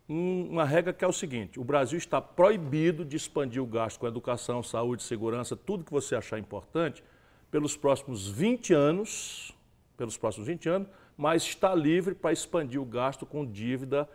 uma 0.08 0.64
regra 0.64 0.92
que 0.92 1.04
é 1.04 1.08
o 1.08 1.12
seguinte: 1.12 1.58
o 1.58 1.64
Brasil 1.64 1.98
está 1.98 2.20
proibido 2.20 3.04
de 3.04 3.16
expandir 3.16 3.62
o 3.62 3.66
gasto 3.66 3.98
com 3.98 4.06
educação, 4.06 4.62
saúde, 4.62 5.02
segurança, 5.02 5.56
tudo 5.56 5.84
que 5.84 5.92
você 5.92 6.14
achar 6.14 6.38
importante, 6.38 7.02
pelos 7.50 7.76
próximos 7.76 8.28
20 8.28 8.74
anos, 8.74 9.56
pelos 9.96 10.16
próximos 10.16 10.46
20 10.46 10.68
anos, 10.68 10.88
mas 11.16 11.42
está 11.42 11.74
livre 11.74 12.14
para 12.14 12.32
expandir 12.32 12.80
o 12.80 12.84
gasto 12.84 13.24
com 13.24 13.46
dívida 13.46 14.08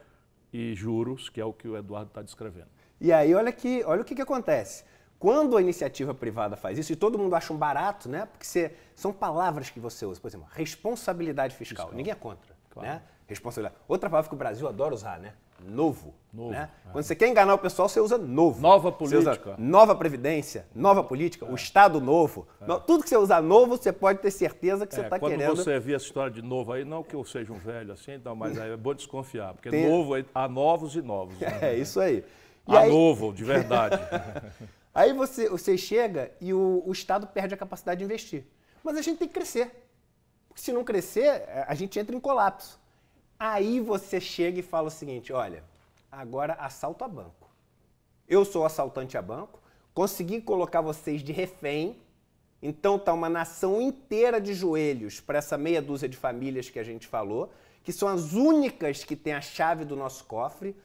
e 0.51 0.73
juros, 0.75 1.29
que 1.29 1.39
é 1.39 1.45
o 1.45 1.53
que 1.53 1.67
o 1.67 1.77
Eduardo 1.77 2.09
está 2.09 2.21
descrevendo. 2.21 2.67
E 2.99 3.13
aí, 3.13 3.33
olha, 3.33 3.51
que, 3.51 3.83
olha 3.85 4.01
o 4.01 4.05
que, 4.05 4.13
que 4.13 4.21
acontece. 4.21 4.83
Quando 5.17 5.57
a 5.57 5.61
iniciativa 5.61 6.13
privada 6.13 6.55
faz 6.55 6.77
isso, 6.77 6.93
e 6.93 6.95
todo 6.95 7.17
mundo 7.17 7.35
acha 7.35 7.51
um 7.51 7.57
barato, 7.57 8.07
né? 8.07 8.25
Porque 8.25 8.45
você, 8.45 8.73
são 8.95 9.11
palavras 9.11 9.69
que 9.69 9.79
você 9.79 10.05
usa. 10.05 10.19
Por 10.19 10.27
exemplo, 10.27 10.47
responsabilidade 10.51 11.55
fiscal. 11.55 11.87
fiscal. 11.87 11.97
Ninguém 11.97 12.11
é 12.11 12.15
contra. 12.15 12.55
Claro. 12.69 12.87
Né? 12.87 13.01
Responsabilidade. 13.27 13.81
Outra 13.87 14.09
palavra 14.09 14.29
que 14.29 14.35
o 14.35 14.37
Brasil 14.37 14.67
adora 14.67 14.93
usar, 14.93 15.19
né? 15.19 15.33
Novo. 15.65 16.13
Novo. 16.31 16.51
Né? 16.51 16.69
É. 16.85 16.91
Quando 16.91 17.03
você 17.03 17.15
quer 17.15 17.27
enganar 17.27 17.53
o 17.53 17.57
pessoal, 17.57 17.89
você 17.89 17.99
usa 17.99 18.17
novo. 18.17 18.61
Nova 18.61 18.91
política. 18.91 19.55
nova 19.57 19.95
previdência, 19.95 20.67
nova 20.75 21.03
política, 21.03 21.45
é. 21.45 21.51
o 21.51 21.55
Estado 21.55 21.99
novo. 21.99 22.47
É. 22.61 22.65
Tudo 22.85 23.03
que 23.03 23.09
você 23.09 23.17
usar 23.17 23.41
novo, 23.41 23.77
você 23.77 23.91
pode 23.91 24.19
ter 24.19 24.31
certeza 24.31 24.85
que 24.85 24.93
você 24.93 25.01
está 25.01 25.15
é, 25.15 25.19
querendo. 25.19 25.47
Quando 25.47 25.63
você 25.63 25.79
vê 25.79 25.93
essa 25.93 26.05
história 26.05 26.31
de 26.31 26.41
novo 26.41 26.71
aí, 26.71 26.85
não 26.85 27.03
que 27.03 27.15
eu 27.15 27.23
seja 27.25 27.51
um 27.51 27.57
velho 27.57 27.93
assim, 27.93 28.13
então, 28.13 28.35
mas 28.35 28.57
é 28.57 28.77
bom 28.77 28.93
desconfiar. 28.93 29.53
Porque 29.53 29.69
Tem... 29.69 29.89
novo, 29.89 30.13
há 30.33 30.47
novos 30.47 30.95
e 30.95 31.01
novos. 31.01 31.37
Né? 31.39 31.49
É, 31.61 31.75
isso 31.75 31.99
aí. 31.99 32.23
E 32.67 32.75
há 32.75 32.81
aí... 32.81 32.89
novo, 32.89 33.33
de 33.33 33.43
verdade. 33.43 33.99
aí 34.93 35.13
você, 35.13 35.49
você 35.49 35.77
chega 35.77 36.31
e 36.39 36.53
o, 36.53 36.83
o 36.85 36.91
Estado 36.91 37.27
perde 37.27 37.53
a 37.53 37.57
capacidade 37.57 37.99
de 37.99 38.05
investir. 38.05 38.45
Mas 38.83 38.95
a 38.97 39.01
gente 39.01 39.17
tem 39.17 39.27
que 39.27 39.33
crescer. 39.33 39.71
Porque 40.47 40.61
se 40.61 40.71
não 40.71 40.83
crescer, 40.83 41.43
a 41.67 41.75
gente 41.75 41.99
entra 41.99 42.15
em 42.15 42.19
colapso. 42.19 42.79
Aí 43.39 43.79
você 43.79 44.19
chega 44.19 44.59
e 44.59 44.63
fala 44.63 44.89
o 44.89 44.91
seguinte: 44.91 45.31
olha, 45.31 45.63
agora 46.11 46.53
assalto 46.55 47.05
a 47.05 47.07
banco. 47.07 47.49
Eu 48.27 48.43
sou 48.43 48.65
assaltante 48.65 49.17
a 49.17 49.21
banco, 49.21 49.61
consegui 49.93 50.41
colocar 50.41 50.81
vocês 50.81 51.23
de 51.23 51.31
refém, 51.31 51.95
então 52.61 52.99
tá 52.99 53.13
uma 53.13 53.29
nação 53.29 53.81
inteira 53.81 54.41
de 54.41 54.53
joelhos 54.53 55.21
para 55.21 55.37
essa 55.37 55.57
meia 55.57 55.81
dúzia 55.81 56.09
de 56.09 56.17
famílias 56.17 56.69
que 56.69 56.77
a 56.77 56.83
gente 56.83 57.07
falou, 57.07 57.49
que 57.81 57.93
são 57.93 58.09
as 58.09 58.33
únicas 58.33 59.05
que 59.05 59.15
têm 59.15 59.33
a 59.33 59.41
chave 59.41 59.85
do 59.85 59.95
nosso 59.95 60.25
cofre. 60.25 60.75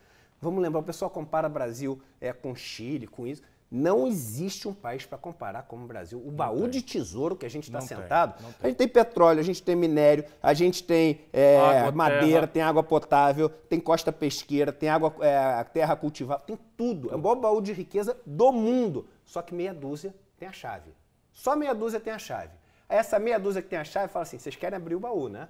Vamos 0.40 0.62
lembrar, 0.62 0.78
o 0.78 0.84
pessoal 0.84 1.10
compara 1.10 1.48
Brasil 1.48 2.00
é, 2.20 2.32
com 2.32 2.54
Chile, 2.54 3.08
com 3.08 3.26
isso. 3.26 3.42
Não 3.76 4.06
existe 4.06 4.68
um 4.68 4.72
país 4.72 5.04
para 5.04 5.18
comparar 5.18 5.64
como 5.64 5.82
o 5.82 5.88
Brasil. 5.88 6.22
O 6.24 6.30
baú 6.30 6.68
de 6.68 6.80
tesouro 6.80 7.34
que 7.34 7.44
a 7.44 7.50
gente 7.50 7.64
está 7.64 7.80
sentado, 7.80 8.38
tem, 8.38 8.54
a 8.62 8.68
gente 8.68 8.76
tem 8.76 8.86
petróleo, 8.86 9.40
a 9.40 9.42
gente 9.42 9.60
tem 9.60 9.74
minério, 9.74 10.24
a 10.40 10.54
gente 10.54 10.84
tem 10.84 11.22
é, 11.32 11.58
água, 11.58 11.90
madeira, 11.90 12.42
terra. 12.42 12.46
tem 12.46 12.62
água 12.62 12.84
potável, 12.84 13.48
tem 13.48 13.80
costa 13.80 14.12
pesqueira, 14.12 14.72
tem 14.72 14.88
água, 14.88 15.12
é, 15.20 15.64
terra 15.64 15.96
cultivável, 15.96 16.46
tem 16.46 16.56
tudo. 16.76 17.10
É 17.10 17.16
o 17.16 17.18
maior 17.18 17.34
baú 17.34 17.60
de 17.60 17.72
riqueza 17.72 18.16
do 18.24 18.52
mundo. 18.52 19.08
Só 19.24 19.42
que 19.42 19.52
meia 19.52 19.74
dúzia 19.74 20.14
tem 20.38 20.46
a 20.46 20.52
chave. 20.52 20.94
Só 21.32 21.56
meia 21.56 21.74
dúzia 21.74 21.98
tem 21.98 22.12
a 22.12 22.18
chave. 22.18 22.52
Essa 22.88 23.18
meia 23.18 23.40
dúzia 23.40 23.60
que 23.60 23.68
tem 23.68 23.80
a 23.80 23.84
chave 23.84 24.06
fala 24.06 24.22
assim: 24.22 24.38
vocês 24.38 24.54
querem 24.54 24.76
abrir 24.76 24.94
o 24.94 25.00
baú, 25.00 25.28
né? 25.28 25.48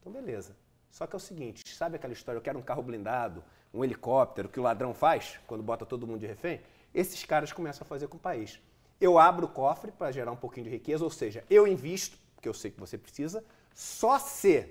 Então 0.00 0.12
beleza. 0.12 0.56
Só 0.90 1.06
que 1.06 1.14
é 1.14 1.18
o 1.18 1.20
seguinte: 1.20 1.62
sabe 1.72 1.94
aquela 1.94 2.12
história? 2.12 2.36
Eu 2.36 2.42
quero 2.42 2.58
um 2.58 2.62
carro 2.62 2.82
blindado, 2.82 3.44
um 3.72 3.84
helicóptero, 3.84 4.48
que 4.48 4.58
o 4.58 4.62
ladrão 4.64 4.92
faz 4.92 5.38
quando 5.46 5.62
bota 5.62 5.86
todo 5.86 6.04
mundo 6.04 6.18
de 6.18 6.26
refém? 6.26 6.60
Esses 6.94 7.24
caras 7.24 7.52
começam 7.52 7.84
a 7.84 7.88
fazer 7.88 8.08
com 8.08 8.16
o 8.16 8.20
país. 8.20 8.60
Eu 9.00 9.18
abro 9.18 9.46
o 9.46 9.48
cofre 9.48 9.90
para 9.90 10.12
gerar 10.12 10.30
um 10.30 10.36
pouquinho 10.36 10.64
de 10.64 10.70
riqueza, 10.70 11.02
ou 11.02 11.10
seja, 11.10 11.44
eu 11.48 11.66
invisto, 11.66 12.18
porque 12.34 12.48
eu 12.48 12.54
sei 12.54 12.70
que 12.70 12.78
você 12.78 12.98
precisa, 12.98 13.42
só 13.74 14.18
se 14.18 14.70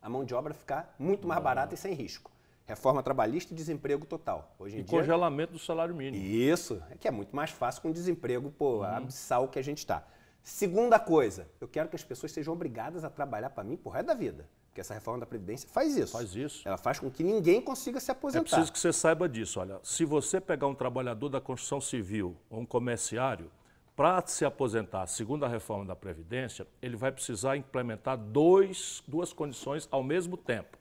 a 0.00 0.08
mão 0.08 0.24
de 0.24 0.34
obra 0.34 0.54
ficar 0.54 0.94
muito 0.98 1.26
mais 1.28 1.42
barata 1.42 1.74
e 1.74 1.76
sem 1.76 1.94
risco. 1.94 2.30
Reforma 2.64 3.02
trabalhista 3.02 3.52
e 3.52 3.56
desemprego 3.56 4.06
total. 4.06 4.54
Hoje 4.58 4.76
em 4.76 4.80
e 4.80 4.82
dia, 4.82 4.98
congelamento 4.98 5.52
do 5.52 5.58
salário 5.58 5.94
mínimo. 5.94 6.24
Isso, 6.24 6.82
é 6.90 6.96
que 6.96 7.06
é 7.06 7.10
muito 7.10 7.34
mais 7.34 7.50
fácil 7.50 7.82
com 7.82 7.92
desemprego 7.92 8.50
pô, 8.50 8.78
uhum. 8.78 8.84
abissal 8.84 9.48
que 9.48 9.58
a 9.58 9.62
gente 9.62 9.78
está. 9.78 10.06
Segunda 10.42 10.98
coisa, 10.98 11.48
eu 11.60 11.68
quero 11.68 11.88
que 11.88 11.96
as 11.96 12.02
pessoas 12.02 12.32
sejam 12.32 12.52
obrigadas 12.52 13.04
a 13.04 13.10
trabalhar 13.10 13.50
para 13.50 13.62
mim 13.62 13.76
por 13.76 13.90
resto 13.90 14.06
da 14.06 14.14
vida. 14.14 14.48
Que 14.74 14.80
essa 14.80 14.94
reforma 14.94 15.20
da 15.20 15.26
Previdência 15.26 15.68
faz 15.68 15.96
isso. 15.96 16.12
Faz 16.12 16.34
isso. 16.34 16.66
Ela 16.66 16.78
faz 16.78 16.98
com 16.98 17.10
que 17.10 17.22
ninguém 17.22 17.60
consiga 17.60 18.00
se 18.00 18.10
aposentar. 18.10 18.40
É 18.40 18.42
preciso 18.42 18.72
que 18.72 18.78
você 18.78 18.92
saiba 18.92 19.28
disso. 19.28 19.60
Olha, 19.60 19.78
se 19.82 20.04
você 20.04 20.40
pegar 20.40 20.66
um 20.66 20.74
trabalhador 20.74 21.28
da 21.28 21.40
construção 21.40 21.80
civil 21.80 22.36
ou 22.48 22.60
um 22.60 22.66
comerciário, 22.66 23.50
para 23.94 24.26
se 24.26 24.44
aposentar, 24.44 25.06
segundo 25.06 25.44
a 25.44 25.48
reforma 25.48 25.84
da 25.84 25.94
Previdência, 25.94 26.66
ele 26.80 26.96
vai 26.96 27.12
precisar 27.12 27.56
implementar 27.56 28.16
dois, 28.16 29.02
duas 29.06 29.32
condições 29.32 29.86
ao 29.90 30.02
mesmo 30.02 30.36
tempo: 30.36 30.78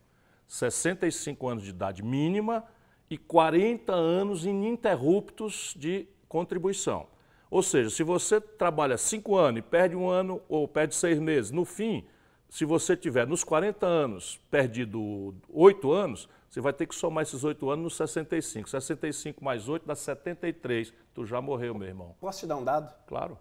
65 0.48 1.48
anos 1.48 1.64
de 1.64 1.72
idade 1.72 2.02
mínima 2.02 2.64
e 3.10 3.18
40 3.18 3.92
anos 3.92 4.46
ininterruptos 4.46 5.76
de 5.78 6.08
contribuição. 6.30 7.08
Ou 7.50 7.62
seja, 7.62 7.90
se 7.90 8.02
você 8.02 8.40
trabalha 8.40 8.98
cinco 8.98 9.36
anos 9.36 9.60
e 9.60 9.62
perde 9.62 9.94
um 9.94 10.10
ano 10.10 10.42
ou 10.48 10.66
perde 10.66 10.96
seis 10.96 11.20
meses, 11.20 11.52
no 11.52 11.66
fim, 11.66 12.06
se 12.52 12.66
você 12.66 12.98
tiver 12.98 13.26
nos 13.26 13.46
40 13.46 13.88
anos 13.88 14.38
perdido 14.52 15.34
oito 15.48 15.94
anos, 15.94 16.28
você 16.50 16.60
vai 16.60 16.74
ter 16.74 16.86
que 16.86 16.94
somar 16.94 17.22
esses 17.22 17.46
oito 17.46 17.70
anos 17.70 17.84
nos 17.84 17.96
65. 17.96 18.70
65 18.70 19.42
mais 19.42 19.70
8 19.70 19.88
dá 19.88 19.96
73. 19.96 20.94
Tu 21.14 21.26
já 21.26 21.40
morreu, 21.40 21.74
meu 21.74 21.88
irmão. 21.88 22.14
Posso 22.20 22.42
te 22.42 22.46
dar 22.48 22.58
um 22.58 22.64
dado? 22.66 22.94
Claro. 23.08 23.40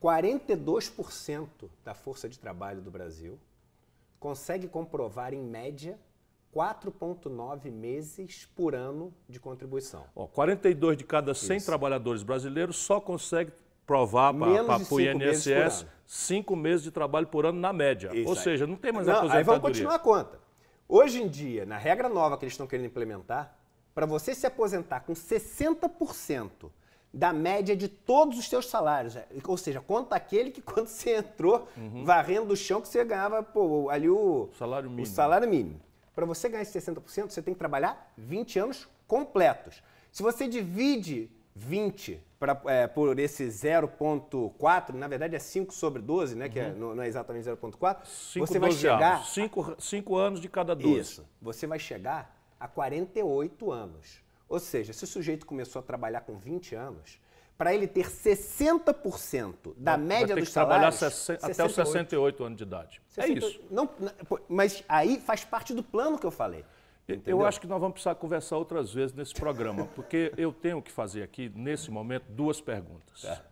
42% 0.00 1.48
da 1.84 1.94
força 1.94 2.28
de 2.28 2.38
trabalho 2.38 2.80
do 2.80 2.92
Brasil 2.92 3.40
consegue 4.20 4.68
comprovar, 4.68 5.34
em 5.34 5.42
média, 5.42 5.98
4,9 6.54 7.72
meses 7.72 8.48
por 8.54 8.72
ano 8.72 9.12
de 9.28 9.40
contribuição. 9.40 10.04
Ó, 10.14 10.28
42 10.28 10.96
de 10.96 11.02
cada 11.02 11.34
100 11.34 11.56
Isso. 11.56 11.66
trabalhadores 11.66 12.22
brasileiros 12.22 12.76
só 12.76 13.00
consegue 13.00 13.50
provar 13.86 14.32
para 14.32 14.48
o 14.48 15.00
INSS 15.00 15.86
cinco 16.06 16.54
meses 16.54 16.82
de 16.82 16.90
trabalho 16.90 17.26
por 17.26 17.46
ano 17.46 17.58
na 17.58 17.72
média. 17.72 18.10
Isso 18.14 18.28
Ou 18.28 18.36
aí. 18.36 18.42
seja, 18.42 18.66
não 18.66 18.76
tem 18.76 18.92
mais 18.92 19.06
não, 19.06 19.14
aposentadoria. 19.14 19.40
Aí 19.40 19.44
vamos 19.44 19.62
continuar 19.62 19.94
a 19.94 19.98
conta. 19.98 20.38
Hoje 20.88 21.22
em 21.22 21.28
dia, 21.28 21.64
na 21.64 21.78
regra 21.78 22.08
nova 22.08 22.36
que 22.36 22.44
eles 22.44 22.52
estão 22.52 22.66
querendo 22.66 22.86
implementar, 22.86 23.56
para 23.94 24.06
você 24.06 24.34
se 24.34 24.46
aposentar 24.46 25.00
com 25.00 25.12
60% 25.12 26.70
da 27.12 27.32
média 27.32 27.76
de 27.76 27.88
todos 27.88 28.38
os 28.38 28.48
seus 28.48 28.66
salários, 28.66 29.14
é, 29.14 29.26
ou 29.46 29.56
seja, 29.56 29.80
conta 29.80 30.16
aquele 30.16 30.50
que 30.50 30.60
quando 30.62 30.88
você 30.88 31.18
entrou 31.18 31.68
uhum. 31.76 32.04
varrendo 32.04 32.52
o 32.52 32.56
chão 32.56 32.80
que 32.80 32.88
você 32.88 33.04
ganhava 33.04 33.42
pô, 33.42 33.88
ali 33.88 34.10
o 34.10 34.48
salário 34.58 34.90
mínimo. 34.90 35.06
O 35.06 35.10
salário 35.10 35.48
mínimo. 35.48 35.80
Para 36.14 36.26
você 36.26 36.48
ganhar 36.48 36.62
esse 36.62 36.78
60%, 36.78 37.30
você 37.30 37.42
tem 37.42 37.54
que 37.54 37.58
trabalhar 37.58 38.12
20 38.16 38.58
anos 38.58 38.88
completos. 39.06 39.82
Se 40.12 40.22
você 40.22 40.46
divide 40.46 41.30
20 41.56 42.20
pra, 42.44 42.60
é, 42.72 42.86
por 42.86 43.18
esse 43.18 43.46
0,4, 43.46 44.92
na 44.92 45.08
verdade 45.08 45.34
é 45.34 45.38
5 45.38 45.72
sobre 45.72 46.02
12, 46.02 46.36
né? 46.36 46.44
Uhum. 46.44 46.50
Que 46.50 46.60
é, 46.60 46.68
uhum. 46.68 46.94
não, 46.94 47.02
é 47.02 47.08
exatamente 47.08 47.48
0,4. 47.48 48.04
Você 48.38 48.58
vai 48.58 48.70
chegar. 48.70 49.24
5 49.24 50.16
anos 50.16 50.40
de 50.40 50.48
cada 50.48 50.74
12. 50.74 51.00
Isso. 51.00 51.26
Você 51.40 51.66
vai 51.66 51.78
chegar 51.78 52.36
a 52.60 52.68
48 52.68 53.72
anos. 53.72 54.22
Ou 54.48 54.60
seja, 54.60 54.92
se 54.92 55.04
o 55.04 55.06
sujeito 55.06 55.46
começou 55.46 55.80
a 55.80 55.82
trabalhar 55.82 56.20
com 56.20 56.36
20 56.36 56.74
anos, 56.74 57.18
para 57.56 57.74
ele 57.74 57.86
ter 57.86 58.06
60% 58.06 59.74
da 59.76 59.96
vai 59.96 60.04
média 60.04 60.36
dos 60.36 60.50
salários... 60.50 60.98
trabalhar 60.98 61.42
até 61.42 61.64
os 61.64 61.74
68 61.74 62.44
anos 62.44 62.58
de 62.58 62.64
idade. 62.64 63.02
60, 63.08 63.32
é 63.32 63.48
isso. 63.48 63.60
Não, 63.70 63.88
mas 64.48 64.84
aí 64.88 65.18
faz 65.20 65.44
parte 65.44 65.72
do 65.72 65.82
plano 65.82 66.18
que 66.18 66.26
eu 66.26 66.30
falei. 66.30 66.64
Entendeu? 67.06 67.40
Eu 67.40 67.46
acho 67.46 67.60
que 67.60 67.66
nós 67.66 67.78
vamos 67.78 67.94
precisar 67.94 68.14
conversar 68.14 68.56
outras 68.56 68.92
vezes 68.92 69.14
nesse 69.14 69.34
programa, 69.34 69.86
porque 69.94 70.32
eu 70.36 70.52
tenho 70.52 70.80
que 70.80 70.90
fazer 70.90 71.22
aqui, 71.22 71.52
nesse 71.54 71.90
momento, 71.90 72.24
duas 72.30 72.60
perguntas. 72.60 73.24
É. 73.24 73.42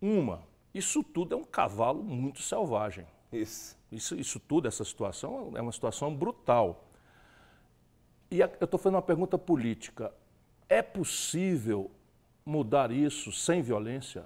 Uma, 0.00 0.42
isso 0.72 1.02
tudo 1.02 1.34
é 1.34 1.36
um 1.36 1.44
cavalo 1.44 2.02
muito 2.02 2.40
selvagem. 2.40 3.06
Isso. 3.32 3.76
Isso, 3.90 4.14
isso 4.14 4.40
tudo, 4.40 4.68
essa 4.68 4.84
situação, 4.84 5.52
é 5.54 5.60
uma 5.60 5.72
situação 5.72 6.14
brutal. 6.14 6.88
E 8.30 8.40
eu 8.40 8.46
estou 8.46 8.78
fazendo 8.78 8.96
uma 8.96 9.02
pergunta 9.02 9.36
política. 9.36 10.12
É 10.68 10.80
possível 10.80 11.90
mudar 12.46 12.90
isso 12.90 13.30
sem 13.32 13.60
violência? 13.62 14.24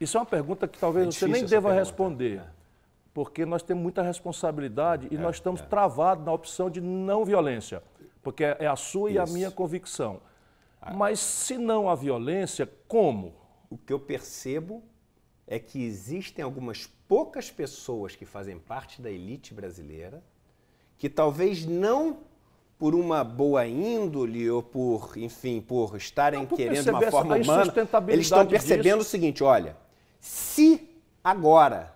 Isso 0.00 0.16
é 0.16 0.20
uma 0.20 0.26
pergunta 0.26 0.66
que 0.66 0.78
talvez 0.78 1.08
é 1.08 1.10
você 1.10 1.26
nem 1.28 1.44
deva 1.44 1.68
pergunta. 1.68 1.74
responder, 1.74 2.38
é. 2.38 2.61
Porque 3.14 3.44
nós 3.44 3.62
temos 3.62 3.82
muita 3.82 4.02
responsabilidade 4.02 5.08
e 5.10 5.16
é, 5.16 5.18
nós 5.18 5.36
estamos 5.36 5.60
é. 5.60 5.64
travados 5.64 6.24
na 6.24 6.32
opção 6.32 6.70
de 6.70 6.80
não 6.80 7.24
violência, 7.24 7.82
porque 8.22 8.44
é 8.44 8.66
a 8.66 8.76
sua 8.76 9.10
isso. 9.10 9.18
e 9.18 9.20
a 9.20 9.26
minha 9.26 9.50
convicção. 9.50 10.20
Ah. 10.80 10.92
Mas 10.92 11.20
se 11.20 11.58
não 11.58 11.88
a 11.88 11.94
violência, 11.94 12.68
como? 12.88 13.34
O 13.70 13.76
que 13.76 13.92
eu 13.92 14.00
percebo 14.00 14.82
é 15.46 15.58
que 15.58 15.82
existem 15.82 16.44
algumas 16.44 16.86
poucas 17.06 17.50
pessoas 17.50 18.16
que 18.16 18.24
fazem 18.24 18.58
parte 18.58 19.02
da 19.02 19.10
elite 19.10 19.52
brasileira 19.52 20.22
que 20.96 21.08
talvez 21.08 21.66
não 21.66 22.20
por 22.78 22.94
uma 22.94 23.22
boa 23.22 23.66
índole 23.66 24.48
ou 24.50 24.62
por, 24.62 25.12
enfim, 25.16 25.60
por 25.60 25.96
estarem 25.96 26.40
não, 26.40 26.46
por 26.46 26.56
querendo 26.56 26.88
uma 26.88 27.10
forma 27.10 27.36
humana, 27.36 27.72
eles 28.08 28.26
estão 28.26 28.46
percebendo 28.46 28.98
disso. 28.98 29.08
o 29.08 29.10
seguinte, 29.10 29.44
olha, 29.44 29.76
se 30.20 30.88
agora 31.22 31.94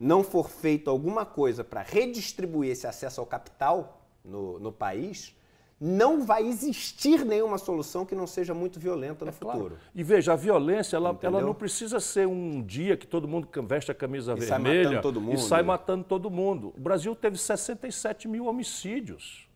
não 0.00 0.24
for 0.24 0.48
feito 0.48 0.88
alguma 0.88 1.26
coisa 1.26 1.62
para 1.62 1.82
redistribuir 1.82 2.70
esse 2.70 2.86
acesso 2.86 3.20
ao 3.20 3.26
capital 3.26 4.02
no, 4.24 4.58
no 4.58 4.72
país, 4.72 5.36
não 5.78 6.24
vai 6.24 6.46
existir 6.46 7.24
nenhuma 7.24 7.58
solução 7.58 8.04
que 8.04 8.14
não 8.14 8.26
seja 8.26 8.52
muito 8.52 8.80
violenta 8.80 9.24
no 9.24 9.30
é 9.30 9.32
futuro. 9.32 9.58
Claro. 9.58 9.78
E 9.94 10.02
veja, 10.02 10.32
a 10.32 10.36
violência 10.36 10.96
ela, 10.96 11.18
ela, 11.22 11.40
não 11.40 11.54
precisa 11.54 12.00
ser 12.00 12.26
um 12.26 12.62
dia 12.62 12.96
que 12.96 13.06
todo 13.06 13.28
mundo 13.28 13.48
veste 13.66 13.90
a 13.90 13.94
camisa 13.94 14.34
e 14.36 14.40
vermelha 14.40 15.02
sai 15.02 15.34
e 15.34 15.38
sai 15.38 15.62
matando 15.62 16.04
todo 16.04 16.30
mundo. 16.30 16.72
O 16.76 16.80
Brasil 16.80 17.14
teve 17.14 17.38
67 17.38 18.26
mil 18.26 18.46
homicídios 18.46 19.48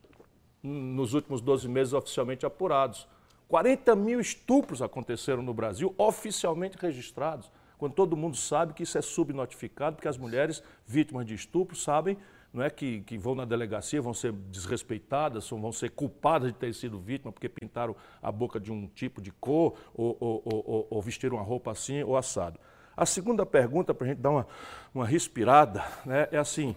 nos 0.63 1.13
últimos 1.13 1.43
12 1.43 1.69
meses 1.69 1.93
oficialmente 1.93 2.47
apurados. 2.47 3.07
40 3.49 3.95
mil 3.95 4.19
estupros 4.19 4.81
aconteceram 4.81 5.43
no 5.43 5.53
Brasil, 5.53 5.95
oficialmente 5.99 6.79
registrados, 6.79 7.51
quando 7.79 7.95
todo 7.95 8.17
mundo 8.17 8.37
sabe 8.37 8.73
que 8.73 8.83
isso 8.83 8.97
é 8.97 9.03
subnotificado, 9.03 9.97
porque 9.97 10.09
as 10.09 10.17
mulheres 10.17 10.63
vítimas 10.87 11.27
de 11.27 11.35
estupro 11.35 11.77
sabem 11.77 12.17
não 12.55 12.63
é 12.63 12.71
que, 12.71 13.01
que 13.01 13.19
vão 13.19 13.35
na 13.35 13.45
delegacia, 13.45 14.01
vão 14.01 14.15
ser 14.15 14.31
desrespeitadas, 14.33 15.51
vão 15.51 15.73
ser 15.73 15.91
culpadas 15.91 16.53
de 16.53 16.57
ter 16.57 16.73
sido 16.73 17.01
vítima 17.01 17.33
porque 17.33 17.49
pintaram 17.49 17.97
a 18.23 18.31
boca 18.31 18.61
de 18.61 18.71
um 18.71 18.87
tipo 18.87 19.21
de 19.21 19.33
cor 19.33 19.75
ou, 19.93 20.17
ou, 20.21 20.43
ou, 20.45 20.87
ou 20.89 21.03
vestiram 21.03 21.37
uma 21.37 21.43
roupa 21.43 21.73
assim 21.73 22.05
ou 22.05 22.17
assado. 22.17 22.61
A 22.97 23.05
segunda 23.05 23.45
pergunta, 23.45 23.93
para 23.93 24.07
a 24.07 24.11
gente 24.11 24.21
dar 24.21 24.31
uma, 24.31 24.47
uma 24.95 25.05
respirada, 25.05 25.85
né, 26.07 26.29
é 26.31 26.39
assim: 26.39 26.77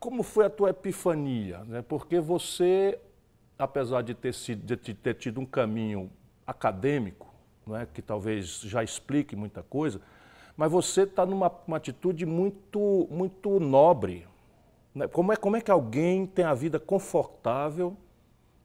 como 0.00 0.24
foi 0.24 0.46
a 0.46 0.50
tua 0.50 0.70
epifania? 0.70 1.58
Né? 1.64 1.82
Porque 1.82 2.18
você, 2.18 2.98
apesar 3.56 4.02
de 4.02 4.12
ter, 4.12 4.34
sido, 4.34 4.64
de 4.64 4.92
ter 4.92 5.14
tido 5.14 5.40
um 5.40 5.46
caminho 5.46 6.10
acadêmico, 6.44 7.32
não 7.66 7.76
é? 7.76 7.86
que 7.86 8.00
talvez 8.00 8.60
já 8.60 8.82
explique 8.82 9.34
muita 9.34 9.62
coisa, 9.62 10.00
mas 10.56 10.70
você 10.70 11.02
está 11.02 11.26
numa 11.26 11.52
atitude 11.72 12.24
muito, 12.24 13.08
muito 13.10 13.58
nobre. 13.60 14.26
Né? 14.94 15.08
Como, 15.08 15.32
é, 15.32 15.36
como 15.36 15.56
é 15.56 15.60
que 15.60 15.70
alguém 15.70 16.24
tem 16.24 16.44
a 16.44 16.54
vida 16.54 16.78
confortável? 16.78 17.96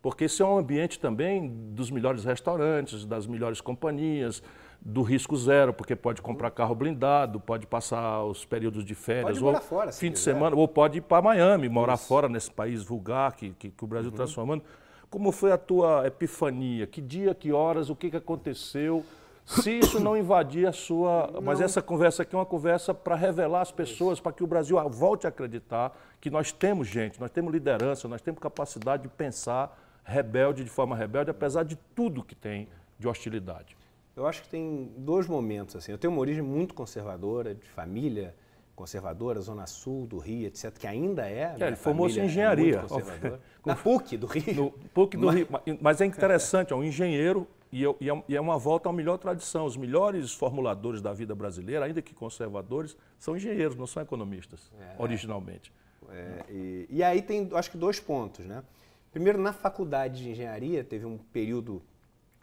Porque 0.02 0.26
esse 0.26 0.41
é 0.41 0.45
um 0.45 0.58
ambiente 0.58 0.99
também 0.99 1.47
dos 1.74 1.91
melhores 1.91 2.24
restaurantes, 2.24 3.06
das 3.06 3.28
melhores 3.28 3.60
companhias, 3.60 4.41
do 4.80 5.04
risco 5.04 5.36
zero, 5.36 5.74
porque 5.74 5.95
pode 5.95 6.22
comprar 6.22 6.49
carro 6.49 6.74
blindado, 6.74 7.39
pode 7.39 7.68
passar 7.68 8.24
os 8.24 8.43
períodos 8.43 8.84
de 8.84 8.95
férias, 8.95 9.39
ou 9.39 9.56
fora, 9.62 9.91
fim 9.91 10.12
de 10.12 10.18
semana, 10.18 10.56
ou 10.56 10.68
pode 10.68 10.97
ir 10.97 11.02
para 11.02 11.22
Miami, 11.22 11.70
morar 11.70 11.93
Isso. 11.93 12.08
fora 12.08 12.28
nesse 12.28 12.49
país 12.49 12.84
vulgar 12.84 13.34
que, 13.34 13.52
que, 13.52 13.70
que 13.70 13.84
o 13.84 13.88
Brasil 13.88 14.10
está 14.10 14.24
uhum. 14.24 14.26
transformando. 14.26 14.64
Como 15.12 15.34
foi 15.34 15.51
a 15.51 15.57
tua 15.57 16.07
epifania? 16.07 16.88
Que 16.88 17.01
dia, 17.01 17.36
que 17.36 17.51
horas, 17.51 17.89
o 17.89 17.95
que, 17.95 18.09
que 18.09 18.16
aconteceu? 18.16 19.05
Se 19.45 19.70
isso 19.70 19.99
não 19.99 20.16
invadir 20.16 20.66
a 20.66 20.72
sua. 20.72 21.30
Não. 21.34 21.41
Mas 21.41 21.59
essa 21.59 21.82
conversa 21.82 22.24
aqui 22.24 22.34
é 22.34 22.38
uma 22.38 22.45
conversa 22.45 22.93
para 22.93 23.14
revelar 23.14 23.59
as 23.59 23.74
pessoas, 23.74 24.22
para 24.22 24.32
que 24.32 24.41
o 24.41 24.47
Brasil 24.47 24.78
volte 24.89 25.28
a 25.28 25.30
acreditar 25.30 25.91
que 26.22 26.30
nós 26.30 26.53
temos 26.53 26.88
gente, 26.88 27.20
nós 27.20 27.30
temos 27.30 27.51
liderança, 27.51 28.07
nós 28.07 28.22
temos 28.22 28.39
capacidade 28.39 29.03
de 29.03 29.09
pensar 29.09 29.78
rebelde 30.05 30.64
de 30.64 30.70
forma 30.70 30.95
rebelde, 30.95 31.30
apesar 31.30 31.64
de 31.64 31.76
tudo 31.93 32.24
que 32.24 32.34
tem 32.34 32.70
de 32.97 33.05
hostilidade. 33.05 33.76
Eu 34.16 34.26
acho 34.26 34.41
que 34.43 34.47
tem 34.47 34.93
dois 34.95 35.28
momentos. 35.28 35.76
assim. 35.76 35.91
Eu 35.91 35.97
tenho 35.97 36.14
uma 36.14 36.22
origem 36.22 36.41
muito 36.41 36.74
conservadora, 36.74 37.53
de 37.53 37.68
família 37.68 38.34
conservadora, 38.82 39.40
Zona 39.42 39.68
Sul 39.68 40.08
do 40.08 40.18
Rio, 40.18 40.48
etc., 40.48 40.76
que 40.76 40.88
ainda 40.88 41.30
é. 41.30 41.56
é 41.60 41.68
ele 41.68 41.76
formou-se 41.76 42.20
em 42.20 42.26
engenharia. 42.26 42.84
É 43.24 43.40
Na 43.64 43.76
PUC 43.76 44.18
do 44.18 44.26
Rio. 44.26 44.56
No 44.56 44.72
PUC 44.72 45.18
do 45.18 45.28
mas... 45.28 45.36
Rio. 45.36 45.48
Mas 45.80 46.02
é 46.02 46.06
interessante, 46.06 46.74
é 46.74 46.76
um 46.76 46.84
engenheiro 46.84 47.48
e, 47.72 47.86
é, 47.86 47.90
e 48.28 48.36
é 48.36 48.42
uma 48.42 48.58
volta 48.58 48.90
à 48.90 48.94
melhor 48.94 49.20
tradição. 49.20 49.66
Os 49.66 49.78
melhores 49.78 50.34
formuladores 50.34 51.00
da 51.00 51.14
vida 51.14 51.36
brasileira, 51.36 51.86
ainda 51.86 52.02
que 52.02 52.14
conservadores, 52.16 52.98
são 53.20 53.38
engenheiros, 53.38 53.76
não 53.76 53.86
são 53.86 54.02
economistas, 54.02 54.72
é, 54.80 54.96
originalmente. 54.98 55.72
É, 56.10 56.44
e, 56.50 56.88
e, 56.90 57.04
aí 57.04 57.22
tem, 57.22 57.48
acho 57.54 57.70
que, 57.70 57.78
dois 57.78 58.00
pontos. 58.00 58.44
Né? 58.46 58.64
Primeiro, 59.12 59.40
na 59.40 59.54
faculdade 59.54 60.24
de 60.24 60.32
engenharia, 60.32 60.84
teve 60.84 61.06
um 61.06 61.20
período 61.20 61.84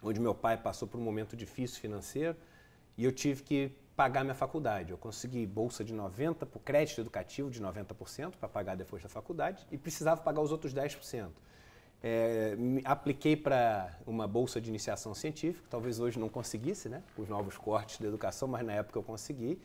onde 0.01 0.21
meu 0.21 0.33
pai 0.33 0.55
passou 0.55 0.87
por 0.87 0.97
um 0.97 1.03
momento 1.03 1.35
difícil 1.35 1.81
financeiro 1.81 2.37
e 2.97 3.03
eu 3.03 3.11
tive 3.11 3.43
que 3.43 3.71
pagar 3.99 4.23
minha 4.23 4.33
faculdade. 4.33 4.91
Eu 4.91 4.97
consegui 4.97 5.45
bolsa 5.45 5.83
de 5.83 5.93
90%, 5.93 6.45
por 6.45 6.61
crédito 6.61 7.01
educativo 7.01 7.51
de 7.51 7.61
90% 7.61 8.35
para 8.39 8.47
pagar 8.47 8.77
depois 8.77 9.03
da 9.03 9.09
faculdade 9.09 9.67
e 9.69 9.77
precisava 9.77 10.21
pagar 10.21 10.39
os 10.39 10.53
outros 10.53 10.73
10%. 10.73 11.27
É, 12.01 12.55
apliquei 12.85 13.35
para 13.35 13.93
uma 14.07 14.25
bolsa 14.25 14.61
de 14.61 14.69
iniciação 14.69 15.13
científica, 15.13 15.67
talvez 15.69 15.99
hoje 15.99 16.17
não 16.17 16.29
conseguisse, 16.29 16.87
né, 16.87 17.03
com 17.13 17.23
os 17.23 17.27
novos 17.27 17.57
cortes 17.57 17.99
da 17.99 18.07
educação, 18.07 18.47
mas 18.47 18.65
na 18.65 18.71
época 18.71 18.97
eu 18.97 19.03
consegui. 19.03 19.59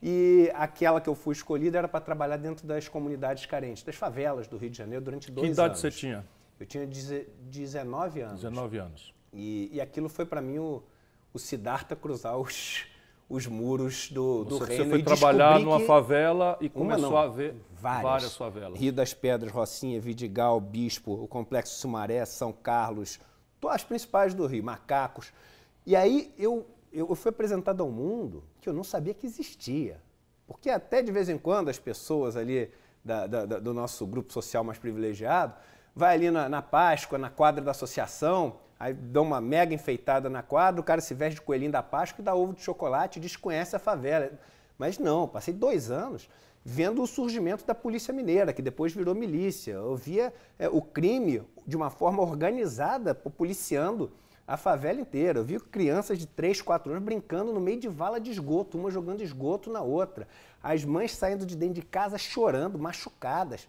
E 0.00 0.48
aquela 0.54 1.00
que 1.00 1.08
eu 1.08 1.16
fui 1.16 1.32
escolhida 1.32 1.76
era 1.78 1.88
para 1.88 2.00
trabalhar 2.00 2.36
dentro 2.36 2.68
das 2.68 2.86
comunidades 2.86 3.44
carentes, 3.44 3.82
das 3.82 3.96
favelas 3.96 4.46
do 4.46 4.56
Rio 4.56 4.70
de 4.70 4.78
Janeiro 4.78 5.04
durante 5.04 5.32
dois 5.32 5.44
anos. 5.44 5.48
Que 5.48 5.52
idade 5.52 5.70
anos. 5.70 5.80
você 5.80 5.90
tinha? 5.90 6.24
Eu 6.60 6.64
tinha 6.64 6.86
19 6.86 8.20
anos. 8.20 8.36
19 8.36 8.78
anos. 8.78 9.12
E, 9.32 9.68
e 9.72 9.80
aquilo 9.80 10.08
foi 10.08 10.24
para 10.24 10.40
mim 10.40 10.58
o, 10.58 10.80
o 11.34 11.40
Siddhartha 11.40 11.96
cruzar 11.96 12.38
os, 12.38 12.86
os 13.30 13.46
muros 13.46 14.10
do, 14.10 14.44
do 14.44 14.58
você, 14.58 14.72
reino. 14.74 14.84
Você 14.84 14.90
foi 14.90 15.02
trabalhar 15.04 15.60
numa 15.60 15.78
favela 15.78 16.58
e 16.60 16.68
começou 16.68 17.12
não, 17.12 17.16
a 17.16 17.28
ver 17.28 17.54
várias, 17.70 18.02
várias 18.02 18.36
favelas. 18.36 18.78
Rio 18.78 18.92
das 18.92 19.14
Pedras, 19.14 19.52
Rocinha, 19.52 20.00
Vidigal, 20.00 20.60
Bispo, 20.60 21.12
o 21.12 21.28
Complexo 21.28 21.78
Sumaré, 21.78 22.24
São 22.26 22.52
Carlos, 22.52 23.20
as 23.68 23.84
principais 23.84 24.34
do 24.34 24.44
Rio, 24.46 24.64
Macacos. 24.64 25.32
E 25.86 25.94
aí 25.94 26.34
eu, 26.36 26.66
eu 26.92 27.14
fui 27.14 27.30
apresentado 27.30 27.80
ao 27.84 27.88
mundo 27.88 28.42
que 28.60 28.68
eu 28.68 28.72
não 28.72 28.82
sabia 28.82 29.14
que 29.14 29.26
existia. 29.26 30.02
Porque 30.44 30.68
até 30.68 31.00
de 31.00 31.12
vez 31.12 31.28
em 31.28 31.38
quando 31.38 31.68
as 31.68 31.78
pessoas 31.78 32.36
ali 32.36 32.68
da, 33.04 33.28
da, 33.28 33.46
do 33.46 33.72
nosso 33.72 34.04
grupo 34.08 34.32
social 34.32 34.64
mais 34.64 34.78
privilegiado 34.78 35.54
vai 35.94 36.16
ali 36.16 36.32
na, 36.32 36.48
na 36.48 36.60
Páscoa, 36.60 37.16
na 37.16 37.30
quadra 37.30 37.62
da 37.62 37.70
associação, 37.70 38.56
Aí 38.80 38.94
dá 38.94 39.20
uma 39.20 39.42
mega 39.42 39.74
enfeitada 39.74 40.30
na 40.30 40.42
quadra, 40.42 40.80
o 40.80 40.84
cara 40.84 41.02
se 41.02 41.12
veste 41.12 41.34
de 41.34 41.42
coelhinho 41.42 41.70
da 41.70 41.82
Páscoa 41.82 42.22
e 42.22 42.24
dá 42.24 42.34
ovo 42.34 42.54
de 42.54 42.62
chocolate 42.62 43.20
desconhece 43.20 43.76
a 43.76 43.78
favela. 43.78 44.32
Mas 44.78 44.98
não, 44.98 45.28
passei 45.28 45.52
dois 45.52 45.90
anos 45.90 46.26
vendo 46.64 47.02
o 47.02 47.06
surgimento 47.06 47.64
da 47.64 47.74
Polícia 47.74 48.12
Mineira, 48.12 48.52
que 48.52 48.62
depois 48.62 48.92
virou 48.92 49.14
milícia. 49.14 49.72
Eu 49.72 49.96
via 49.96 50.32
é, 50.58 50.68
o 50.68 50.80
crime 50.80 51.42
de 51.66 51.76
uma 51.76 51.90
forma 51.90 52.22
organizada, 52.22 53.14
policiando 53.14 54.10
a 54.46 54.56
favela 54.56 55.00
inteira. 55.00 55.38
Eu 55.38 55.44
vi 55.44 55.58
crianças 55.58 56.18
de 56.18 56.26
3, 56.26 56.60
4 56.60 56.92
anos 56.92 57.04
brincando 57.04 57.52
no 57.52 57.60
meio 57.60 57.80
de 57.80 57.88
vala 57.88 58.20
de 58.20 58.30
esgoto, 58.30 58.78
uma 58.78 58.90
jogando 58.90 59.22
esgoto 59.22 59.70
na 59.70 59.80
outra. 59.80 60.26
As 60.62 60.84
mães 60.84 61.14
saindo 61.14 61.46
de 61.46 61.56
dentro 61.56 61.74
de 61.74 61.82
casa 61.82 62.18
chorando, 62.18 62.78
machucadas. 62.78 63.66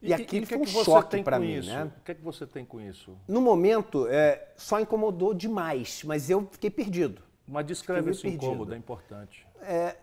E, 0.00 0.10
e 0.10 0.12
aquilo 0.14 0.46
que 0.46 0.54
foi 0.54 0.58
um 0.58 0.64
que 0.64 0.84
choque 0.84 1.22
para 1.22 1.38
mim, 1.38 1.54
isso? 1.54 1.68
né? 1.70 1.90
O 2.00 2.04
que 2.04 2.12
é 2.12 2.14
que 2.14 2.22
você 2.22 2.46
tem 2.46 2.64
com 2.64 2.80
isso? 2.80 3.16
No 3.26 3.40
momento, 3.40 4.06
é, 4.08 4.48
só 4.56 4.78
incomodou 4.80 5.34
demais, 5.34 6.02
mas 6.04 6.30
eu 6.30 6.46
fiquei 6.52 6.70
perdido. 6.70 7.20
Mas 7.46 7.66
descreve 7.66 8.10
esse 8.10 8.28
incômodo, 8.28 8.74
é 8.74 8.76
importante. 8.76 9.44
É, 9.62 9.96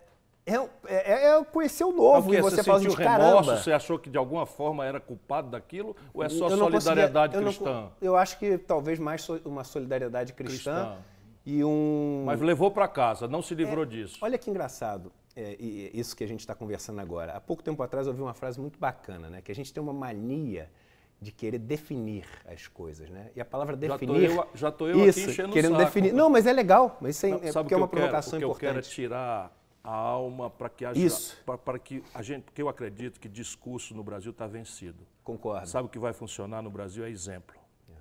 é, 0.44 0.54
é, 0.86 1.28
é 1.38 1.44
conhecer 1.44 1.84
o 1.84 1.92
novo 1.92 2.34
e 2.34 2.40
você, 2.42 2.56
você 2.56 2.62
fala 2.64 2.78
sentiu 2.80 2.94
de 2.96 3.02
remorso, 3.02 3.22
caramba. 3.24 3.56
Você 3.56 3.72
achou 3.72 3.98
que 3.98 4.10
de 4.10 4.18
alguma 4.18 4.44
forma 4.44 4.84
era 4.84 5.00
culpado 5.00 5.48
daquilo? 5.50 5.96
Ou 6.12 6.22
é 6.22 6.28
só 6.28 6.48
Eu 6.48 6.56
não 6.56 6.66
solidariedade 6.70 7.32
conseguia- 7.34 7.58
eu 7.62 7.68
não 7.70 7.80
cristã? 7.80 7.92
eu 8.02 8.16
acho 8.16 8.38
que 8.38 8.58
talvez 8.58 8.98
mais 8.98 9.26
uma 9.44 9.64
solidariedade 9.64 10.34
cristã, 10.34 10.74
Cristã. 10.74 10.96
e 11.46 11.64
um... 11.64 12.24
Mas 12.26 12.40
levou 12.40 12.70
para 12.70 12.86
casa, 12.86 13.26
não 13.26 13.40
se 13.40 13.54
livrou 13.54 13.84
É, 13.84 13.86
disso. 13.86 14.18
Olha 14.20 14.36
que 14.36 14.50
engraçado, 14.50 15.10
é, 15.36 15.56
isso 15.60 16.16
que 16.16 16.24
a 16.24 16.26
gente 16.26 16.40
está 16.40 16.54
conversando 16.54 17.00
agora. 17.00 17.32
Há 17.34 17.40
pouco 17.40 17.62
tempo 17.62 17.82
atrás 17.82 18.06
eu 18.06 18.12
ouvi 18.12 18.22
uma 18.22 18.34
frase 18.34 18.58
muito 18.60 18.78
bacana, 18.78 19.28
né? 19.28 19.42
Que 19.42 19.52
a 19.52 19.54
gente 19.54 19.72
tem 19.72 19.82
uma 19.82 19.92
mania 19.92 20.70
de 21.20 21.30
querer 21.32 21.58
definir 21.58 22.24
as 22.46 22.66
coisas, 22.66 23.08
né? 23.10 23.30
E 23.36 23.40
a 23.40 23.44
palavra 23.44 23.76
definir... 23.76 24.30
eu- 24.30 24.46
já 24.54 24.70
tô 24.70 24.86
eu 24.88 25.00
aqui 25.00 25.08
isso, 25.10 25.30
enchendo 25.30 25.50
o 25.50 25.52
querendo 25.52 25.72
saco. 25.72 25.84
definir. 25.84 26.12
Não, 26.12 26.28
mas 26.30 26.46
é 26.46 26.52
legal, 26.52 26.98
mas 27.00 27.16
isso 27.16 27.26
é, 27.26 27.30
é 27.30 27.34
o 27.34 27.38
porque 27.40 27.68
que 27.68 27.74
é 27.74 27.76
uma 27.76 27.84
eu 27.84 27.88
quero? 27.88 28.00
provocação 28.02 28.36
O 28.36 28.40
que 28.40 28.44
eu 28.44 28.54
quero 28.54 28.66
é 28.66 28.72
importante. 28.80 28.94
tirar 28.94 29.56
a 29.84 29.94
alma 29.94 30.50
para 30.50 30.68
que 30.68 30.84
haja, 30.84 30.98
Isso. 30.98 31.36
para- 31.46 31.78
que 31.78 32.02
a 32.12 32.20
gente, 32.22 32.42
porque 32.44 32.60
eu 32.60 32.68
acredito 32.68 33.20
que 33.20 33.28
discurso 33.28 33.94
no 33.94 34.02
Brasil 34.02 34.32
está 34.32 34.46
vencido. 34.46 35.06
Concordo. 35.22 35.66
Sabe 35.68 35.86
o 35.86 35.88
que 35.88 35.98
vai 35.98 36.12
funcionar 36.12 36.60
no 36.60 36.70
Brasil 36.70 37.04
é 37.04 37.08
exemplo, 37.10 37.54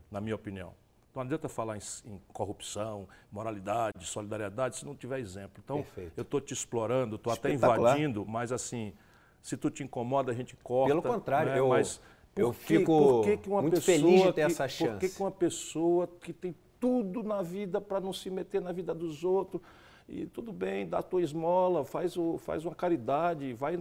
na 0.10 0.20
minha 0.20 0.36
opinião. 0.36 0.74
Não 1.16 1.22
adianta 1.22 1.48
falar 1.48 1.78
em, 1.78 1.82
em 2.06 2.20
corrupção, 2.34 3.08
moralidade, 3.32 4.06
solidariedade, 4.06 4.76
se 4.76 4.86
não 4.86 4.94
tiver 4.94 5.20
exemplo. 5.20 5.62
Então, 5.64 5.78
Perfeito. 5.78 6.12
eu 6.18 6.24
estou 6.24 6.42
te 6.42 6.54
explorando, 6.54 7.16
estou 7.16 7.32
até 7.32 7.54
invadindo, 7.54 8.26
mas 8.26 8.52
assim, 8.52 8.94
se 9.42 9.56
tu 9.56 9.70
te 9.72 9.82
incomoda, 9.82 10.34
a 10.34 10.36
gente 10.36 10.58
corta. 10.58 10.90
Pelo 10.90 11.02
contrário, 11.02 11.52
né? 11.54 11.60
eu- 11.60 11.70
mas 11.70 12.02
por 12.34 12.42
eu 12.42 12.52
que- 12.52 12.58
fico 12.60 12.86
por 12.98 13.24
que 13.24 13.38
que 13.38 13.50
uma 13.50 13.62
muito 13.62 13.76
pessoa 13.76 13.98
feliz 13.98 14.22
de 14.24 14.34
ter 14.34 14.34
que- 14.34 14.42
essa 14.52 14.64
Por 14.64 14.70
que, 14.70 14.74
chance. 15.00 15.16
que 15.16 15.22
uma 15.24 15.32
pessoa 15.32 16.08
que 16.20 16.34
tem 16.34 16.54
tudo 16.82 17.24
na 17.24 17.42
vida 17.42 17.80
para 17.80 18.02
não 18.02 18.12
se 18.12 18.30
meter 18.30 18.62
na 18.62 18.74
vida 18.74 18.94
dos 18.94 19.24
outros, 19.24 19.62
e 20.08 20.28
tudo 20.28 20.54
bem, 20.54 20.88
dá 20.88 21.00
a 21.00 21.04
tua 21.04 21.22
esmola, 21.24 21.84
faz, 21.84 22.16
o, 22.16 22.38
faz 22.38 22.64
uma 22.64 22.76
caridade, 22.76 23.54
vai 23.54 23.76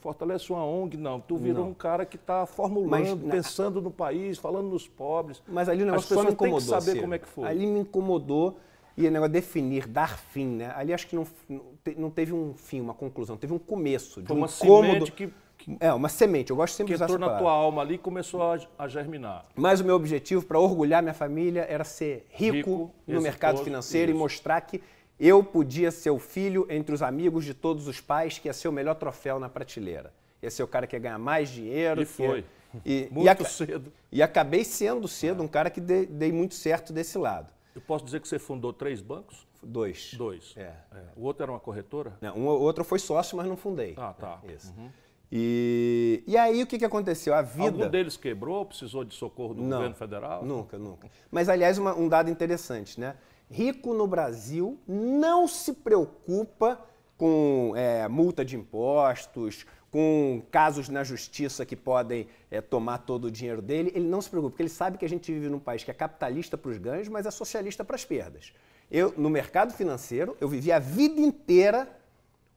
fortalece 0.00 0.52
uma 0.52 0.62
ONG, 0.64 0.96
não. 0.98 1.18
Tu 1.20 1.36
virou 1.36 1.64
Não. 1.64 1.70
um 1.70 1.74
cara 1.74 2.04
que 2.04 2.16
está 2.16 2.44
formulando, 2.44 2.90
Mas 2.90 3.32
pensando 3.32 3.80
no 3.80 3.90
país, 3.90 4.36
falando 4.38 4.68
nos 4.68 4.86
pobres. 4.86 5.42
Mas 5.48 5.68
ali 5.70 5.82
o 5.82 5.86
negócio 5.86 6.14
só 6.14 6.20
me 6.20 6.26
têm 6.28 6.36
que 6.36 6.44
incomodou. 6.44 6.60
saber 6.68 6.90
Ciro. 6.92 7.00
como 7.00 7.14
é 7.14 7.18
que 7.18 7.26
foi. 7.28 7.48
Ali 7.48 7.66
me 7.66 7.80
incomodou 7.80 8.58
e 8.94 9.06
o 9.08 9.10
negócio 9.10 9.32
definir, 9.32 9.86
dar 9.86 10.18
fim, 10.18 10.46
né? 10.48 10.70
Ali 10.76 10.92
acho 10.92 11.06
que 11.06 11.16
não, 11.16 11.26
não 11.48 11.62
te- 11.82 11.94
não 11.98 12.10
teve 12.10 12.34
um 12.34 12.52
fim, 12.52 12.80
uma 12.82 12.92
conclusão, 12.92 13.38
teve 13.38 13.54
um 13.54 13.58
começo 13.58 14.20
de 14.20 14.26
Foi 14.26 14.36
um 14.36 14.40
uma 14.40 14.48
incômodo. 14.48 15.06
semente 15.06 15.12
que, 15.12 15.32
que, 15.56 15.76
É, 15.80 15.90
uma 15.94 16.10
semente. 16.10 16.50
Eu 16.50 16.56
gosto 16.56 16.74
sempre 16.74 16.92
que 16.92 16.98
de 16.98 17.02
usar 17.04 17.14
entrou 17.14 17.26
na 17.30 17.38
tua 17.38 17.50
alma 17.52 17.80
ali 17.80 17.94
e 17.94 17.98
começou 17.98 18.42
a, 18.42 18.58
a 18.78 18.86
germinar. 18.86 19.46
Mas 19.56 19.80
o 19.80 19.84
meu 19.86 19.96
objetivo 19.96 20.44
para 20.44 20.58
orgulhar 20.60 21.02
minha 21.02 21.14
família 21.14 21.62
era 21.66 21.84
ser 21.84 22.26
rico, 22.28 22.54
Rico, 22.56 22.90
no 23.06 23.22
mercado 23.22 23.64
financeiro 23.64 24.10
e 24.10 24.12
isso. 24.12 24.18
mostrar 24.22 24.60
que 24.60 24.82
eu 25.20 25.44
podia 25.44 25.90
ser 25.90 26.10
o 26.10 26.18
filho 26.18 26.66
entre 26.70 26.94
os 26.94 27.02
amigos 27.02 27.44
de 27.44 27.52
todos 27.54 27.86
os 27.86 28.00
pais 28.00 28.38
que 28.38 28.48
ia 28.48 28.52
ser 28.54 28.68
o 28.68 28.72
melhor 28.72 28.94
troféu 28.94 29.38
na 29.38 29.48
prateleira. 29.48 30.12
Ia 30.42 30.50
ser 30.50 30.62
o 30.62 30.66
cara 30.66 30.86
que 30.86 30.96
ia 30.96 31.00
ganhar 31.00 31.18
mais 31.18 31.50
dinheiro. 31.50 32.00
E 32.00 32.06
foi. 32.06 32.44
E, 32.86 33.08
Muito 33.10 33.42
e, 33.42 33.46
cedo. 33.46 33.92
e 34.12 34.22
acabei 34.22 34.64
sendo 34.64 35.06
cedo 35.06 35.42
um 35.42 35.48
cara 35.48 35.68
que 35.68 35.80
dei, 35.80 36.06
dei 36.06 36.32
muito 36.32 36.54
certo 36.54 36.92
desse 36.92 37.18
lado. 37.18 37.52
Eu 37.74 37.80
posso 37.80 38.04
dizer 38.04 38.20
que 38.20 38.28
você 38.28 38.38
fundou 38.38 38.72
três 38.72 39.00
bancos? 39.02 39.46
Dois. 39.62 40.14
Dois. 40.14 40.54
É. 40.56 40.72
O 41.16 41.24
outro 41.24 41.42
era 41.42 41.52
uma 41.52 41.60
corretora? 41.60 42.16
Não, 42.20 42.34
um 42.36 42.46
ou 42.46 42.60
outro 42.60 42.82
foi 42.84 42.98
sócio, 42.98 43.36
mas 43.36 43.46
não 43.46 43.56
fundei. 43.56 43.94
Ah, 43.98 44.14
tá. 44.18 44.40
É, 44.48 44.52
isso. 44.52 44.72
E, 45.32 46.24
e 46.26 46.36
aí 46.36 46.62
o 46.62 46.66
que, 46.66 46.78
que 46.78 46.84
aconteceu? 46.84 47.34
A 47.34 47.42
vida. 47.42 47.66
Algum 47.66 47.88
deles 47.88 48.16
quebrou, 48.16 48.64
precisou 48.64 49.04
de 49.04 49.14
socorro 49.14 49.54
do 49.54 49.62
Não. 49.62 49.76
governo 49.76 49.94
federal? 49.94 50.44
Nunca, 50.44 50.76
nunca. 50.78 51.08
Mas, 51.30 51.48
aliás, 51.48 51.78
uma- 51.78 51.94
um 51.94 52.08
dado 52.08 52.30
interessante, 52.30 52.98
né? 52.98 53.14
Rico 53.50 53.92
no 53.92 54.06
Brasil 54.06 54.78
não 54.86 55.48
se 55.48 55.72
preocupa 55.72 56.80
com 57.18 57.72
é, 57.76 58.06
multa 58.06 58.44
de 58.44 58.56
impostos, 58.56 59.66
com 59.90 60.40
casos 60.52 60.88
na 60.88 61.02
justiça 61.02 61.66
que 61.66 61.74
podem 61.74 62.28
é, 62.50 62.60
tomar 62.60 62.98
todo 62.98 63.24
o 63.24 63.30
dinheiro 63.30 63.60
dele. 63.60 63.90
Ele 63.94 64.06
não 64.06 64.22
se 64.22 64.30
preocupa, 64.30 64.52
porque 64.52 64.62
ele 64.62 64.70
sabe 64.70 64.96
que 64.96 65.04
a 65.04 65.08
gente 65.08 65.32
vive 65.32 65.48
num 65.48 65.58
país 65.58 65.82
que 65.82 65.90
é 65.90 65.94
capitalista 65.94 66.56
para 66.56 66.70
os 66.70 66.78
ganhos, 66.78 67.08
mas 67.08 67.26
é 67.26 67.30
socialista 67.30 67.84
para 67.84 67.96
as 67.96 68.04
perdas. 68.04 68.52
Eu, 68.88 69.12
no 69.16 69.28
mercado 69.28 69.72
financeiro, 69.72 70.36
eu 70.40 70.48
vivi 70.48 70.70
a 70.70 70.78
vida 70.78 71.20
inteira 71.20 71.88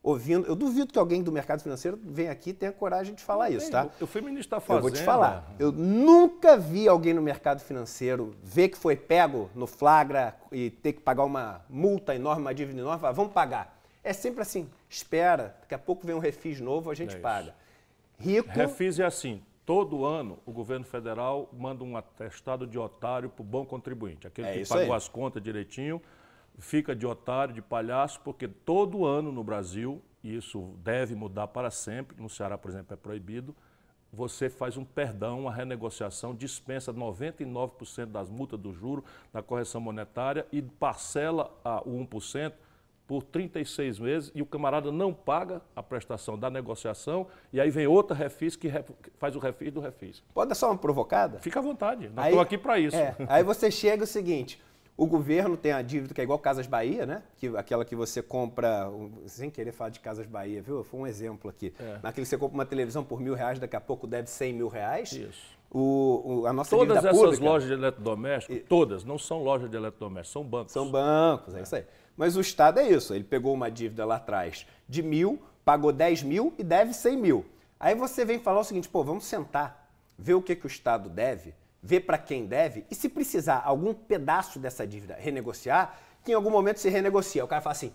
ouvindo. 0.03 0.45
Eu 0.45 0.55
duvido 0.55 0.91
que 0.91 0.99
alguém 0.99 1.23
do 1.23 1.31
mercado 1.31 1.61
financeiro 1.63 1.97
venha 2.03 2.29
aqui 2.31 2.49
e 2.49 2.53
tenha 2.53 2.73
coragem 2.73 3.15
de 3.15 3.23
falar 3.23 3.49
isso, 3.49 3.71
tá? 3.71 3.87
Eu 3.99 4.05
fui 4.05 4.21
ministro 4.21 4.57
da 4.57 4.59
Fazenda. 4.59 4.79
Eu 4.79 4.81
vou 4.81 4.91
te 4.91 5.01
falar. 5.01 5.49
Eu 5.57 5.71
nunca 5.71 6.57
vi 6.57 6.87
alguém 6.87 7.13
no 7.13 7.21
mercado 7.21 7.61
financeiro 7.61 8.35
ver 8.43 8.67
que 8.67 8.77
foi 8.77 8.97
pego 8.97 9.49
no 9.55 9.65
flagra 9.65 10.35
e 10.51 10.69
ter 10.69 10.91
que 10.93 10.99
pagar 10.99 11.23
uma 11.23 11.61
multa 11.69 12.13
enorme, 12.13 12.41
uma 12.41 12.53
dívida 12.53 12.81
enorme, 12.81 12.99
falar, 12.99 13.13
vamos 13.13 13.31
pagar. 13.31 13.79
É 14.03 14.11
sempre 14.11 14.41
assim, 14.41 14.69
espera, 14.89 15.55
daqui 15.61 15.73
a 15.73 15.79
pouco 15.79 16.05
vem 16.05 16.13
um 16.13 16.19
refis 16.19 16.59
novo, 16.59 16.91
a 16.91 16.93
gente 16.93 17.15
É 17.15 17.19
paga. 17.19 17.55
Rico, 18.19 18.49
Refis 18.49 18.99
é 18.99 19.05
assim, 19.05 19.41
todo 19.65 20.03
ano 20.05 20.37
o 20.45 20.51
governo 20.51 20.85
federal 20.85 21.49
manda 21.53 21.83
um 21.85 21.95
atestado 21.95 22.67
de 22.67 22.77
otário 22.77 23.29
para 23.29 23.41
o 23.41 23.45
bom 23.45 23.65
contribuinte. 23.65 24.27
Aquele 24.27 24.47
É 24.47 24.53
que 24.59 24.67
pagou 24.67 24.83
aí. 24.85 24.91
as 24.91 25.07
contas 25.07 25.41
direitinho, 25.41 26.01
fica 26.59 26.95
de 26.95 27.05
otário, 27.05 27.53
de 27.53 27.61
palhaço, 27.61 28.19
porque 28.21 28.47
todo 28.47 29.05
ano 29.05 29.31
no 29.31 29.43
Brasil, 29.43 30.01
e 30.23 30.35
isso 30.35 30.73
deve 30.83 31.15
mudar 31.15 31.47
para 31.47 31.69
sempre, 31.71 32.19
no 32.21 32.29
Ceará, 32.29 32.57
por 32.57 32.69
exemplo, 32.71 32.93
é 32.93 32.97
proibido, 32.97 33.55
você 34.11 34.47
faz 34.49 34.77
um 34.77 34.85
perdão, 34.85 35.41
uma 35.41 35.51
renegociação, 35.53 36.35
dispensa 36.35 36.93
99% 36.93 38.05
das 38.07 38.29
multas 38.29 38.59
do 38.59 38.71
juro, 38.71 39.03
da 39.31 39.41
correção 39.41 39.81
monetária 39.81 40.45
e 40.51 40.61
parcela 40.61 41.51
a, 41.65 41.81
o 41.81 42.05
1% 42.05 42.53
por 43.07 43.21
36 43.23 43.99
meses 43.99 44.31
e 44.33 44.41
o 44.41 44.45
camarada 44.45 44.91
não 44.91 45.13
paga 45.13 45.61
a 45.75 45.83
prestação 45.83 46.37
da 46.39 46.49
negociação 46.49 47.27
e 47.51 47.59
aí 47.59 47.69
vem 47.69 47.85
outra 47.85 48.15
refis 48.15 48.55
que 48.55 48.67
re- 48.69 48.85
faz 49.17 49.35
o 49.35 49.39
refis 49.39 49.73
do 49.73 49.81
refis. 49.81 50.23
pode 50.33 50.49
dar 50.49 50.55
só 50.55 50.69
uma 50.71 50.77
provocada? 50.77 51.39
Fica 51.39 51.59
à 51.59 51.61
vontade, 51.61 52.05
Aí- 52.15 52.25
estamos 52.29 52.39
aqui 52.39 52.57
para 52.57 52.79
isso. 52.79 52.95
É, 52.95 53.13
aí 53.27 53.43
você 53.43 53.69
chega 53.69 54.03
o 54.05 54.07
seguinte, 54.07 54.61
O 54.95 55.07
governo 55.07 55.57
tem 55.57 55.71
a 55.71 55.81
dívida 55.81 56.13
que 56.13 56.21
é 56.21 56.23
igual 56.23 56.37
Casas 56.37 56.67
Bahia, 56.67 57.05
né? 57.05 57.23
Que, 57.37 57.47
aquela 57.57 57.83
que 57.83 57.95
você 57.95 58.21
compra, 58.21 58.91
sem 59.25 59.49
querer 59.49 59.71
falar 59.71 59.89
de 59.89 59.99
Casas 59.99 60.27
Bahia, 60.27 60.61
viu? 60.61 60.83
Foi 60.83 60.99
um 60.99 61.07
exemplo 61.07 61.49
aqui. 61.49 61.73
É. 61.79 61.99
Naquele 62.03 62.25
que 62.25 62.29
você 62.29 62.37
compra 62.37 62.53
uma 62.53 62.65
televisão 62.65 63.03
por 63.03 63.19
mil 63.19 63.33
reais, 63.33 63.57
daqui 63.57 63.75
a 63.75 63.81
pouco 63.81 64.05
deve 64.05 64.29
100 64.29 64.53
mil 64.53 64.67
reais. 64.67 65.11
Isso. 65.11 65.57
O, 65.71 66.41
o, 66.41 66.47
a 66.47 66.53
nossa 66.53 66.69
todas 66.69 66.89
dívida 66.89 67.09
essas 67.09 67.19
pública, 67.19 67.43
lojas 67.43 67.67
de 67.67 67.73
eletrodomésticos, 67.73 68.57
e... 68.57 68.59
todas, 68.59 69.03
não 69.03 69.17
são 69.17 69.43
lojas 69.43 69.71
de 69.71 69.75
eletrodomésticos, 69.75 70.31
são 70.31 70.43
bancos. 70.43 70.71
São 70.71 70.91
bancos, 70.91 71.55
é, 71.55 71.59
é 71.59 71.63
isso 71.63 71.75
aí. 71.75 71.85
Mas 72.15 72.37
o 72.37 72.41
Estado 72.41 72.79
é 72.79 72.87
isso, 72.87 73.11
ele 73.15 73.23
pegou 73.23 73.51
uma 73.51 73.71
dívida 73.71 74.05
lá 74.05 74.17
atrás 74.17 74.67
de 74.87 75.01
mil, 75.01 75.41
pagou 75.65 75.91
10 75.91 76.21
mil 76.21 76.53
e 76.59 76.63
deve 76.63 76.93
100 76.93 77.17
mil. 77.17 77.45
Aí 77.79 77.95
você 77.95 78.23
vem 78.23 78.37
falar 78.37 78.59
o 78.59 78.63
seguinte, 78.63 78.87
pô, 78.87 79.03
vamos 79.03 79.25
sentar, 79.25 79.89
ver 80.15 80.35
o 80.35 80.43
que, 80.43 80.55
que 80.55 80.65
o 80.65 80.67
Estado 80.67 81.09
deve, 81.09 81.55
ver 81.83 81.99
para 82.01 82.17
quem 82.17 82.45
deve 82.45 82.85
e 82.89 82.95
se 82.95 83.09
precisar 83.09 83.61
algum 83.65 83.93
pedaço 83.93 84.57
dessa 84.57 84.87
dívida 84.87 85.17
renegociar, 85.19 85.97
que 86.23 86.31
em 86.31 86.35
algum 86.35 86.49
momento 86.49 86.79
se 86.79 86.89
renegocia. 86.89 87.43
O 87.43 87.47
cara 87.47 87.61
fala 87.61 87.73
assim, 87.73 87.91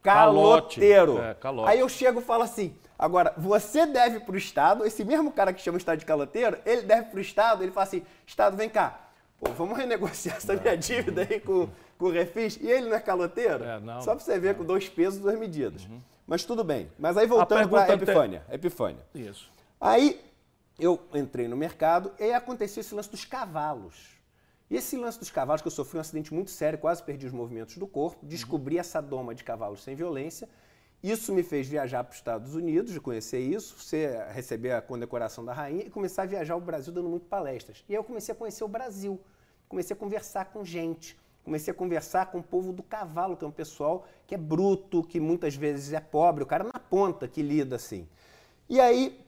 caloteiro. 0.00 1.18
É. 1.18 1.36
Aí 1.66 1.80
eu 1.80 1.88
chego 1.88 2.20
e 2.20 2.22
falo 2.22 2.44
assim, 2.44 2.76
agora, 2.96 3.34
você 3.36 3.84
deve 3.84 4.20
para 4.20 4.34
o 4.34 4.38
Estado, 4.38 4.86
esse 4.86 5.04
mesmo 5.04 5.32
cara 5.32 5.52
que 5.52 5.60
chama 5.60 5.74
o 5.74 5.78
Estado 5.78 5.98
de 5.98 6.06
caloteiro, 6.06 6.56
ele 6.64 6.82
deve 6.82 7.10
para 7.10 7.18
o 7.18 7.20
Estado, 7.20 7.64
ele 7.64 7.72
fala 7.72 7.84
assim, 7.84 8.04
Estado, 8.24 8.56
vem 8.56 8.68
cá, 8.68 9.00
pô, 9.40 9.50
vamos 9.50 9.76
renegociar 9.76 10.36
essa 10.36 10.54
minha 10.54 10.76
dívida 10.78 11.26
aí 11.28 11.40
com, 11.40 11.68
com 11.98 12.06
o 12.06 12.10
Refis, 12.10 12.56
e 12.60 12.70
ele 12.70 12.88
não 12.88 12.96
é 12.96 13.00
caloteiro? 13.00 13.64
É, 13.64 13.80
não, 13.80 14.00
Só 14.02 14.14
para 14.14 14.24
você 14.24 14.38
ver 14.38 14.54
com 14.54 14.64
dois 14.64 14.88
pesos, 14.88 15.18
duas 15.18 15.36
medidas. 15.36 15.84
Uhum. 15.84 16.00
Mas 16.28 16.44
tudo 16.44 16.62
bem. 16.62 16.88
Mas 16.96 17.16
aí 17.16 17.26
voltando 17.26 17.68
para 17.68 17.92
a 17.92 17.94
Epifânia. 17.94 18.42
Epifânia. 18.48 19.02
Isso. 19.12 19.50
Aí 19.80 20.20
eu 20.78 21.00
entrei 21.14 21.48
no 21.48 21.56
mercado 21.56 22.12
e 22.18 22.32
aconteceu 22.32 22.80
esse 22.80 22.94
lance 22.94 23.10
dos 23.10 23.24
cavalos. 23.24 24.20
E 24.70 24.76
esse 24.76 24.96
lance 24.96 25.18
dos 25.18 25.30
cavalos, 25.30 25.60
que 25.60 25.68
eu 25.68 25.72
sofri 25.72 25.98
um 25.98 26.00
acidente 26.00 26.32
muito 26.32 26.50
sério, 26.50 26.78
quase 26.78 27.02
perdi 27.02 27.26
os 27.26 27.32
movimentos 27.32 27.76
do 27.76 27.86
corpo, 27.86 28.24
descobri 28.24 28.78
essa 28.78 29.02
doma 29.02 29.34
de 29.34 29.44
cavalos 29.44 29.82
sem 29.82 29.94
violência. 29.94 30.48
Isso 31.02 31.32
me 31.32 31.42
fez 31.42 31.68
viajar 31.68 32.04
para 32.04 32.12
os 32.12 32.16
Estados 32.16 32.54
Unidos, 32.54 32.92
de 32.92 33.00
conhecer 33.00 33.40
isso, 33.40 33.76
você 33.78 34.24
receber 34.30 34.72
a 34.72 34.80
condecoração 34.80 35.44
da 35.44 35.52
rainha 35.52 35.84
e 35.84 35.90
começar 35.90 36.22
a 36.22 36.26
viajar 36.26 36.56
o 36.56 36.60
Brasil 36.60 36.92
dando 36.92 37.08
muito 37.08 37.26
palestras. 37.26 37.84
E 37.88 37.92
aí 37.92 37.98
eu 37.98 38.04
comecei 38.04 38.32
a 38.32 38.36
conhecer 38.36 38.64
o 38.64 38.68
Brasil, 38.68 39.20
comecei 39.68 39.94
a 39.94 39.98
conversar 39.98 40.46
com 40.46 40.64
gente, 40.64 41.18
comecei 41.44 41.72
a 41.72 41.74
conversar 41.74 42.30
com 42.30 42.38
o 42.38 42.42
povo 42.42 42.72
do 42.72 42.82
cavalo, 42.82 43.36
que 43.36 43.44
é 43.44 43.48
um 43.48 43.52
pessoal 43.52 44.06
que 44.26 44.34
é 44.34 44.38
bruto, 44.38 45.02
que 45.02 45.20
muitas 45.20 45.54
vezes 45.56 45.92
é 45.92 46.00
pobre, 46.00 46.44
o 46.44 46.46
cara 46.46 46.64
na 46.64 46.78
ponta 46.78 47.28
que 47.28 47.42
lida 47.42 47.76
assim. 47.76 48.08
E 48.68 48.80
aí 48.80 49.21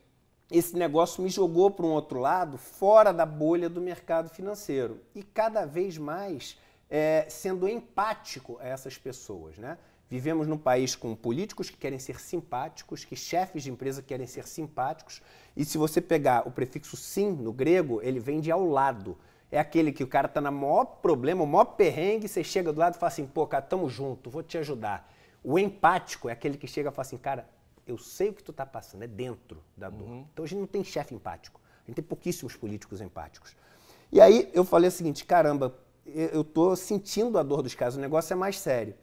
esse 0.50 0.76
negócio 0.76 1.22
me 1.22 1.28
jogou 1.28 1.70
para 1.70 1.86
um 1.86 1.90
outro 1.90 2.20
lado, 2.20 2.58
fora 2.58 3.12
da 3.12 3.24
bolha 3.24 3.68
do 3.68 3.80
mercado 3.80 4.28
financeiro. 4.28 5.00
E 5.14 5.22
cada 5.22 5.64
vez 5.64 5.96
mais 5.96 6.58
é, 6.90 7.26
sendo 7.28 7.68
empático 7.68 8.58
a 8.60 8.66
essas 8.66 8.98
pessoas. 8.98 9.56
Né? 9.56 9.78
Vivemos 10.08 10.46
num 10.46 10.58
país 10.58 10.94
com 10.94 11.14
políticos 11.14 11.70
que 11.70 11.76
querem 11.76 11.98
ser 11.98 12.20
simpáticos, 12.20 13.04
que 13.04 13.16
chefes 13.16 13.62
de 13.62 13.70
empresa 13.70 14.02
querem 14.02 14.26
ser 14.26 14.46
simpáticos. 14.46 15.22
E 15.56 15.64
se 15.64 15.78
você 15.78 16.00
pegar 16.00 16.46
o 16.46 16.50
prefixo 16.50 16.96
sim 16.96 17.32
no 17.32 17.52
grego, 17.52 18.00
ele 18.02 18.20
vem 18.20 18.40
de 18.40 18.50
ao 18.50 18.64
lado. 18.64 19.16
É 19.50 19.58
aquele 19.58 19.92
que 19.92 20.04
o 20.04 20.06
cara 20.06 20.26
está 20.26 20.40
no 20.40 20.52
maior 20.52 20.84
problema, 20.84 21.42
o 21.42 21.46
maior 21.46 21.64
perrengue, 21.64 22.28
você 22.28 22.44
chega 22.44 22.72
do 22.72 22.80
lado 22.80 22.96
e 22.96 22.98
fala 22.98 23.12
assim, 23.12 23.26
pô, 23.26 23.46
cara, 23.46 23.62
tamo 23.62 23.88
junto, 23.88 24.28
vou 24.28 24.42
te 24.42 24.58
ajudar. 24.58 25.10
O 25.42 25.58
empático 25.58 26.28
é 26.28 26.32
aquele 26.32 26.58
que 26.58 26.66
chega 26.66 26.90
e 26.90 26.92
fala 26.92 27.06
assim, 27.06 27.16
cara, 27.16 27.48
eu 27.86 27.98
sei 27.98 28.30
o 28.30 28.32
que 28.32 28.42
tu 28.42 28.50
está 28.50 28.64
passando, 28.64 29.02
é 29.02 29.06
dentro 29.06 29.62
da 29.76 29.90
dor. 29.90 30.08
Uhum. 30.08 30.26
Então 30.32 30.44
a 30.44 30.48
gente 30.48 30.60
não 30.60 30.66
tem 30.66 30.82
chefe 30.82 31.14
empático. 31.14 31.60
A 31.84 31.86
gente 31.86 31.96
tem 31.96 32.04
pouquíssimos 32.04 32.56
políticos 32.56 33.00
empáticos. 33.00 33.56
E 34.10 34.20
aí 34.20 34.50
eu 34.54 34.64
falei 34.64 34.88
o 34.88 34.92
seguinte, 34.92 35.24
caramba, 35.24 35.74
eu 36.06 36.42
estou 36.42 36.74
sentindo 36.76 37.38
a 37.38 37.42
dor 37.42 37.62
dos 37.62 37.74
casos, 37.74 37.98
o 37.98 38.00
negócio 38.00 38.32
é 38.32 38.36
mais 38.36 38.58
sério. 38.58 38.94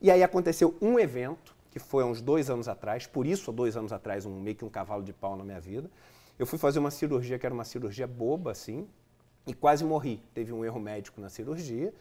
E 0.00 0.10
aí 0.10 0.22
aconteceu 0.22 0.76
um 0.80 0.98
evento, 0.98 1.54
que 1.70 1.78
foi 1.78 2.02
há 2.02 2.06
uns 2.06 2.20
dois 2.20 2.50
anos 2.50 2.68
atrás, 2.68 3.06
por 3.06 3.26
isso 3.26 3.50
há 3.50 3.54
dois 3.54 3.76
anos 3.76 3.92
atrás, 3.92 4.26
um, 4.26 4.40
meio 4.40 4.56
que 4.56 4.64
um 4.64 4.68
cavalo 4.68 5.02
de 5.02 5.12
pau 5.12 5.36
na 5.36 5.44
minha 5.44 5.60
vida. 5.60 5.90
Eu 6.38 6.46
fui 6.46 6.58
fazer 6.58 6.78
uma 6.78 6.90
cirurgia 6.90 7.38
que 7.38 7.44
era 7.44 7.54
uma 7.54 7.64
cirurgia 7.64 8.06
boba, 8.06 8.50
assim, 8.50 8.88
e 9.46 9.52
quase 9.52 9.84
morri. 9.84 10.22
Teve 10.32 10.52
um 10.52 10.64
erro 10.64 10.80
médico 10.80 11.20
na 11.20 11.28
cirurgia. 11.28 11.92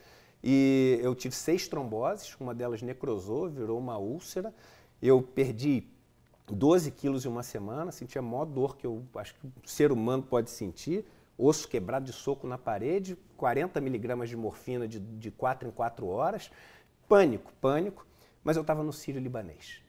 E 0.41 0.97
eu 1.01 1.13
tive 1.13 1.35
seis 1.35 1.67
tromboses, 1.67 2.35
uma 2.39 2.55
delas 2.55 2.81
necrosou, 2.81 3.49
virou 3.49 3.77
uma 3.77 3.97
úlcera. 3.97 4.53
Eu 5.01 5.21
perdi 5.21 5.87
12 6.51 6.91
quilos 6.91 7.25
em 7.25 7.29
uma 7.29 7.43
semana, 7.43 7.91
sentia 7.91 8.19
a 8.19 8.23
maior 8.23 8.45
dor 8.45 8.77
que 8.77 8.85
eu 8.85 9.03
acho 9.15 9.35
que 9.35 9.47
o 9.47 9.51
ser 9.65 9.91
humano 9.91 10.23
pode 10.23 10.49
sentir, 10.49 11.05
osso 11.37 11.67
quebrado 11.67 12.05
de 12.05 12.13
soco 12.13 12.47
na 12.47 12.57
parede, 12.57 13.17
40 13.37 13.79
miligramas 13.79 14.29
de 14.29 14.35
morfina 14.35 14.87
de, 14.87 14.99
de 14.99 15.31
4 15.31 15.69
em 15.69 15.71
4 15.71 16.07
horas, 16.07 16.51
pânico, 17.07 17.51
pânico, 17.61 18.05
mas 18.43 18.55
eu 18.55 18.61
estava 18.61 18.83
no 18.83 18.91
Sírio 18.91 19.21
Libanês. 19.21 19.81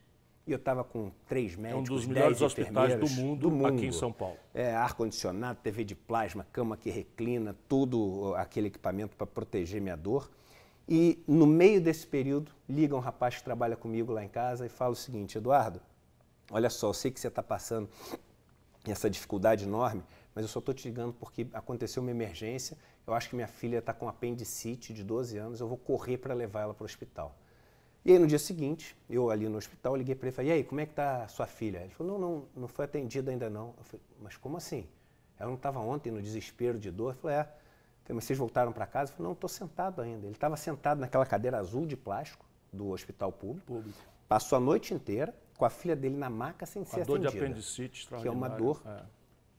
E 0.47 0.51
eu 0.51 0.57
estava 0.57 0.83
com 0.83 1.11
três 1.27 1.55
médicos, 1.55 1.89
É 1.89 1.93
um 1.93 1.95
dos 1.95 2.05
melhores 2.07 2.41
hospitais 2.41 2.99
do 2.99 3.09
mundo, 3.09 3.41
do 3.41 3.51
mundo, 3.51 3.67
aqui 3.67 3.85
em 3.85 3.91
São 3.91 4.11
Paulo. 4.11 4.37
É, 4.53 4.73
ar-condicionado, 4.73 5.59
TV 5.61 5.83
de 5.83 5.93
plasma, 5.93 6.45
cama 6.51 6.75
que 6.75 6.89
reclina, 6.89 7.55
tudo 7.67 8.33
aquele 8.35 8.67
equipamento 8.67 9.15
para 9.15 9.27
proteger 9.27 9.79
minha 9.79 9.95
dor. 9.95 10.31
E 10.89 11.23
no 11.27 11.45
meio 11.45 11.79
desse 11.79 12.07
período, 12.07 12.51
liga 12.67 12.95
um 12.95 12.99
rapaz 12.99 13.37
que 13.37 13.43
trabalha 13.43 13.75
comigo 13.75 14.11
lá 14.11 14.23
em 14.23 14.27
casa 14.27 14.65
e 14.65 14.69
fala 14.69 14.93
o 14.93 14.95
seguinte, 14.95 15.37
Eduardo, 15.37 15.79
olha 16.51 16.69
só, 16.69 16.89
eu 16.89 16.93
sei 16.93 17.11
que 17.11 17.19
você 17.19 17.27
está 17.27 17.41
passando 17.41 17.89
essa 18.85 19.09
dificuldade 19.09 19.63
enorme, 19.65 20.03
mas 20.33 20.43
eu 20.43 20.49
só 20.49 20.59
estou 20.59 20.73
te 20.73 20.87
ligando 20.87 21.13
porque 21.13 21.47
aconteceu 21.53 22.01
uma 22.01 22.11
emergência, 22.11 22.77
eu 23.05 23.13
acho 23.13 23.29
que 23.29 23.35
minha 23.35 23.47
filha 23.47 23.79
está 23.79 23.93
com 23.93 24.07
apendicite 24.07 24.93
de 24.93 25.03
12 25.03 25.37
anos, 25.37 25.59
eu 25.59 25.67
vou 25.67 25.77
correr 25.77 26.17
para 26.17 26.33
levar 26.33 26.61
ela 26.61 26.73
para 26.73 26.83
o 26.83 26.85
hospital. 26.85 27.35
E 28.03 28.11
aí 28.11 28.17
no 28.17 28.25
dia 28.25 28.39
seguinte, 28.39 28.97
eu 29.07 29.29
ali 29.29 29.47
no 29.47 29.57
hospital, 29.57 29.95
liguei 29.95 30.15
para 30.15 30.27
ele 30.27 30.33
e 30.33 30.35
falei, 30.35 30.51
e 30.51 30.53
aí, 30.55 30.63
como 30.63 30.81
é 30.81 30.85
que 30.85 30.91
está 30.91 31.23
a 31.23 31.27
sua 31.27 31.45
filha? 31.45 31.79
Ele 31.79 31.89
falou, 31.89 32.19
não, 32.19 32.29
não, 32.29 32.45
não 32.55 32.67
foi 32.67 32.85
atendida 32.85 33.29
ainda 33.29 33.47
não. 33.47 33.75
Eu 33.77 33.83
falei, 33.83 34.05
mas 34.19 34.37
como 34.37 34.57
assim? 34.57 34.87
Ela 35.37 35.49
não 35.49 35.55
estava 35.55 35.79
ontem 35.79 36.11
no 36.11 36.21
desespero 36.21 36.79
de 36.79 36.89
dor? 36.89 37.13
Eu 37.13 37.17
falei, 37.17 37.37
é. 37.37 37.41
Eu 37.41 37.45
falei, 38.05 38.15
mas 38.15 38.23
vocês 38.23 38.39
voltaram 38.39 38.71
para 38.71 38.87
casa? 38.87 39.11
Eu 39.11 39.17
falei, 39.17 39.27
não, 39.27 39.33
estou 39.33 39.47
sentado 39.47 40.01
ainda. 40.01 40.25
Ele 40.25 40.33
estava 40.33 40.57
sentado 40.57 40.99
naquela 40.99 41.27
cadeira 41.27 41.59
azul 41.59 41.85
de 41.85 41.95
plástico 41.95 42.43
do 42.73 42.89
hospital 42.89 43.31
público, 43.31 43.67
público. 43.67 43.99
passou 44.27 44.57
a 44.57 44.61
noite 44.61 44.95
inteira, 44.95 45.35
com 45.61 45.65
a 45.65 45.69
filha 45.69 45.95
dele 45.95 46.17
na 46.17 46.27
maca 46.27 46.65
sem 46.65 46.83
ser 46.83 47.05
dor 47.05 47.17
atendida. 47.17 47.31
de 47.33 47.37
apendicite 47.37 48.07
Que 48.07 48.27
é 48.27 48.31
uma 48.31 48.47
dor. 48.49 48.81
É. 48.83 49.03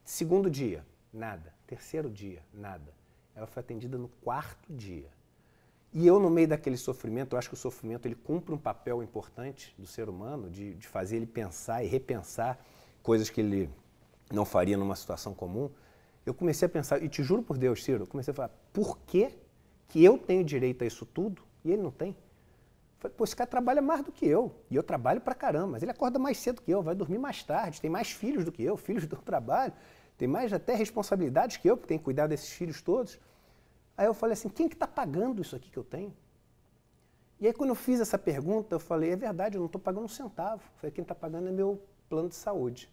Segundo 0.05 0.51
dia, 0.51 0.85
nada. 1.13 1.55
Terceiro 1.65 2.11
dia, 2.11 2.43
nada. 2.53 2.93
Ela 3.37 3.47
foi 3.47 3.61
atendida 3.61 3.97
no 3.97 4.09
quarto 4.09 4.73
dia. 4.73 5.09
E 5.93 6.05
eu, 6.05 6.19
no 6.19 6.29
meio 6.29 6.49
daquele 6.49 6.77
sofrimento, 6.77 7.35
eu 7.35 7.39
acho 7.39 7.49
que 7.49 7.55
o 7.55 7.57
sofrimento 7.57 8.07
ele 8.07 8.17
cumpre 8.17 8.53
um 8.53 8.59
papel 8.59 9.01
importante 9.01 9.73
do 9.79 9.87
ser 9.87 10.09
humano, 10.09 10.51
de, 10.51 10.75
de 10.75 10.89
fazer 10.89 11.19
ele 11.19 11.27
pensar 11.27 11.85
e 11.85 11.87
repensar 11.87 12.59
coisas 13.01 13.31
que 13.31 13.41
ele 13.41 13.71
não 14.29 14.45
faria 14.45 14.77
numa 14.77 14.97
situação 14.97 15.33
comum. 15.33 15.71
Eu 16.27 16.35
comecei 16.35 16.67
a 16.67 16.69
pensar, 16.69 17.01
e 17.01 17.09
te 17.09 17.23
juro 17.23 17.45
por 17.45 17.57
Deus, 17.57 17.85
Ciro, 17.85 18.03
eu 18.03 18.07
comecei 18.09 18.33
a 18.33 18.35
falar, 18.35 18.51
por 18.73 18.99
que, 19.07 19.31
que 19.87 20.03
eu 20.03 20.19
tenho 20.19 20.43
direito 20.43 20.83
a 20.83 20.85
isso 20.85 21.07
tudo 21.07 21.43
e 21.65 21.71
ele 21.71 21.81
não 21.83 21.93
tem? 21.93 22.17
Falei, 23.03 23.17
pô, 23.17 23.25
esse 23.25 23.35
cara 23.35 23.51
trabalha 23.51 23.83
mais 23.83 24.05
do 24.05 24.13
que 24.13 24.25
eu. 24.25 24.55
E 24.71 24.77
eu 24.77 24.83
trabalho 24.83 25.21
pra 25.21 25.35
caramba, 25.35 25.73
mas 25.73 25.83
ele 25.83 25.91
acorda 25.91 26.21
mais 26.21 26.39
cedo 26.39 26.63
que 26.63 26.71
eu, 26.71 26.85
vai 26.85 26.95
dormir 26.95 27.19
mais 27.19 27.43
tarde, 27.43 27.81
tem 27.81 27.91
mais 27.91 28.13
filhos 28.13 28.45
do 28.45 28.53
que 28.53 28.63
eu, 28.63 28.77
filhos 28.77 29.05
do 29.09 29.17
trabalho, 29.17 29.73
tem 30.17 30.29
mais 30.29 30.53
até 30.53 30.77
responsabilidades 30.77 31.57
que 31.57 31.69
eu, 31.69 31.77
porque 31.77 31.89
tem 31.89 31.99
que 31.99 32.05
cuidar 32.05 32.29
desses 32.29 32.51
filhos 32.51 32.81
todos. 32.81 33.19
Aí 33.97 34.07
eu 34.07 34.15
falei 34.15 34.35
assim, 34.35 34.49
quem 34.49 34.69
que 34.69 34.77
está 34.77 34.87
pagando 34.87 35.43
isso 35.43 35.57
aqui 35.57 35.69
que 35.69 35.77
eu 35.77 35.83
tenho? 35.83 36.15
E 37.41 37.47
aí 37.49 37.53
quando 37.53 37.71
eu 37.71 37.75
fiz 37.75 37.99
essa 37.99 38.17
pergunta, 38.17 38.77
eu 38.77 38.79
falei, 38.79 39.11
é 39.11 39.17
verdade, 39.17 39.57
eu 39.57 39.59
não 39.59 39.67
estou 39.67 39.81
pagando 39.81 40.05
um 40.05 40.09
centavo. 40.09 40.63
Eu 40.63 40.79
falei, 40.79 40.93
quem 40.93 41.03
está 41.03 41.13
pagando 41.13 41.49
é 41.49 41.51
meu 41.51 41.83
plano 42.09 42.29
de 42.29 42.37
saúde. 42.37 42.89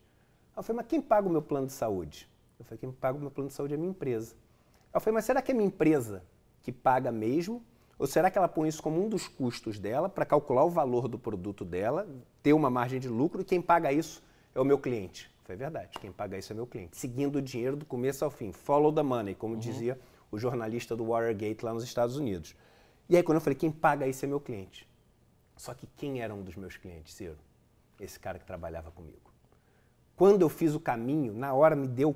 Aí 0.56 0.60
eu 0.60 0.64
falei, 0.64 0.78
mas 0.78 0.88
quem 0.88 1.00
paga 1.00 1.28
o 1.28 1.32
meu 1.32 1.44
plano 1.44 1.68
de 1.68 1.74
saúde? 1.74 2.28
Eu 2.58 2.66
falei, 2.66 2.80
quem 2.80 2.92
paga 2.92 3.16
o 3.16 3.22
meu 3.22 3.30
plano 3.30 3.50
de 3.50 3.54
saúde 3.54 3.76
é 3.76 3.78
a 3.78 3.80
minha 3.80 3.92
empresa. 3.92 4.34
Aí 4.92 4.96
eu 4.96 5.02
falei, 5.02 5.14
mas 5.14 5.26
será 5.26 5.40
que 5.40 5.52
é 5.52 5.54
a 5.54 5.56
minha 5.56 5.68
empresa 5.68 6.24
que 6.64 6.72
paga 6.72 7.12
mesmo 7.12 7.64
ou 8.00 8.08
será 8.08 8.32
que 8.32 8.38
ela 8.38 8.48
põe 8.48 8.70
isso 8.70 8.82
como 8.82 9.06
um 9.06 9.10
dos 9.10 9.28
custos 9.28 9.78
dela 9.78 10.08
para 10.08 10.26
calcular 10.26 10.64
o 10.64 10.70
valor 10.70 11.10
do 11.10 11.20
produto 11.20 11.66
dela, 11.66 12.08
ter 12.42 12.54
uma 12.54 12.70
margem 12.70 12.98
de 12.98 13.10
lucro 13.10 13.42
e 13.42 13.44
quem 13.44 13.62
paga 13.62 13.92
isso 13.92 14.24
é 14.56 14.60
o 14.62 14.64
meu 14.64 14.80
cliente? 14.80 15.30
Foi 15.44 15.58
verdade, 15.58 16.00
quem 16.00 16.10
paga 16.10 16.38
isso 16.38 16.54
é 16.54 16.56
meu 16.56 16.66
cliente. 16.66 16.96
Seguindo 16.96 17.36
o 17.36 17.42
dinheiro 17.42 17.76
do 17.76 17.86
começo 17.86 18.24
ao 18.24 18.32
fim. 18.32 18.54
Follow 18.54 18.94
the 18.94 19.04
money, 19.04 19.36
como 19.36 19.56
uhum. 19.56 19.60
dizia 19.60 20.00
o 20.32 20.40
jornalista 20.40 20.96
do 20.96 21.08
Watergate 21.08 21.66
lá 21.66 21.74
nos 21.74 21.84
Estados 21.84 22.16
Unidos. 22.16 22.56
E 23.10 23.18
aí 23.18 23.24
quando 23.24 23.36
eu 23.36 23.42
falei, 23.42 23.58
quem 23.58 23.70
paga 23.70 24.08
isso 24.08 24.24
é 24.24 24.28
meu 24.28 24.40
cliente. 24.40 24.88
Só 25.58 25.74
que 25.74 25.86
quem 25.98 26.22
era 26.22 26.34
um 26.34 26.42
dos 26.42 26.56
meus 26.56 26.78
clientes, 26.78 27.14
Ciro? 27.14 27.38
Esse 28.00 28.18
cara 28.18 28.40
que 28.40 28.46
trabalhava 28.46 28.92
comigo. 28.92 29.34
Quando 30.16 30.42
eu 30.42 30.48
fiz 30.48 30.74
o 30.74 30.80
caminho, 30.80 31.34
na 31.34 31.54
hora 31.54 31.76
me 31.76 31.88
deu 31.88 32.16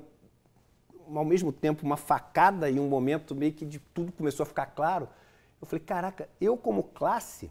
ao 1.14 1.24
mesmo 1.26 1.52
tempo 1.52 1.84
uma 1.84 1.98
facada 1.98 2.70
e 2.70 2.80
um 2.80 2.88
momento 2.88 3.34
meio 3.34 3.52
que 3.52 3.66
de 3.66 3.78
tudo 3.78 4.12
começou 4.12 4.44
a 4.44 4.46
ficar 4.46 4.66
claro 4.66 5.06
eu 5.60 5.66
falei, 5.66 5.84
caraca, 5.84 6.28
eu 6.40 6.56
como 6.56 6.82
classe 6.82 7.50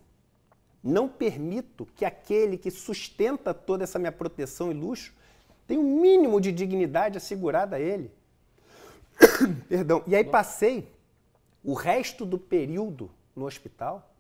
não 0.84 1.08
permito 1.08 1.88
que 1.96 2.04
aquele 2.04 2.58
que 2.58 2.70
sustenta 2.70 3.54
toda 3.54 3.84
essa 3.84 3.98
minha 3.98 4.12
proteção 4.12 4.70
e 4.70 4.74
luxo 4.74 5.14
tenha 5.66 5.80
um 5.80 6.02
mínimo 6.02 6.42
de 6.42 6.52
dignidade 6.52 7.18
assegurada 7.18 7.78
a 7.78 7.80
ele. 7.80 8.12
Perdão. 9.70 10.04
E 10.06 10.16
aí 10.16 10.24
passei 10.24 10.92
o 11.64 11.74
resto 11.74 12.26
do 12.26 12.38
período 12.38 13.10
no 13.36 13.46
hospital, 13.46 14.14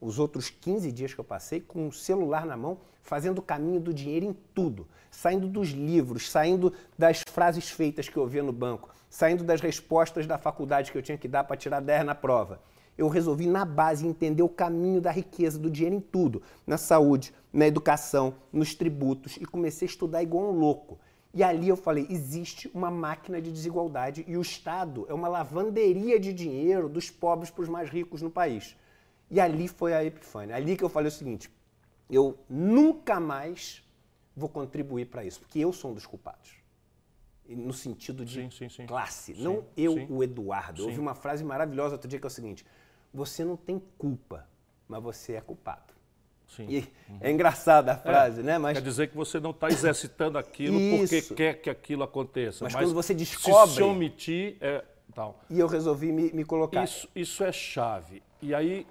os 0.00 0.18
outros 0.18 0.50
15 0.50 0.92
dias 0.92 1.14
que 1.14 1.20
eu 1.20 1.24
passei, 1.24 1.60
com 1.60 1.88
o 1.88 1.92
celular 1.92 2.44
na 2.44 2.56
mão, 2.56 2.78
fazendo 3.02 3.38
o 3.38 3.42
caminho 3.42 3.80
do 3.80 3.94
dinheiro 3.94 4.26
em 4.26 4.32
tudo, 4.54 4.86
saindo 5.10 5.48
dos 5.48 5.70
livros, 5.70 6.30
saindo 6.30 6.72
das 6.98 7.22
frases 7.30 7.70
feitas 7.70 8.08
que 8.08 8.16
eu 8.16 8.26
via 8.26 8.42
no 8.42 8.52
banco, 8.52 8.90
saindo 9.08 9.42
das 9.42 9.60
respostas 9.60 10.26
da 10.26 10.38
faculdade 10.38 10.92
que 10.92 10.98
eu 10.98 11.02
tinha 11.02 11.16
que 11.16 11.28
dar 11.28 11.44
para 11.44 11.56
tirar 11.56 11.80
10 11.80 12.04
na 12.04 12.14
prova. 12.14 12.60
Eu 13.02 13.08
resolvi, 13.08 13.46
na 13.48 13.64
base, 13.64 14.06
entender 14.06 14.44
o 14.44 14.48
caminho 14.48 15.00
da 15.00 15.10
riqueza, 15.10 15.58
do 15.58 15.68
dinheiro 15.68 15.96
em 15.96 16.00
tudo, 16.00 16.40
na 16.64 16.78
saúde, 16.78 17.34
na 17.52 17.66
educação, 17.66 18.36
nos 18.52 18.76
tributos, 18.76 19.36
e 19.38 19.44
comecei 19.44 19.86
a 19.86 19.90
estudar 19.90 20.22
igual 20.22 20.52
um 20.52 20.56
louco. 20.56 21.00
E 21.34 21.42
ali 21.42 21.68
eu 21.68 21.76
falei: 21.76 22.06
existe 22.08 22.70
uma 22.72 22.92
máquina 22.92 23.42
de 23.42 23.50
desigualdade 23.50 24.24
e 24.28 24.36
o 24.36 24.40
Estado 24.40 25.04
é 25.08 25.14
uma 25.14 25.26
lavanderia 25.26 26.20
de 26.20 26.32
dinheiro 26.32 26.88
dos 26.88 27.10
pobres 27.10 27.50
para 27.50 27.62
os 27.62 27.68
mais 27.68 27.90
ricos 27.90 28.22
no 28.22 28.30
país. 28.30 28.76
E 29.28 29.40
ali 29.40 29.66
foi 29.66 29.94
a 29.94 30.04
epifânia. 30.04 30.54
Ali 30.54 30.76
que 30.76 30.84
eu 30.84 30.88
falei 30.88 31.08
o 31.08 31.12
seguinte: 31.12 31.50
eu 32.08 32.38
nunca 32.48 33.18
mais 33.18 33.82
vou 34.36 34.48
contribuir 34.48 35.06
para 35.06 35.24
isso, 35.24 35.40
porque 35.40 35.58
eu 35.58 35.72
sou 35.72 35.90
um 35.90 35.94
dos 35.94 36.06
culpados. 36.06 36.52
No 37.48 37.72
sentido 37.72 38.24
de 38.24 38.42
sim, 38.42 38.50
sim, 38.50 38.68
sim. 38.68 38.86
classe, 38.86 39.34
não 39.34 39.64
eu, 39.76 40.06
o 40.08 40.22
Eduardo. 40.22 40.82
Eu 40.82 40.86
ouvi 40.86 41.00
uma 41.00 41.16
frase 41.16 41.42
maravilhosa 41.42 41.96
outro 41.96 42.08
dia 42.08 42.20
que 42.20 42.24
é 42.24 42.28
o 42.28 42.30
seguinte: 42.30 42.64
você 43.12 43.44
não 43.44 43.56
tem 43.56 43.80
culpa, 43.98 44.46
mas 44.88 45.02
você 45.02 45.34
é 45.34 45.40
culpado. 45.40 45.92
Sim. 46.56 46.66
E 46.68 46.78
uhum. 46.78 47.18
É 47.20 47.30
engraçada 47.30 47.92
a 47.92 47.96
frase, 47.96 48.40
é, 48.40 48.42
né? 48.42 48.58
Mas... 48.58 48.76
Quer 48.76 48.84
dizer 48.84 49.08
que 49.08 49.16
você 49.16 49.40
não 49.40 49.50
está 49.50 49.68
exercitando 49.68 50.36
aquilo 50.36 50.78
porque 50.98 51.22
quer 51.34 51.54
que 51.54 51.70
aquilo 51.70 52.02
aconteça. 52.02 52.64
Mas, 52.64 52.74
mas 52.74 52.84
quando 52.84 52.94
você 52.94 53.14
descobre. 53.14 53.70
Se, 53.70 53.76
se 53.76 53.82
omitir, 53.82 54.56
é, 54.60 54.84
tal. 55.14 55.40
E 55.48 55.58
eu 55.58 55.66
resolvi 55.66 56.12
me, 56.12 56.30
me 56.32 56.44
colocar. 56.44 56.84
Isso, 56.84 57.08
isso 57.14 57.42
é 57.42 57.52
chave. 57.52 58.22
E 58.40 58.54
aí, 58.54 58.86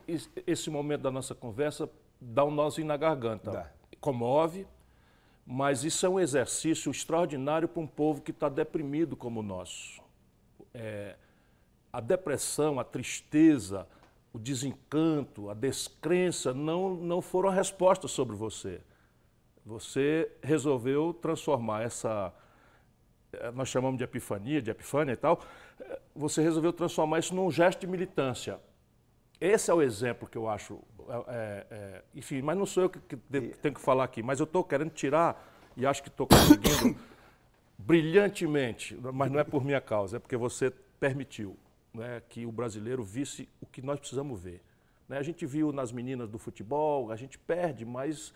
esse 0.47 0.69
momento 0.69 1.01
da 1.01 1.11
nossa 1.11 1.35
conversa 1.35 1.89
dá 2.19 2.43
um 2.43 2.51
nozinho 2.51 2.87
na 2.87 2.97
garganta. 2.97 3.51
Dá. 3.51 3.71
Comove, 3.99 4.65
mas 5.45 5.83
isso 5.83 6.05
é 6.05 6.09
um 6.09 6.19
exercício 6.19 6.89
extraordinário 6.89 7.67
para 7.67 7.81
um 7.81 7.87
povo 7.87 8.21
que 8.21 8.31
está 8.31 8.49
deprimido 8.49 9.15
como 9.15 9.41
o 9.41 9.43
nosso. 9.43 10.01
É, 10.73 11.15
a 11.91 11.99
depressão, 11.99 12.79
a 12.79 12.83
tristeza, 12.83 13.87
o 14.33 14.39
desencanto, 14.39 15.49
a 15.49 15.53
descrença 15.53 16.53
não, 16.53 16.95
não 16.95 17.21
foram 17.21 17.49
a 17.49 17.53
resposta 17.53 18.07
sobre 18.07 18.35
você. 18.35 18.81
Você 19.65 20.31
resolveu 20.41 21.13
transformar 21.13 21.83
essa, 21.83 22.33
eh, 23.33 23.51
nós 23.51 23.69
chamamos 23.69 23.97
de 23.97 24.03
epifania, 24.03 24.61
de 24.61 24.71
epifânia 24.71 25.13
e 25.13 25.17
tal, 25.17 25.41
eh, 25.79 25.99
você 26.15 26.41
resolveu 26.41 26.71
transformar 26.71 27.19
isso 27.19 27.35
num 27.35 27.51
gesto 27.51 27.81
de 27.81 27.87
militância. 27.87 28.59
Esse 29.39 29.69
é 29.69 29.73
o 29.73 29.81
exemplo 29.81 30.27
que 30.27 30.37
eu 30.37 30.47
acho. 30.47 30.79
É, 31.27 31.65
é, 31.69 32.03
enfim, 32.15 32.41
mas 32.41 32.57
não 32.57 32.65
sou 32.65 32.83
eu 32.83 32.89
que, 32.89 32.99
que 32.99 33.17
tenho 33.17 33.75
que 33.75 33.81
falar 33.81 34.05
aqui, 34.05 34.23
mas 34.23 34.39
eu 34.39 34.45
estou 34.45 34.63
querendo 34.63 34.91
tirar, 34.91 35.51
e 35.75 35.85
acho 35.85 36.01
que 36.01 36.09
estou 36.09 36.27
conseguindo 36.27 36.97
brilhantemente, 37.77 38.95
mas 39.13 39.29
não 39.29 39.39
é 39.39 39.43
por 39.43 39.65
minha 39.65 39.81
causa, 39.81 40.17
é 40.17 40.19
porque 40.19 40.37
você 40.37 40.71
permitiu 40.99 41.57
né, 41.93 42.21
que 42.29 42.45
o 42.45 42.51
brasileiro 42.51 43.03
visse 43.03 43.47
o 43.59 43.65
que 43.65 43.81
nós 43.81 43.99
precisamos 43.99 44.39
ver. 44.39 44.61
Né? 45.07 45.17
A 45.17 45.23
gente 45.23 45.45
viu 45.45 45.71
nas 45.71 45.91
meninas 45.91 46.29
do 46.29 46.37
futebol, 46.37 47.11
a 47.11 47.15
gente 47.15 47.37
perde, 47.37 47.85
mas 47.85 48.33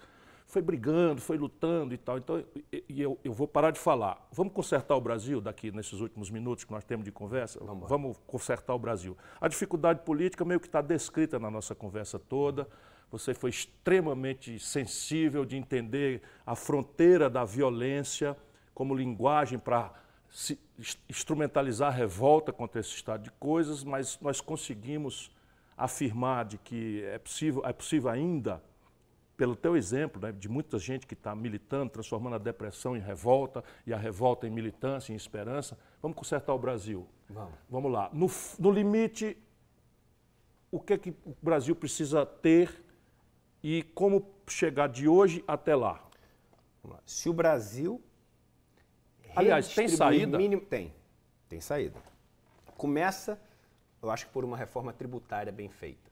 foi 0.47 0.61
brigando, 0.61 1.21
foi 1.21 1.37
lutando 1.37 1.93
e 1.93 1.97
tal. 1.97 2.17
Então, 2.17 2.43
e 2.71 3.01
eu, 3.01 3.17
eu 3.23 3.33
vou 3.33 3.47
parar 3.47 3.71
de 3.71 3.79
falar. 3.79 4.27
Vamos 4.31 4.53
consertar 4.53 4.95
o 4.95 5.01
Brasil 5.01 5.41
daqui 5.41 5.71
nesses 5.71 5.99
últimos 5.99 6.29
minutos 6.29 6.63
que 6.63 6.71
nós 6.71 6.83
temos 6.83 7.03
de 7.03 7.11
conversa? 7.11 7.59
Vamos, 7.63 7.89
Vamos 7.89 8.17
consertar 8.27 8.73
o 8.73 8.79
Brasil. 8.79 9.17
A 9.39 9.47
dificuldade 9.47 10.01
política 10.01 10.45
meio 10.45 10.59
que 10.59 10.67
está 10.67 10.81
descrita 10.81 11.39
na 11.39 11.49
nossa 11.49 11.73
conversa 11.73 12.19
toda. 12.19 12.67
Você 13.11 13.33
foi 13.33 13.49
extremamente 13.49 14.59
sensível 14.59 15.45
de 15.45 15.55
entender 15.55 16.21
a 16.45 16.55
fronteira 16.55 17.29
da 17.29 17.45
violência 17.45 18.35
como 18.73 18.93
linguagem 18.93 19.57
para 19.57 19.93
instrumentalizar 21.09 21.87
a 21.87 21.95
revolta 21.95 22.51
contra 22.51 22.79
esse 22.81 22.89
estado 22.89 23.23
de 23.23 23.31
coisas, 23.31 23.83
mas 23.83 24.19
nós 24.19 24.41
conseguimos 24.41 25.31
afirmar 25.77 26.45
de 26.45 26.57
que 26.57 27.03
é 27.05 27.17
possível, 27.17 27.61
é 27.65 27.71
possível 27.71 28.09
ainda, 28.09 28.61
pelo 29.37 29.55
teu 29.55 29.75
exemplo, 29.75 30.21
né, 30.21 30.31
de 30.31 30.49
muita 30.49 30.77
gente 30.77 31.07
que 31.07 31.13
está 31.13 31.33
militando, 31.35 31.89
transformando 31.89 32.35
a 32.35 32.39
depressão 32.39 32.95
em 32.95 32.99
revolta 32.99 33.63
e 33.85 33.93
a 33.93 33.97
revolta 33.97 34.47
em 34.47 34.49
militância, 34.49 35.13
em 35.13 35.15
esperança, 35.15 35.77
vamos 36.01 36.17
consertar 36.17 36.53
o 36.53 36.59
Brasil. 36.59 37.07
Vamos, 37.29 37.53
vamos 37.69 37.91
lá. 37.91 38.09
No, 38.13 38.29
no 38.59 38.71
limite, 38.71 39.37
o 40.71 40.79
que, 40.79 40.93
é 40.93 40.97
que 40.97 41.11
o 41.25 41.35
Brasil 41.41 41.75
precisa 41.75 42.25
ter 42.25 42.83
e 43.63 43.83
como 43.83 44.29
chegar 44.47 44.87
de 44.87 45.07
hoje 45.07 45.43
até 45.47 45.75
lá? 45.75 46.01
Se 47.05 47.29
o 47.29 47.33
Brasil 47.33 48.01
Aliás, 49.35 49.73
tem 49.73 49.87
saída? 49.87 50.37
Mínimo, 50.37 50.61
tem, 50.61 50.93
tem 51.49 51.59
saída. 51.59 51.99
Começa, 52.77 53.39
eu 54.01 54.09
acho 54.09 54.27
que 54.27 54.31
por 54.31 54.43
uma 54.43 54.57
reforma 54.57 54.93
tributária 54.93 55.51
bem 55.51 55.69
feita. 55.69 56.11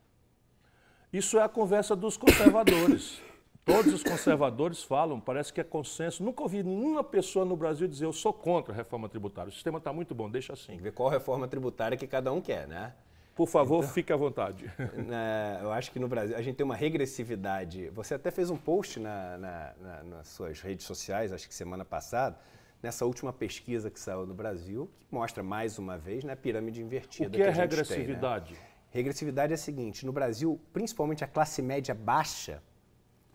Isso 1.11 1.37
é 1.37 1.43
a 1.43 1.49
conversa 1.49 1.95
dos 1.95 2.17
conservadores. 2.17 3.21
Todos 3.65 3.93
os 3.93 4.03
conservadores 4.03 4.83
falam, 4.83 5.21
parece 5.21 5.53
que 5.53 5.61
é 5.61 5.63
consenso. 5.63 6.21
Nunca 6.21 6.43
ouvi 6.43 6.63
nenhuma 6.63 7.01
pessoa 7.03 7.45
no 7.45 7.55
Brasil 7.55 7.87
dizer 7.87 8.05
eu 8.05 8.11
sou 8.11 8.33
contra 8.33 8.73
a 8.73 8.75
reforma 8.75 9.07
tributária. 9.07 9.49
O 9.49 9.53
sistema 9.53 9.77
está 9.77 9.93
muito 9.93 10.13
bom, 10.13 10.29
deixa 10.29 10.51
assim. 10.51 10.75
Ver 10.77 10.91
qual 10.91 11.07
reforma 11.07 11.47
tributária 11.47 11.97
que 11.97 12.05
cada 12.05 12.33
um 12.33 12.41
quer, 12.41 12.67
né? 12.67 12.93
Por 13.35 13.47
favor, 13.47 13.79
então, 13.79 13.89
fique 13.93 14.13
à 14.13 14.15
vontade. 14.15 14.71
Né, 14.93 15.59
eu 15.61 15.71
acho 15.71 15.91
que 15.91 15.99
no 15.99 16.07
Brasil 16.07 16.35
a 16.35 16.41
gente 16.41 16.55
tem 16.55 16.63
uma 16.63 16.75
regressividade. 16.75 17.89
Você 17.89 18.13
até 18.13 18.29
fez 18.29 18.49
um 18.49 18.57
post 18.57 18.99
na, 18.99 19.37
na, 19.37 19.73
na, 19.81 20.03
nas 20.03 20.27
suas 20.27 20.61
redes 20.61 20.85
sociais, 20.85 21.31
acho 21.31 21.47
que 21.47 21.53
semana 21.53 21.83
passada, 21.83 22.37
nessa 22.83 23.05
última 23.05 23.31
pesquisa 23.31 23.89
que 23.89 23.97
saiu 23.97 24.27
no 24.27 24.33
Brasil, 24.33 24.91
que 24.99 25.15
mostra 25.15 25.41
mais 25.41 25.79
uma 25.79 25.97
vez 25.97 26.25
né, 26.25 26.33
a 26.33 26.35
pirâmide 26.35 26.81
invertida. 26.81 27.29
O 27.29 27.31
que, 27.31 27.37
que 27.37 27.43
é 27.43 27.49
regressividade? 27.49 28.53
Tem, 28.53 28.61
né? 28.61 28.69
Regressividade 28.91 29.53
é 29.53 29.55
a 29.55 29.57
seguinte: 29.57 30.05
no 30.05 30.11
Brasil, 30.11 30.59
principalmente 30.73 31.23
a 31.23 31.27
classe 31.27 31.61
média 31.61 31.95
baixa, 31.95 32.61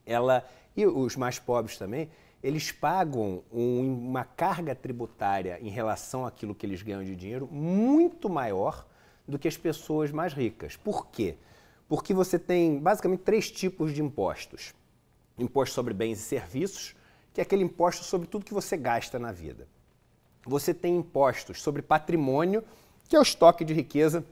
ela 0.04 0.46
e 0.76 0.86
os 0.86 1.16
mais 1.16 1.38
pobres 1.38 1.78
também, 1.78 2.10
eles 2.42 2.70
pagam 2.70 3.42
um, 3.50 4.08
uma 4.08 4.24
carga 4.24 4.74
tributária 4.74 5.58
em 5.60 5.70
relação 5.70 6.24
àquilo 6.24 6.54
que 6.54 6.64
eles 6.64 6.82
ganham 6.82 7.02
de 7.02 7.16
dinheiro 7.16 7.48
muito 7.50 8.28
maior 8.28 8.86
do 9.26 9.38
que 9.38 9.48
as 9.48 9.56
pessoas 9.56 10.12
mais 10.12 10.32
ricas. 10.32 10.76
Por 10.76 11.08
quê? 11.08 11.36
Porque 11.88 12.14
você 12.14 12.38
tem 12.38 12.78
basicamente 12.78 13.20
três 13.20 13.50
tipos 13.50 13.92
de 13.92 14.02
impostos: 14.02 14.74
imposto 15.38 15.74
sobre 15.74 15.94
bens 15.94 16.18
e 16.18 16.22
serviços, 16.22 16.94
que 17.38 17.40
é 17.40 17.44
aquele 17.44 17.62
imposto 17.62 18.04
sobre 18.04 18.26
tudo 18.26 18.44
que 18.44 18.52
você 18.52 18.76
gasta 18.76 19.16
na 19.16 19.30
vida. 19.30 19.68
Você 20.44 20.74
tem 20.74 20.96
impostos 20.96 21.62
sobre 21.62 21.80
patrimônio, 21.80 22.64
que 23.08 23.14
é 23.14 23.18
o 23.20 23.22
estoque 23.22 23.64
de 23.64 23.72
riqueza 23.72 24.24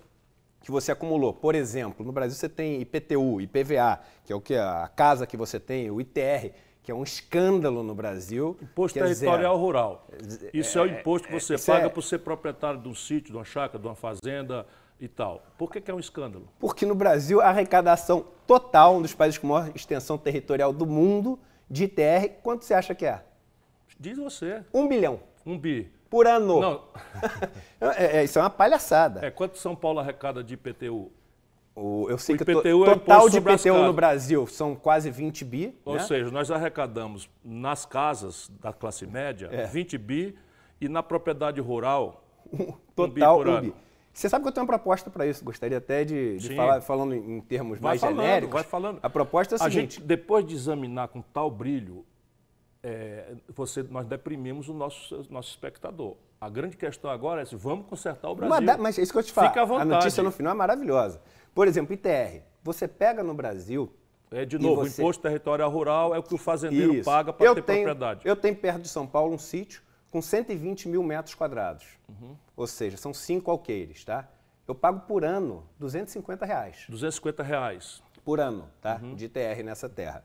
que 0.60 0.72
você 0.72 0.90
acumulou. 0.90 1.32
Por 1.32 1.54
exemplo, 1.54 2.04
no 2.04 2.10
Brasil 2.10 2.36
você 2.36 2.48
tem 2.48 2.80
IPTU, 2.80 3.40
IPVA, 3.40 4.00
que 4.24 4.32
é 4.32 4.34
o 4.34 4.40
que 4.40 4.56
a 4.56 4.90
casa 4.96 5.24
que 5.24 5.36
você 5.36 5.60
tem, 5.60 5.88
o 5.88 6.00
ITR, 6.00 6.50
que 6.82 6.90
é 6.90 6.94
um 6.96 7.04
escândalo 7.04 7.84
no 7.84 7.94
Brasil. 7.94 8.56
Imposto 8.60 8.98
territorial 8.98 9.54
dizer, 9.54 9.64
rural. 9.64 10.08
Isso 10.52 10.76
é, 10.76 10.82
é, 10.82 10.84
o 10.84 10.98
imposto 10.98 11.28
que 11.28 11.34
você 11.34 11.54
é, 11.54 11.58
paga 11.58 11.86
é, 11.86 11.88
por 11.88 12.02
ser 12.02 12.18
proprietário 12.18 12.80
de 12.80 12.88
um 12.88 12.94
sítio, 12.94 13.30
de 13.30 13.38
uma 13.38 13.44
chácara, 13.44 13.78
de 13.78 13.86
uma 13.86 13.94
fazenda 13.94 14.66
e 15.00 15.06
tal. 15.06 15.46
Por 15.56 15.70
que, 15.70 15.80
que 15.80 15.92
é 15.92 15.94
um 15.94 16.00
escândalo? 16.00 16.48
Porque 16.58 16.84
no 16.84 16.96
Brasil 16.96 17.40
a 17.40 17.50
arrecadação 17.50 18.26
total, 18.48 18.96
um 18.96 19.02
dos 19.02 19.14
países 19.14 19.38
com 19.38 19.46
maior 19.46 19.70
extensão 19.76 20.18
territorial 20.18 20.72
do 20.72 20.84
mundo, 20.84 21.38
de 21.68 21.84
ITR, 21.84 22.28
quanto 22.42 22.64
você 22.64 22.74
acha 22.74 22.94
que 22.94 23.04
é? 23.04 23.22
Diz 23.98 24.18
você. 24.18 24.62
Um 24.72 24.86
bilhão. 24.86 25.20
Um 25.44 25.58
bi. 25.58 25.90
Por 26.08 26.26
ano. 26.26 26.60
Não. 26.60 26.84
é, 27.80 28.18
é, 28.18 28.24
isso 28.24 28.38
é 28.38 28.42
uma 28.42 28.50
palhaçada. 28.50 29.24
É, 29.24 29.30
quanto 29.30 29.58
São 29.58 29.74
Paulo 29.74 29.98
arrecada 29.98 30.42
de 30.42 30.54
IPTU? 30.54 31.10
O, 31.74 32.08
eu 32.08 32.16
sei 32.16 32.36
o 32.36 32.38
que 32.38 32.54
o 32.54 32.84
é 32.84 32.94
total 32.94 33.28
de 33.28 33.36
IPTU 33.36 33.74
no 33.84 33.92
Brasil 33.92 34.46
são 34.46 34.74
quase 34.74 35.10
20 35.10 35.44
bi. 35.44 35.78
Ou 35.84 35.96
né? 35.96 36.00
seja, 36.00 36.30
nós 36.30 36.50
arrecadamos 36.50 37.28
nas 37.44 37.84
casas 37.84 38.50
da 38.62 38.72
classe 38.72 39.06
média 39.06 39.48
é. 39.52 39.66
20 39.66 39.98
bi 39.98 40.38
e 40.80 40.88
na 40.88 41.02
propriedade 41.02 41.60
rural 41.60 42.24
total 42.94 43.06
um 43.06 43.10
bi 43.10 43.20
por 43.20 43.48
um 43.48 43.60
bi. 43.60 43.74
Você 44.16 44.30
sabe 44.30 44.44
que 44.44 44.48
eu 44.48 44.52
tenho 44.52 44.64
uma 44.64 44.72
proposta 44.72 45.10
para 45.10 45.26
isso. 45.26 45.44
Gostaria 45.44 45.76
até 45.76 46.02
de, 46.02 46.38
de 46.38 46.56
falar, 46.56 46.80
falando 46.80 47.14
em 47.14 47.38
termos 47.42 47.78
vai 47.78 47.90
mais 47.90 48.00
falando, 48.00 48.22
genéricos. 48.22 48.54
Vai 48.54 48.64
falando. 48.64 48.98
A 49.02 49.10
proposta 49.10 49.56
é 49.56 49.58
a, 49.60 49.66
a 49.66 49.70
seguinte. 49.70 49.96
Gente, 49.96 50.06
depois 50.06 50.46
de 50.46 50.54
examinar 50.54 51.08
com 51.08 51.20
tal 51.20 51.50
brilho, 51.50 52.02
é, 52.82 53.34
você, 53.54 53.82
nós 53.82 54.06
deprimimos 54.06 54.70
o 54.70 54.72
nosso, 54.72 55.26
nosso 55.28 55.50
espectador. 55.50 56.16
A 56.40 56.48
grande 56.48 56.78
questão 56.78 57.10
agora 57.10 57.42
é 57.42 57.44
se 57.44 57.54
vamos 57.56 57.84
consertar 57.88 58.30
o 58.30 58.34
Brasil. 58.34 58.66
Mas, 58.66 58.78
mas 58.78 58.98
é 58.98 59.02
isso 59.02 59.12
que 59.12 59.18
eu 59.18 59.22
te 59.22 59.32
falo. 59.32 59.48
Fica 59.48 59.60
à 59.60 59.64
vontade. 59.66 59.92
A 59.92 59.96
notícia 59.96 60.22
no 60.22 60.30
final 60.30 60.54
é 60.54 60.56
maravilhosa. 60.56 61.20
Por 61.54 61.68
exemplo, 61.68 61.92
ITR. 61.92 62.40
Você 62.62 62.88
pega 62.88 63.22
no 63.22 63.34
Brasil. 63.34 63.92
É, 64.30 64.46
de 64.46 64.58
novo, 64.58 64.76
você... 64.76 65.02
o 65.02 65.04
imposto 65.04 65.22
territorial 65.22 65.70
rural 65.70 66.14
é 66.14 66.18
o 66.18 66.22
que 66.22 66.34
o 66.34 66.38
fazendeiro 66.38 66.94
isso. 66.94 67.04
paga 67.04 67.34
para 67.34 67.54
ter 67.54 67.62
tenho, 67.62 67.84
propriedade. 67.84 68.20
Eu 68.24 68.34
tenho 68.34 68.56
perto 68.56 68.80
de 68.80 68.88
São 68.88 69.06
Paulo 69.06 69.34
um 69.34 69.38
sítio 69.38 69.82
com 70.16 70.22
120 70.22 70.88
mil 70.88 71.02
metros 71.02 71.34
quadrados. 71.34 71.84
Uhum. 72.08 72.34
Ou 72.56 72.66
seja, 72.66 72.96
são 72.96 73.12
cinco 73.12 73.50
alqueires, 73.50 74.02
tá? 74.02 74.26
eu 74.66 74.74
pago 74.74 75.00
por 75.00 75.24
ano 75.24 75.62
250 75.78 76.46
reais. 76.46 76.86
250 76.88 77.42
reais. 77.42 78.02
Por 78.24 78.40
ano, 78.40 78.66
tá? 78.80 78.98
Uhum. 79.02 79.14
De 79.14 79.26
ITR 79.26 79.62
nessa 79.62 79.90
terra. 79.90 80.24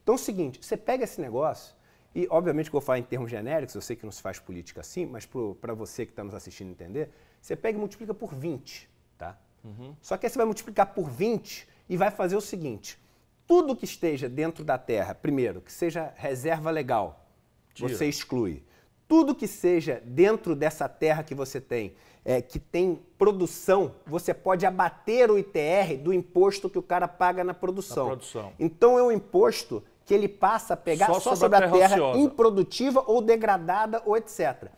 Então 0.00 0.14
é 0.14 0.16
o 0.16 0.18
seguinte, 0.18 0.60
você 0.62 0.76
pega 0.76 1.02
esse 1.02 1.20
negócio, 1.20 1.74
e 2.14 2.28
obviamente 2.30 2.70
que 2.70 2.76
eu 2.76 2.80
vou 2.80 2.86
falar 2.86 3.00
em 3.00 3.02
termos 3.02 3.32
genéricos, 3.32 3.74
eu 3.74 3.80
sei 3.80 3.96
que 3.96 4.04
não 4.04 4.12
se 4.12 4.22
faz 4.22 4.38
política 4.38 4.80
assim, 4.80 5.06
mas 5.06 5.28
para 5.60 5.74
você 5.74 6.06
que 6.06 6.12
está 6.12 6.22
nos 6.22 6.34
assistindo 6.34 6.70
entender, 6.70 7.10
você 7.40 7.56
pega 7.56 7.76
e 7.76 7.80
multiplica 7.80 8.14
por 8.14 8.32
20, 8.32 8.88
tá? 9.18 9.36
Uhum. 9.64 9.96
Só 10.00 10.16
que 10.16 10.24
aí 10.24 10.30
você 10.30 10.38
vai 10.38 10.46
multiplicar 10.46 10.94
por 10.94 11.10
20 11.10 11.68
e 11.88 11.96
vai 11.96 12.12
fazer 12.12 12.36
o 12.36 12.40
seguinte, 12.40 12.96
tudo 13.44 13.74
que 13.74 13.86
esteja 13.86 14.28
dentro 14.28 14.64
da 14.64 14.78
terra, 14.78 15.16
primeiro, 15.16 15.60
que 15.60 15.72
seja 15.72 16.14
reserva 16.16 16.70
legal, 16.70 17.28
Tira. 17.74 17.88
você 17.88 18.06
exclui. 18.06 18.62
Tudo 19.12 19.34
que 19.34 19.46
seja 19.46 20.02
dentro 20.06 20.56
dessa 20.56 20.88
terra 20.88 21.22
que 21.22 21.34
você 21.34 21.60
tem, 21.60 21.94
é, 22.24 22.40
que 22.40 22.58
tem 22.58 22.98
produção, 23.18 23.94
você 24.06 24.32
pode 24.32 24.64
abater 24.64 25.30
o 25.30 25.38
ITR 25.38 25.98
do 26.02 26.14
imposto 26.14 26.70
que 26.70 26.78
o 26.78 26.82
cara 26.82 27.06
paga 27.06 27.44
na 27.44 27.52
produção. 27.52 28.04
Na 28.04 28.10
produção. 28.12 28.54
Então 28.58 28.98
é 28.98 29.02
um 29.02 29.12
imposto 29.12 29.84
que 30.06 30.14
ele 30.14 30.28
passa 30.28 30.72
a 30.72 30.76
pegar 30.78 31.08
só, 31.08 31.20
só 31.20 31.36
sobre, 31.36 31.58
a 31.58 31.70
terra, 31.70 31.94
terra 31.94 32.16
improdutiva 32.16 33.04
ou 33.06 33.20
degradada 33.20 34.02
ou 34.06 34.16
etc. 34.16 34.70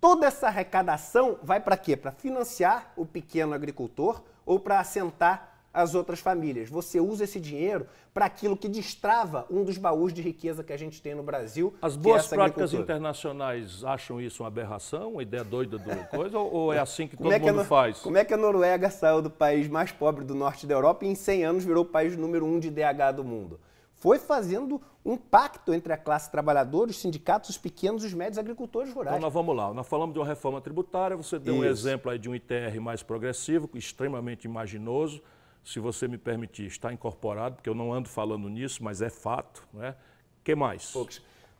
Toda 0.00 0.28
essa 0.28 0.46
arrecadação 0.46 1.36
vai 1.42 1.58
para 1.58 1.76
quê? 1.76 1.96
Para 1.96 2.12
financiar 2.12 2.92
o 2.96 3.04
pequeno 3.04 3.52
agricultor 3.52 4.22
ou 4.46 4.60
para 4.60 4.78
assentar 4.78 5.55
as 5.76 5.94
outras 5.94 6.20
famílias. 6.20 6.70
Você 6.70 6.98
usa 6.98 7.24
esse 7.24 7.38
dinheiro 7.38 7.86
para 8.14 8.24
aquilo 8.24 8.56
que 8.56 8.66
destrava 8.66 9.46
um 9.50 9.62
dos 9.62 9.76
baús 9.76 10.10
de 10.10 10.22
riqueza 10.22 10.64
que 10.64 10.72
a 10.72 10.76
gente 10.76 11.02
tem 11.02 11.14
no 11.14 11.22
Brasil. 11.22 11.74
As 11.82 11.94
é 11.94 11.98
boas 11.98 12.32
é 12.32 12.34
práticas 12.34 12.72
internacionais 12.72 13.84
acham 13.84 14.18
isso 14.18 14.42
uma 14.42 14.46
aberração, 14.48 15.12
uma 15.12 15.22
ideia 15.22 15.44
doida 15.44 15.76
do 15.76 15.90
coisa, 16.08 16.38
ou 16.38 16.72
é 16.72 16.78
assim 16.78 17.06
que 17.06 17.14
todo 17.14 17.30
é 17.30 17.38
que 17.38 17.52
mundo 17.52 17.64
faz? 17.66 17.98
Como 17.98 18.16
é 18.16 18.24
que 18.24 18.32
a 18.32 18.38
Noruega 18.38 18.88
saiu 18.88 19.20
do 19.20 19.28
país 19.28 19.68
mais 19.68 19.92
pobre 19.92 20.24
do 20.24 20.34
norte 20.34 20.66
da 20.66 20.74
Europa 20.74 21.04
e 21.04 21.08
em 21.08 21.14
100 21.14 21.44
anos 21.44 21.64
virou 21.64 21.84
o 21.84 21.86
país 21.86 22.16
número 22.16 22.46
um 22.46 22.58
de 22.58 22.70
DH 22.70 23.14
do 23.14 23.22
mundo? 23.22 23.60
Foi 23.96 24.18
fazendo 24.18 24.80
um 25.04 25.16
pacto 25.16 25.74
entre 25.74 25.92
a 25.92 25.96
classe 25.98 26.30
trabalhadora, 26.30 26.90
os 26.90 26.98
sindicatos, 26.98 27.50
os 27.50 27.58
pequenos 27.58 28.02
e 28.02 28.06
os 28.06 28.14
médios 28.14 28.38
agricultores 28.38 28.94
rurais. 28.94 29.16
Então 29.16 29.26
nós 29.26 29.32
vamos 29.32 29.54
lá, 29.54 29.74
nós 29.74 29.86
falamos 29.86 30.14
de 30.14 30.18
uma 30.18 30.26
reforma 30.26 30.60
tributária, 30.60 31.16
você 31.16 31.38
deu 31.38 31.54
Isso. 31.54 31.62
um 31.62 31.66
exemplo 31.66 32.10
aí 32.10 32.18
de 32.18 32.30
um 32.30 32.34
ITR 32.34 32.80
mais 32.80 33.02
progressivo, 33.02 33.68
extremamente 33.74 34.46
imaginoso, 34.46 35.22
se 35.66 35.80
você 35.80 36.06
me 36.06 36.16
permitir, 36.16 36.66
está 36.66 36.92
incorporado, 36.92 37.56
porque 37.56 37.68
eu 37.68 37.74
não 37.74 37.92
ando 37.92 38.08
falando 38.08 38.48
nisso, 38.48 38.84
mas 38.84 39.02
é 39.02 39.10
fato. 39.10 39.66
O 39.74 39.78
né? 39.78 39.96
que 40.44 40.54
mais? 40.54 40.92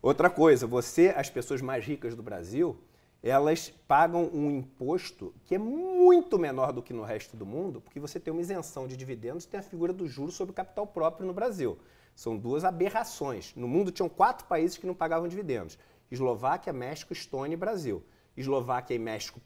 Outra 0.00 0.30
coisa, 0.30 0.64
você, 0.64 1.12
as 1.16 1.28
pessoas 1.28 1.60
mais 1.60 1.84
ricas 1.84 2.14
do 2.14 2.22
Brasil, 2.22 2.78
elas 3.20 3.74
pagam 3.88 4.30
um 4.32 4.48
imposto 4.48 5.34
que 5.44 5.56
é 5.56 5.58
muito 5.58 6.38
menor 6.38 6.72
do 6.72 6.80
que 6.80 6.92
no 6.92 7.02
resto 7.02 7.36
do 7.36 7.44
mundo, 7.44 7.80
porque 7.80 7.98
você 7.98 8.20
tem 8.20 8.32
uma 8.32 8.40
isenção 8.40 8.86
de 8.86 8.96
dividendos 8.96 9.42
e 9.42 9.48
tem 9.48 9.58
a 9.58 9.62
figura 9.62 9.92
do 9.92 10.06
juro 10.06 10.30
sobre 10.30 10.54
capital 10.54 10.86
próprio 10.86 11.26
no 11.26 11.32
Brasil. 11.32 11.76
São 12.14 12.38
duas 12.38 12.62
aberrações. 12.62 13.56
No 13.56 13.66
mundo 13.66 13.90
tinham 13.90 14.08
quatro 14.08 14.46
países 14.46 14.78
que 14.78 14.86
não 14.86 14.94
pagavam 14.94 15.26
dividendos: 15.26 15.76
Eslováquia, 16.12 16.72
México, 16.72 17.12
Estônia 17.12 17.54
e 17.54 17.58
Brasil. 17.58 18.04
Eslováquia 18.36 18.94
e 18.94 18.98
México 18.98 19.40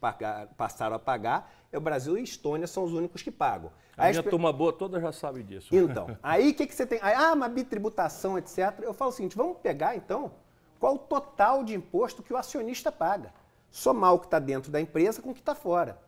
passaram 0.57 0.97
a 0.97 0.99
pagar, 0.99 1.51
e 1.73 1.77
o 1.77 1.81
Brasil 1.81 2.19
e 2.19 2.23
Estônia 2.23 2.67
são 2.67 2.85
os 2.85 2.93
únicos 2.93 3.23
que 3.23 3.31
pagam. 3.31 3.71
A 4.09 4.11
minha 4.11 4.23
turma 4.23 4.53
boa 4.53 4.73
toda 4.73 5.01
já 5.01 5.13
sabe 5.13 5.43
disso. 5.43 5.75
Então, 5.75 6.17
aí 6.23 6.51
o 6.51 6.55
que, 6.55 6.67
que 6.67 6.75
você 6.75 6.87
tem? 6.87 6.99
Ah, 7.03 7.33
uma 7.33 7.49
bitributação, 7.49 8.39
etc. 8.39 8.81
Eu 8.81 8.95
falo 8.95 9.11
o 9.11 9.15
seguinte, 9.15 9.37
vamos 9.37 9.59
pegar 9.59 9.97
então 9.97 10.33
qual 10.79 10.95
o 10.95 10.99
total 10.99 11.63
de 11.63 11.75
imposto 11.75 12.23
que 12.23 12.33
o 12.33 12.37
acionista 12.37 12.91
paga. 12.91 13.33
Somar 13.71 14.15
o 14.15 14.19
que 14.19 14.27
está 14.27 14.39
dentro 14.39 14.73
da 14.73 14.81
empresa 14.81 15.23
com 15.23 15.31
o 15.31 15.35
que 15.35 15.41
está 15.41 15.55
fora. 15.55 15.99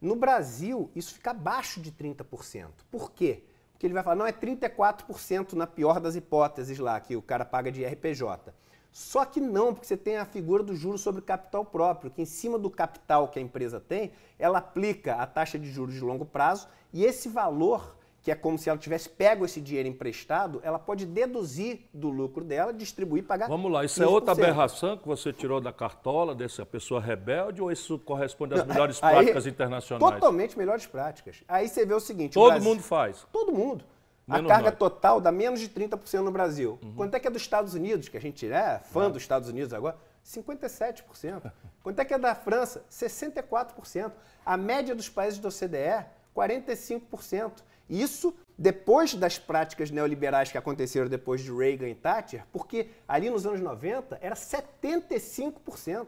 No 0.00 0.14
Brasil, 0.16 0.90
isso 0.94 1.14
fica 1.14 1.30
abaixo 1.30 1.80
de 1.80 1.90
30%. 1.90 2.68
Por 2.90 3.12
quê? 3.12 3.44
Porque 3.72 3.86
ele 3.86 3.94
vai 3.94 4.02
falar, 4.02 4.16
não, 4.16 4.26
é 4.26 4.32
34% 4.32 5.52
na 5.52 5.66
pior 5.66 6.00
das 6.00 6.16
hipóteses 6.16 6.78
lá, 6.78 6.98
que 7.00 7.16
o 7.16 7.22
cara 7.22 7.44
paga 7.44 7.70
de 7.70 7.84
RPJ. 7.84 8.52
Só 8.96 9.26
que 9.26 9.42
não, 9.42 9.74
porque 9.74 9.86
você 9.86 9.94
tem 9.94 10.16
a 10.16 10.24
figura 10.24 10.62
do 10.62 10.74
juro 10.74 10.96
sobre 10.96 11.20
capital 11.20 11.66
próprio, 11.66 12.10
que 12.10 12.22
em 12.22 12.24
cima 12.24 12.58
do 12.58 12.70
capital 12.70 13.28
que 13.28 13.38
a 13.38 13.42
empresa 13.42 13.78
tem, 13.78 14.10
ela 14.38 14.56
aplica 14.56 15.16
a 15.16 15.26
taxa 15.26 15.58
de 15.58 15.70
juros 15.70 15.96
de 15.96 16.00
longo 16.00 16.24
prazo 16.24 16.66
e 16.94 17.04
esse 17.04 17.28
valor, 17.28 17.94
que 18.22 18.30
é 18.30 18.34
como 18.34 18.56
se 18.56 18.70
ela 18.70 18.78
tivesse 18.78 19.06
pego 19.10 19.44
esse 19.44 19.60
dinheiro 19.60 19.86
emprestado, 19.86 20.62
ela 20.64 20.78
pode 20.78 21.04
deduzir 21.04 21.80
do 21.92 22.08
lucro 22.08 22.42
dela, 22.42 22.72
distribuir 22.72 23.22
e 23.22 23.26
pagar. 23.26 23.48
Vamos 23.48 23.70
lá, 23.70 23.84
isso 23.84 24.00
15%. 24.00 24.02
é 24.02 24.08
outra 24.08 24.32
aberração 24.32 24.96
que 24.96 25.06
você 25.06 25.30
tirou 25.30 25.60
da 25.60 25.74
cartola 25.74 26.34
dessa 26.34 26.64
pessoa 26.64 26.98
rebelde 26.98 27.60
ou 27.60 27.70
isso 27.70 27.98
corresponde 27.98 28.54
às 28.54 28.66
melhores 28.66 28.98
aí, 29.02 29.14
práticas 29.16 29.46
internacionais? 29.46 30.14
Totalmente 30.14 30.56
melhores 30.56 30.86
práticas. 30.86 31.44
Aí 31.46 31.68
você 31.68 31.84
vê 31.84 31.92
o 31.92 32.00
seguinte: 32.00 32.32
todo 32.32 32.48
Brasil, 32.48 32.66
mundo 32.66 32.82
faz. 32.82 33.26
Todo 33.30 33.52
mundo. 33.52 33.84
A 34.28 34.42
carga 34.42 34.72
total 34.72 35.20
dá 35.20 35.30
menos 35.30 35.60
de 35.60 35.68
30% 35.68 36.20
no 36.20 36.32
Brasil. 36.32 36.78
Uhum. 36.82 36.94
Quanto 36.96 37.14
é 37.14 37.20
que 37.20 37.28
é 37.28 37.30
dos 37.30 37.42
Estados 37.42 37.74
Unidos, 37.74 38.08
que 38.08 38.16
a 38.16 38.20
gente 38.20 38.50
é 38.50 38.80
fã 38.80 39.06
é. 39.06 39.10
dos 39.10 39.22
Estados 39.22 39.48
Unidos 39.48 39.72
agora? 39.72 39.96
57%. 40.24 41.52
Quanto 41.82 42.00
é 42.00 42.04
que 42.04 42.12
é 42.12 42.18
da 42.18 42.34
França? 42.34 42.84
64%. 42.90 44.12
A 44.44 44.56
média 44.56 44.94
dos 44.94 45.08
países 45.08 45.38
da 45.38 45.48
OCDE, 45.48 46.06
45%. 46.34 47.52
Isso 47.88 48.34
depois 48.58 49.14
das 49.14 49.38
práticas 49.38 49.92
neoliberais 49.92 50.50
que 50.50 50.58
aconteceram 50.58 51.08
depois 51.08 51.40
de 51.40 51.52
Reagan 51.52 51.88
e 51.88 51.94
Thatcher, 51.94 52.44
porque 52.52 52.88
ali 53.06 53.30
nos 53.30 53.46
anos 53.46 53.60
90 53.60 54.18
era 54.20 54.34
75%. 54.34 56.06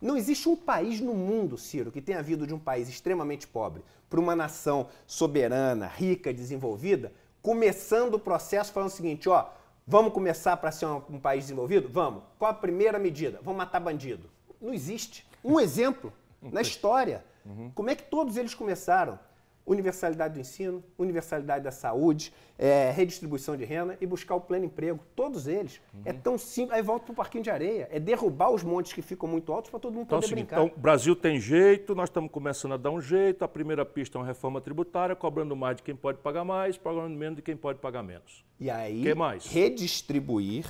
Não 0.00 0.16
existe 0.16 0.48
um 0.48 0.56
país 0.56 1.00
no 1.00 1.14
mundo, 1.14 1.58
Ciro, 1.58 1.92
que 1.92 2.00
tenha 2.00 2.22
vindo 2.22 2.46
de 2.46 2.54
um 2.54 2.58
país 2.58 2.88
extremamente 2.88 3.46
pobre 3.46 3.82
para 4.08 4.20
uma 4.20 4.34
nação 4.34 4.88
soberana, 5.06 5.86
rica, 5.86 6.32
desenvolvida, 6.32 7.12
começando 7.44 8.14
o 8.14 8.18
processo 8.18 8.72
falando 8.72 8.88
o 8.88 8.92
seguinte, 8.92 9.28
ó, 9.28 9.50
vamos 9.86 10.14
começar 10.14 10.56
para 10.56 10.72
ser 10.72 10.86
um, 10.86 11.02
um, 11.10 11.20
país 11.20 11.44
desenvolvido? 11.44 11.90
Vamos. 11.92 12.22
Qual 12.38 12.50
a 12.50 12.54
primeira 12.54 12.98
medida? 12.98 13.38
Vamos 13.42 13.58
matar 13.58 13.80
bandido. 13.80 14.30
Não 14.58 14.72
existe. 14.72 15.26
Um 15.44 15.60
exemplo 15.60 16.10
na 16.40 16.62
história. 16.62 17.22
Uhum. 17.44 17.70
Como 17.74 17.90
é 17.90 17.94
que 17.94 18.04
todos 18.04 18.38
eles 18.38 18.54
começaram? 18.54 19.18
Universalidade 19.66 20.34
do 20.34 20.40
ensino, 20.40 20.84
universalidade 20.98 21.64
da 21.64 21.70
saúde, 21.70 22.32
é, 22.58 22.90
redistribuição 22.90 23.56
de 23.56 23.64
renda 23.64 23.96
e 24.00 24.06
buscar 24.06 24.34
o 24.34 24.40
pleno 24.40 24.66
emprego. 24.66 25.00
Todos 25.16 25.46
eles. 25.46 25.80
Uhum. 25.92 26.02
É 26.04 26.12
tão 26.12 26.36
simples. 26.36 26.76
Aí 26.76 26.82
volta 26.82 27.06
para 27.06 27.12
o 27.12 27.16
parquinho 27.16 27.42
de 27.42 27.50
areia. 27.50 27.88
É 27.90 27.98
derrubar 27.98 28.50
os 28.50 28.62
montes 28.62 28.92
que 28.92 29.00
ficam 29.00 29.28
muito 29.28 29.52
altos 29.52 29.70
para 29.70 29.80
todo 29.80 29.94
mundo 29.94 30.06
então, 30.06 30.18
é 30.18 30.20
poder 30.20 30.34
brincar. 30.34 30.62
Então, 30.62 30.76
o 30.76 30.80
Brasil 30.80 31.16
tem 31.16 31.40
jeito, 31.40 31.94
nós 31.94 32.08
estamos 32.08 32.30
começando 32.30 32.72
a 32.72 32.76
dar 32.76 32.90
um 32.90 33.00
jeito. 33.00 33.42
A 33.44 33.48
primeira 33.48 33.84
pista 33.84 34.18
é 34.18 34.20
uma 34.20 34.26
reforma 34.26 34.60
tributária, 34.60 35.16
cobrando 35.16 35.56
mais 35.56 35.76
de 35.76 35.82
quem 35.82 35.96
pode 35.96 36.18
pagar 36.18 36.44
mais, 36.44 36.76
pagando 36.76 37.16
menos 37.16 37.36
de 37.36 37.42
quem 37.42 37.56
pode 37.56 37.78
pagar 37.78 38.02
menos. 38.02 38.44
E 38.60 38.70
aí, 38.70 39.02
que 39.02 39.14
mais? 39.14 39.46
redistribuir 39.46 40.66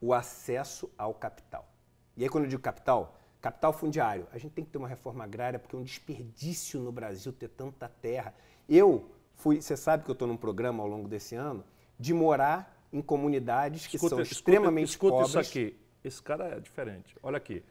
o 0.00 0.12
acesso 0.12 0.90
ao 0.98 1.14
capital. 1.14 1.66
E 2.16 2.24
aí, 2.24 2.28
quando 2.28 2.44
eu 2.44 2.50
digo 2.50 2.62
capital, 2.62 3.16
Capital 3.42 3.72
fundiário. 3.72 4.28
A 4.32 4.38
gente 4.38 4.52
tem 4.52 4.64
que 4.64 4.70
ter 4.70 4.78
uma 4.78 4.86
reforma 4.86 5.24
agrária 5.24 5.58
porque 5.58 5.74
é 5.74 5.78
um 5.78 5.82
desperdício 5.82 6.80
no 6.80 6.92
Brasil 6.92 7.32
ter 7.32 7.48
tanta 7.48 7.88
terra. 7.88 8.32
Eu 8.68 9.10
fui, 9.34 9.60
você 9.60 9.76
sabe 9.76 10.04
que 10.04 10.10
eu 10.10 10.12
estou 10.12 10.28
num 10.28 10.36
programa 10.36 10.80
ao 10.80 10.88
longo 10.88 11.08
desse 11.08 11.34
ano 11.34 11.64
de 11.98 12.14
morar 12.14 12.86
em 12.92 13.02
comunidades 13.02 13.88
que 13.88 13.96
escuta, 13.96 14.14
são 14.14 14.22
extremamente 14.22 14.90
escuta 14.90 15.14
pobres. 15.14 15.28
Escuta 15.30 15.42
isso 15.42 15.58
aqui. 15.58 15.76
Esse 16.04 16.22
cara 16.22 16.56
é 16.56 16.60
diferente. 16.60 17.16
Olha 17.20 17.36
aqui. 17.36 17.64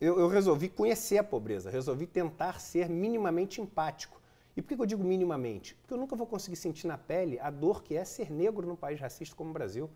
Eu, 0.00 0.20
eu, 0.20 0.28
resolvi 0.28 0.68
conhecer 0.68 1.18
a 1.18 1.24
pobreza, 1.24 1.68
resolvi 1.68 2.06
tentar 2.06 2.60
ser 2.60 2.88
minimamente 2.88 3.60
empático. 3.60 4.20
E 4.56 4.62
por 4.62 4.76
que 4.76 4.82
eu 4.82 4.86
digo 4.86 5.02
minimamente? 5.02 5.74
Porque 5.76 5.94
eu 5.94 5.98
nunca 5.98 6.14
vou 6.14 6.28
conseguir 6.28 6.56
sentir 6.56 6.86
na 6.86 6.98
pele 6.98 7.40
a 7.40 7.50
dor 7.50 7.82
que 7.82 7.96
é 7.96 8.04
ser 8.04 8.30
negro 8.30 8.66
num 8.66 8.76
país 8.76 9.00
racista 9.00 9.34
como 9.34 9.50
o 9.50 9.52
Brasil. 9.52 9.90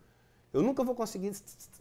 Eu 0.51 0.61
nunca 0.61 0.83
vou 0.83 0.95
conseguir 0.95 1.31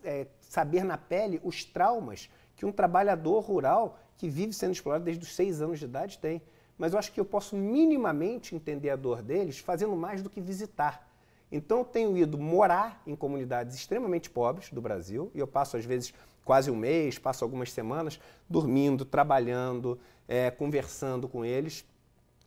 é, 0.05 0.27
saber 0.41 0.85
na 0.85 0.99
pele 0.99 1.41
os 1.43 1.65
traumas 1.65 2.29
que 2.57 2.67
um 2.67 2.73
trabalhador 2.73 3.41
rural 3.41 3.99
que 4.17 4.29
vive 4.29 4.53
sendo 4.53 4.73
explorado 4.73 5.05
desde 5.05 5.23
os 5.23 5.35
seis 5.35 5.61
anos 5.61 5.79
de 5.79 5.85
idade 5.85 6.19
tem. 6.19 6.43
Mas 6.79 6.93
eu 6.93 6.99
acho 6.99 7.13
que 7.13 7.21
eu 7.21 7.25
posso 7.25 7.57
minimamente 7.57 8.55
entender 8.55 8.91
a 8.91 8.97
dor 8.97 9.23
deles 9.23 9.59
fazendo 9.59 9.95
mais 9.95 10.23
do 10.23 10.31
que 10.31 10.41
visitar. 10.41 11.07
Então 11.51 11.79
eu 11.79 11.85
tenho 11.85 12.17
ido 12.17 12.37
morar 12.37 13.03
em 13.07 13.15
comunidades 13.15 13.77
extremamente 13.77 14.29
pobres 14.29 14.71
do 14.73 14.81
Brasil, 14.81 15.31
e 15.35 15.39
eu 15.39 15.47
passo 15.47 15.77
às 15.77 15.85
vezes 15.85 16.13
quase 16.45 16.71
um 16.71 16.77
mês, 16.77 17.19
passo 17.19 17.45
algumas 17.45 17.73
semanas 17.73 18.21
dormindo, 18.49 19.05
trabalhando, 19.05 19.99
é, 20.27 20.51
conversando 20.51 21.29
com 21.29 21.45
eles. 21.45 21.85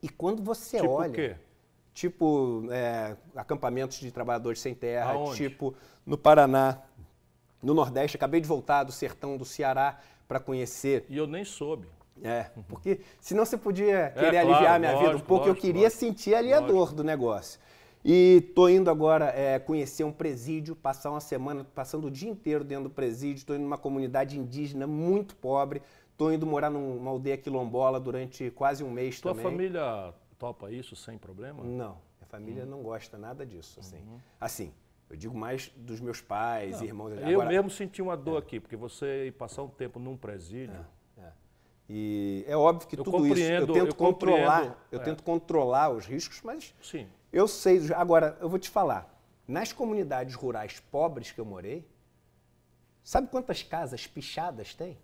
E 0.02 0.10
quando 0.10 0.44
você 0.44 0.78
tipo 0.78 0.92
olha. 0.92 1.12
O 1.12 1.14
quê? 1.14 1.36
Tipo 1.94 2.68
é, 2.72 3.18
acampamentos 3.36 4.00
de 4.00 4.12
trabalhadores 4.12 4.62
sem 4.62 4.74
terra, 4.74 5.12
Aonde? 5.12 5.36
tipo 5.36 5.76
no 6.06 6.18
Paraná, 6.18 6.82
no 7.62 7.74
Nordeste. 7.74 8.18
Acabei 8.18 8.42
de 8.42 8.48
voltar 8.48 8.84
do 8.84 8.92
sertão 8.92 9.38
do 9.38 9.46
Ceará 9.46 10.00
para 10.28 10.40
conhecer. 10.40 11.06
E 11.10 11.18
eu 11.18 11.28
nem 11.28 11.44
soube. 11.44 11.88
É, 12.22 12.48
porque 12.68 13.00
senão 13.20 13.46
você 13.46 13.58
podia 13.58 13.98
é, 13.98 14.10
querer 14.10 14.36
é, 14.36 14.40
aliviar 14.40 14.76
a 14.76 14.80
minha 14.80 14.92
lógico, 14.92 15.12
vida 15.12 15.24
um 15.24 15.26
pouco. 15.26 15.48
Lógico, 15.48 15.58
eu 15.58 15.62
queria 15.62 15.84
lógico, 15.84 16.00
sentir 16.00 16.36
ali 16.36 16.52
a 16.54 16.60
dor 16.60 16.94
do 16.94 17.04
negócio. 17.04 17.60
E 18.04 18.44
estou 18.48 18.70
indo 18.70 18.90
agora 18.90 19.26
é, 19.36 19.60
conhecer 19.60 20.04
um 20.04 20.12
presídio, 20.12 20.76
passar 20.76 21.12
uma 21.12 21.20
semana, 21.20 21.66
passando 21.76 22.08
o 22.08 22.12
dia 22.12 22.30
inteiro 22.30 22.64
dentro 22.64 22.86
do 22.86 22.90
presídio. 22.90 23.40
Estou 23.40 23.56
indo 23.56 23.64
numa 23.64 23.78
comunidade 23.78 24.38
indígena 24.38 24.86
muito 24.86 25.36
pobre. 25.36 25.82
Estou 26.12 26.34
indo 26.34 26.46
morar 26.46 26.70
numa 26.70 27.10
aldeia 27.10 27.38
quilombola 27.38 28.00
durante 28.00 28.52
quase 28.52 28.84
um 28.84 28.92
mês 28.92 29.20
Tua 29.22 29.32
também. 29.32 29.44
Tua 29.44 29.52
família 29.52 30.14
topa 30.38 30.72
isso 30.72 30.96
sem 30.96 31.18
problema? 31.18 31.64
Não, 31.64 31.98
minha 32.18 32.28
família 32.28 32.64
uhum. 32.64 32.70
não 32.70 32.84
gosta 32.84 33.18
nada 33.18 33.46
disso. 33.46 33.80
Assim, 33.80 33.98
uhum. 33.98 34.20
assim 34.40 34.74
eu 35.10 35.18
digo 35.18 35.36
mais 35.36 35.72
dos 35.76 36.00
meus 36.00 36.22
pais, 36.22 36.78
não, 36.78 36.86
irmãos. 36.86 37.12
Eu 37.28 37.44
mesmo 37.46 37.70
senti 37.70 38.02
uma 38.02 38.16
dor 38.16 38.36
é. 38.36 38.40
aqui, 38.40 38.60
porque 38.60 38.76
você 38.76 39.28
ir 39.28 39.32
passar 39.32 39.64
um 39.64 39.68
tempo 39.68 40.00
num 40.00 40.16
presídio. 40.16 40.86
É, 41.18 41.22
é. 41.22 41.32
E 41.90 42.46
é 42.48 42.56
óbvio 42.56 42.88
que 42.88 43.00
eu 43.00 43.04
tudo 43.04 43.26
isso 43.26 43.42
eu 43.42 43.68
tento 43.68 43.88
eu 43.88 43.96
controlar, 43.96 44.88
eu 44.92 45.00
é. 45.00 45.04
tento 45.04 45.24
controlar 45.24 45.90
os 45.90 46.06
riscos, 46.06 46.42
mas 46.44 46.76
Sim. 46.82 47.08
eu 47.34 47.48
sei. 47.48 47.92
Agora, 47.96 48.38
eu 48.40 48.48
vou 48.48 48.60
te 48.60 48.70
falar, 48.70 49.20
nas 49.48 49.74
comunidades 49.74 50.36
rurais 50.36 50.80
pobres 50.92 51.32
que 51.32 51.42
eu 51.42 51.46
morei, 51.46 51.88
sabe 53.04 53.30
quantas 53.30 53.64
casas 53.64 54.06
pichadas 54.06 54.76
tem? 54.76 54.96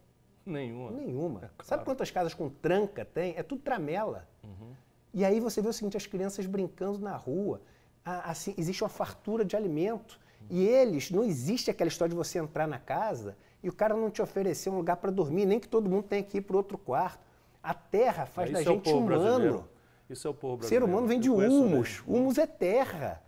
Nenhuma. 0.45 0.91
Nenhuma. 0.91 1.39
É 1.39 1.47
claro. 1.47 1.63
Sabe 1.63 1.83
quantas 1.83 2.11
casas 2.11 2.35
com 2.35 2.47
tranca 2.47 3.03
tem? 3.03 3.33
É 3.35 3.41
tudo 3.41 3.63
tramela. 3.63 4.29
Uhum. 4.43 4.75
E 5.11 5.25
aí 5.25 5.39
você 5.39 5.63
vê 5.63 5.69
o 5.69 5.73
seguinte, 5.73 5.97
as 5.97 6.05
crianças 6.05 6.45
brincando 6.45 6.99
na 6.99 7.17
rua 7.17 7.59
assim, 8.05 8.53
existe 8.57 8.83
uma 8.83 8.89
fartura 8.89 9.43
de 9.43 9.55
alimento. 9.55 10.19
E 10.49 10.63
eles, 10.63 11.09
não 11.09 11.23
existe 11.23 11.71
aquela 11.71 11.87
história 11.87 12.09
de 12.09 12.15
você 12.15 12.37
entrar 12.37 12.67
na 12.67 12.77
casa 12.77 13.35
e 13.63 13.69
o 13.69 13.73
cara 13.73 13.95
não 13.95 14.11
te 14.11 14.21
oferecer 14.21 14.69
um 14.69 14.77
lugar 14.77 14.97
para 14.97 15.09
dormir, 15.09 15.47
nem 15.47 15.59
que 15.59 15.67
todo 15.67 15.89
mundo 15.89 16.03
tenha 16.03 16.21
que 16.21 16.37
ir 16.37 16.41
para 16.41 16.55
outro 16.55 16.77
quarto. 16.77 17.25
A 17.63 17.73
terra 17.73 18.27
faz 18.27 18.51
da 18.51 18.61
gente 18.61 18.87
é 18.87 18.93
humano. 18.93 19.07
Brasileiro. 19.07 19.69
Isso 20.07 20.27
é 20.27 20.29
o 20.29 20.33
povo 20.35 20.57
brasileiro. 20.57 20.85
Ser 20.85 20.91
humano 20.91 21.07
vem 21.07 21.19
de 21.19 21.31
humus. 21.31 22.03
Humus 22.07 22.37
é 22.37 22.45
terra. 22.45 23.23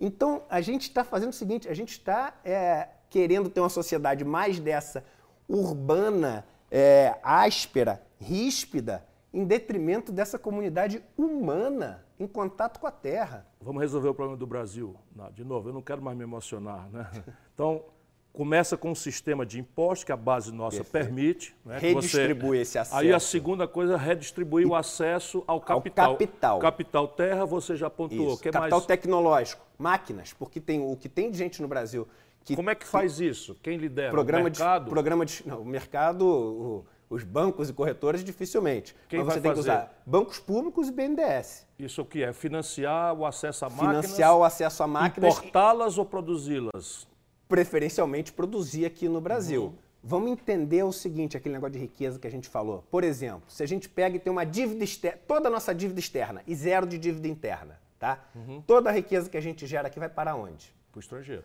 Então, 0.00 0.44
a 0.48 0.60
gente 0.60 0.82
está 0.82 1.02
fazendo 1.02 1.30
o 1.30 1.34
seguinte, 1.34 1.68
a 1.68 1.74
gente 1.74 1.90
está 1.90 2.34
é, 2.44 2.88
querendo 3.10 3.50
ter 3.50 3.58
uma 3.58 3.68
sociedade 3.68 4.24
mais 4.24 4.60
dessa 4.60 5.04
urbana, 5.48 6.46
é, 6.70 7.16
áspera, 7.20 8.00
ríspida, 8.20 9.04
em 9.34 9.44
detrimento 9.44 10.12
dessa 10.12 10.38
comunidade 10.38 11.02
humana 11.18 12.04
em 12.20 12.26
contato 12.26 12.78
com 12.78 12.86
a 12.86 12.90
terra. 12.90 13.46
Vamos 13.60 13.80
resolver 13.80 14.10
o 14.10 14.14
problema 14.14 14.36
do 14.36 14.46
Brasil. 14.46 14.94
Não, 15.16 15.32
de 15.32 15.42
novo, 15.42 15.70
eu 15.70 15.72
não 15.72 15.80
quero 15.80 16.02
mais 16.02 16.16
me 16.16 16.22
emocionar. 16.22 16.88
Né? 16.90 17.10
Então, 17.54 17.84
começa 18.32 18.74
com 18.74 18.90
um 18.90 18.94
sistema 18.94 19.44
de 19.44 19.60
impostos 19.60 20.04
que 20.04 20.12
a 20.12 20.16
base 20.16 20.50
nossa 20.50 20.78
Perfeito. 20.78 21.04
permite. 21.04 21.56
Né, 21.62 21.78
Redistribui 21.78 22.56
você... 22.56 22.62
esse 22.62 22.78
acesso. 22.78 22.96
Aí 22.96 23.12
a 23.12 23.20
segunda 23.20 23.68
coisa 23.68 23.94
é 23.94 23.96
redistribuir 23.98 24.66
o 24.66 24.74
acesso 24.74 25.44
ao 25.46 25.60
capital. 25.60 26.06
Ao 26.06 26.12
capital. 26.12 26.58
Capital 26.58 27.08
terra, 27.08 27.44
você 27.44 27.76
já 27.76 27.90
pontuou. 27.90 28.38
Que 28.38 28.50
capital 28.50 28.78
mais... 28.78 28.86
tecnológico, 28.86 29.62
máquinas, 29.78 30.32
porque 30.32 30.58
tem 30.58 30.80
o 30.80 30.96
que 30.96 31.08
tem 31.08 31.30
de 31.30 31.36
gente 31.36 31.60
no 31.60 31.68
Brasil. 31.68 32.08
Que, 32.42 32.56
Como 32.56 32.70
é 32.70 32.74
que 32.74 32.86
faz 32.86 33.20
isso? 33.20 33.54
Quem 33.62 33.76
lidera? 33.76 34.10
Programa 34.10 34.42
o 34.42 34.44
mercado? 34.44 34.84
De, 34.84 34.90
programa 34.90 35.26
de, 35.26 35.46
não, 35.46 35.60
o 35.60 35.64
mercado... 35.66 36.24
O 36.26 36.84
os 37.10 37.24
bancos 37.24 37.68
e 37.68 37.72
corretores, 37.72 38.22
dificilmente. 38.22 38.94
Quem 39.08 39.18
Mas 39.18 39.34
você 39.34 39.40
tem 39.40 39.50
fazer? 39.50 39.54
que 39.54 39.60
usar 39.60 40.02
bancos 40.06 40.38
públicos 40.38 40.88
e 40.88 40.92
BNDES. 40.92 41.66
Isso 41.76 42.02
o 42.02 42.04
que 42.04 42.22
é? 42.22 42.32
Financiar 42.32 43.12
o 43.14 43.26
acesso 43.26 43.64
a 43.64 43.68
máquinas? 43.68 44.06
Financiar 44.06 44.36
o 44.36 44.44
acesso 44.44 44.82
a 44.84 44.86
máquinas. 44.86 45.36
Importá-las 45.36 45.98
ou 45.98 46.06
produzi-las? 46.06 47.08
Preferencialmente 47.48 48.32
produzir 48.32 48.86
aqui 48.86 49.08
no 49.08 49.20
Brasil. 49.20 49.64
Uhum. 49.64 49.74
Vamos 50.02 50.30
entender 50.30 50.84
o 50.84 50.92
seguinte, 50.92 51.36
aquele 51.36 51.54
negócio 51.54 51.72
de 51.72 51.80
riqueza 51.80 52.18
que 52.18 52.26
a 52.26 52.30
gente 52.30 52.48
falou. 52.48 52.84
Por 52.90 53.02
exemplo, 53.02 53.42
se 53.48 53.62
a 53.62 53.66
gente 53.66 53.88
pega 53.88 54.16
e 54.16 54.20
tem 54.20 54.32
uma 54.32 54.46
dívida 54.46 54.84
externa, 54.84 55.18
toda 55.26 55.48
a 55.48 55.50
nossa 55.50 55.74
dívida 55.74 55.98
externa 55.98 56.42
e 56.46 56.54
zero 56.54 56.86
de 56.86 56.96
dívida 56.96 57.26
interna, 57.26 57.78
tá? 57.98 58.20
Uhum. 58.34 58.62
Toda 58.62 58.88
a 58.88 58.92
riqueza 58.92 59.28
que 59.28 59.36
a 59.36 59.42
gente 59.42 59.66
gera 59.66 59.88
aqui 59.88 59.98
vai 59.98 60.08
para 60.08 60.34
onde? 60.36 60.72
Para 60.92 60.98
o 60.98 61.00
estrangeiro. 61.00 61.44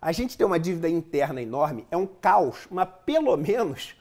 A 0.00 0.12
gente 0.12 0.36
tem 0.36 0.46
uma 0.46 0.60
dívida 0.60 0.88
interna 0.88 1.42
enorme, 1.42 1.88
é 1.90 1.96
um 1.96 2.06
caos, 2.06 2.68
mas 2.70 2.88
pelo 3.04 3.36
menos 3.36 3.96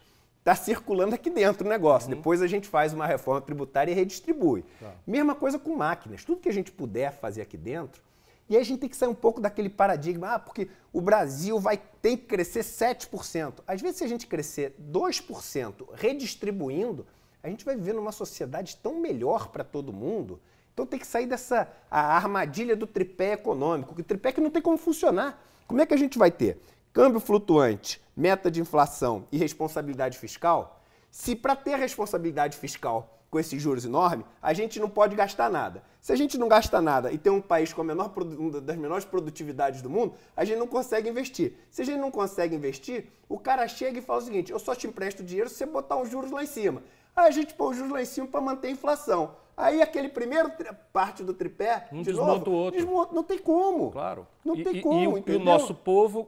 está 0.47 0.55
circulando 0.55 1.13
aqui 1.13 1.29
dentro 1.29 1.65
o 1.65 1.69
negócio. 1.69 2.09
Uhum. 2.09 2.15
Depois 2.15 2.41
a 2.41 2.47
gente 2.47 2.69
faz 2.69 2.93
uma 2.93 3.05
reforma 3.05 3.41
tributária 3.41 3.91
e 3.91 3.93
redistribui. 3.93 4.63
Tá. 4.79 4.93
Mesma 5.05 5.35
coisa 5.35 5.59
com 5.59 5.75
máquinas. 5.75 6.23
Tudo 6.23 6.39
que 6.39 6.47
a 6.47 6.53
gente 6.53 6.71
puder 6.71 7.11
fazer 7.11 7.41
aqui 7.41 7.57
dentro. 7.57 8.01
E 8.49 8.55
aí 8.55 8.61
a 8.61 8.65
gente 8.65 8.79
tem 8.79 8.89
que 8.89 8.95
sair 8.95 9.09
um 9.09 9.15
pouco 9.15 9.41
daquele 9.41 9.67
paradigma, 9.67 10.35
ah, 10.35 10.39
porque 10.39 10.69
o 10.93 11.01
Brasil 11.01 11.59
vai 11.59 11.75
ter 12.01 12.15
que 12.15 12.27
crescer 12.27 12.61
7%. 12.61 13.55
Às 13.67 13.81
vezes, 13.81 13.97
se 13.97 14.05
a 14.05 14.07
gente 14.07 14.25
crescer 14.25 14.73
2% 14.89 15.85
redistribuindo, 15.93 17.05
a 17.43 17.49
gente 17.49 17.65
vai 17.65 17.75
viver 17.75 17.93
numa 17.93 18.13
sociedade 18.13 18.77
tão 18.77 19.01
melhor 19.01 19.49
para 19.49 19.65
todo 19.65 19.91
mundo. 19.91 20.39
Então 20.73 20.85
tem 20.85 20.97
que 20.97 21.07
sair 21.07 21.25
dessa 21.25 21.67
a 21.91 22.15
armadilha 22.15 22.73
do 22.73 22.87
tripé 22.87 23.33
econômico, 23.33 23.93
que 23.93 24.01
o 24.01 24.03
tripé 24.03 24.31
que 24.31 24.39
não 24.39 24.49
tem 24.49 24.61
como 24.61 24.77
funcionar. 24.77 25.43
Como 25.67 25.81
é 25.81 25.85
que 25.85 25.93
a 25.93 25.97
gente 25.97 26.17
vai 26.17 26.31
ter 26.31 26.57
câmbio 26.97 27.19
flutuante, 27.19 28.01
meta 28.15 28.49
de 28.49 28.59
inflação 28.59 29.27
e 29.31 29.37
responsabilidade 29.37 30.17
fiscal, 30.17 30.81
se 31.11 31.35
para 31.35 31.55
ter 31.55 31.77
responsabilidade 31.77 32.57
fiscal 32.57 33.21
com 33.29 33.39
esses 33.39 33.61
juros 33.61 33.85
enormes, 33.85 34.25
a 34.41 34.51
gente 34.51 34.79
não 34.79 34.89
pode 34.89 35.15
gastar 35.15 35.47
nada. 35.47 35.83
Se 36.01 36.11
a 36.11 36.15
gente 36.15 36.39
não 36.39 36.47
gasta 36.47 36.81
nada 36.81 37.11
e 37.11 37.17
tem 37.19 37.31
um 37.31 37.39
país 37.39 37.71
com 37.71 37.81
a 37.81 37.83
menor, 37.83 38.11
uma 38.17 38.59
das 38.59 38.75
menores 38.77 39.05
produtividades 39.05 39.83
do 39.83 39.91
mundo, 39.91 40.15
a 40.35 40.43
gente 40.43 40.57
não 40.57 40.65
consegue 40.65 41.07
investir. 41.07 41.53
Se 41.69 41.83
a 41.83 41.85
gente 41.85 41.99
não 41.99 42.09
consegue 42.09 42.55
investir, 42.55 43.05
o 43.29 43.37
cara 43.37 43.67
chega 43.67 43.99
e 43.99 44.01
fala 44.01 44.17
o 44.17 44.23
seguinte: 44.23 44.51
eu 44.51 44.57
só 44.57 44.73
te 44.73 44.87
empresto 44.87 45.23
dinheiro 45.23 45.51
se 45.51 45.55
você 45.57 45.67
botar 45.67 46.01
os 46.01 46.09
juros 46.09 46.31
lá 46.31 46.41
em 46.41 46.47
cima. 46.47 46.81
Aí 47.15 47.27
a 47.27 47.31
gente 47.31 47.53
põe 47.53 47.73
os 47.73 47.77
juros 47.77 47.91
lá 47.91 48.01
em 48.01 48.05
cima 48.05 48.25
para 48.25 48.41
manter 48.41 48.69
a 48.69 48.71
inflação. 48.71 49.35
Aí 49.55 49.83
aquele 49.83 50.09
primeiro 50.09 50.51
parte 50.91 51.23
do 51.23 51.33
tripé, 51.33 51.89
um 51.91 51.97
de 51.97 52.05
desmonta 52.05 52.39
novo, 52.39 52.51
o 52.51 52.53
outro. 52.53 52.79
Desmonta, 52.79 53.13
não 53.13 53.23
tem 53.23 53.37
como. 53.37 53.91
Claro. 53.91 54.25
Não 54.43 54.55
e, 54.55 54.63
tem 54.63 54.81
como. 54.81 55.17
E, 55.19 55.23
e 55.27 55.35
o 55.35 55.39
nosso 55.39 55.75
povo 55.75 56.27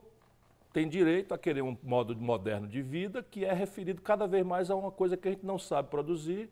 tem 0.72 0.88
direito 0.88 1.34
a 1.34 1.38
querer 1.38 1.62
um 1.62 1.78
modo 1.84 2.16
moderno 2.16 2.68
de 2.68 2.82
vida 2.82 3.24
que 3.24 3.44
é 3.44 3.54
referido 3.54 4.02
cada 4.02 4.28
vez 4.28 4.46
mais 4.46 4.70
a 4.70 4.76
uma 4.76 4.92
coisa 4.92 5.18
que 5.18 5.28
a 5.28 5.32
gente 5.32 5.46
não 5.46 5.58
sabe 5.58 5.90
produzir, 5.90 6.50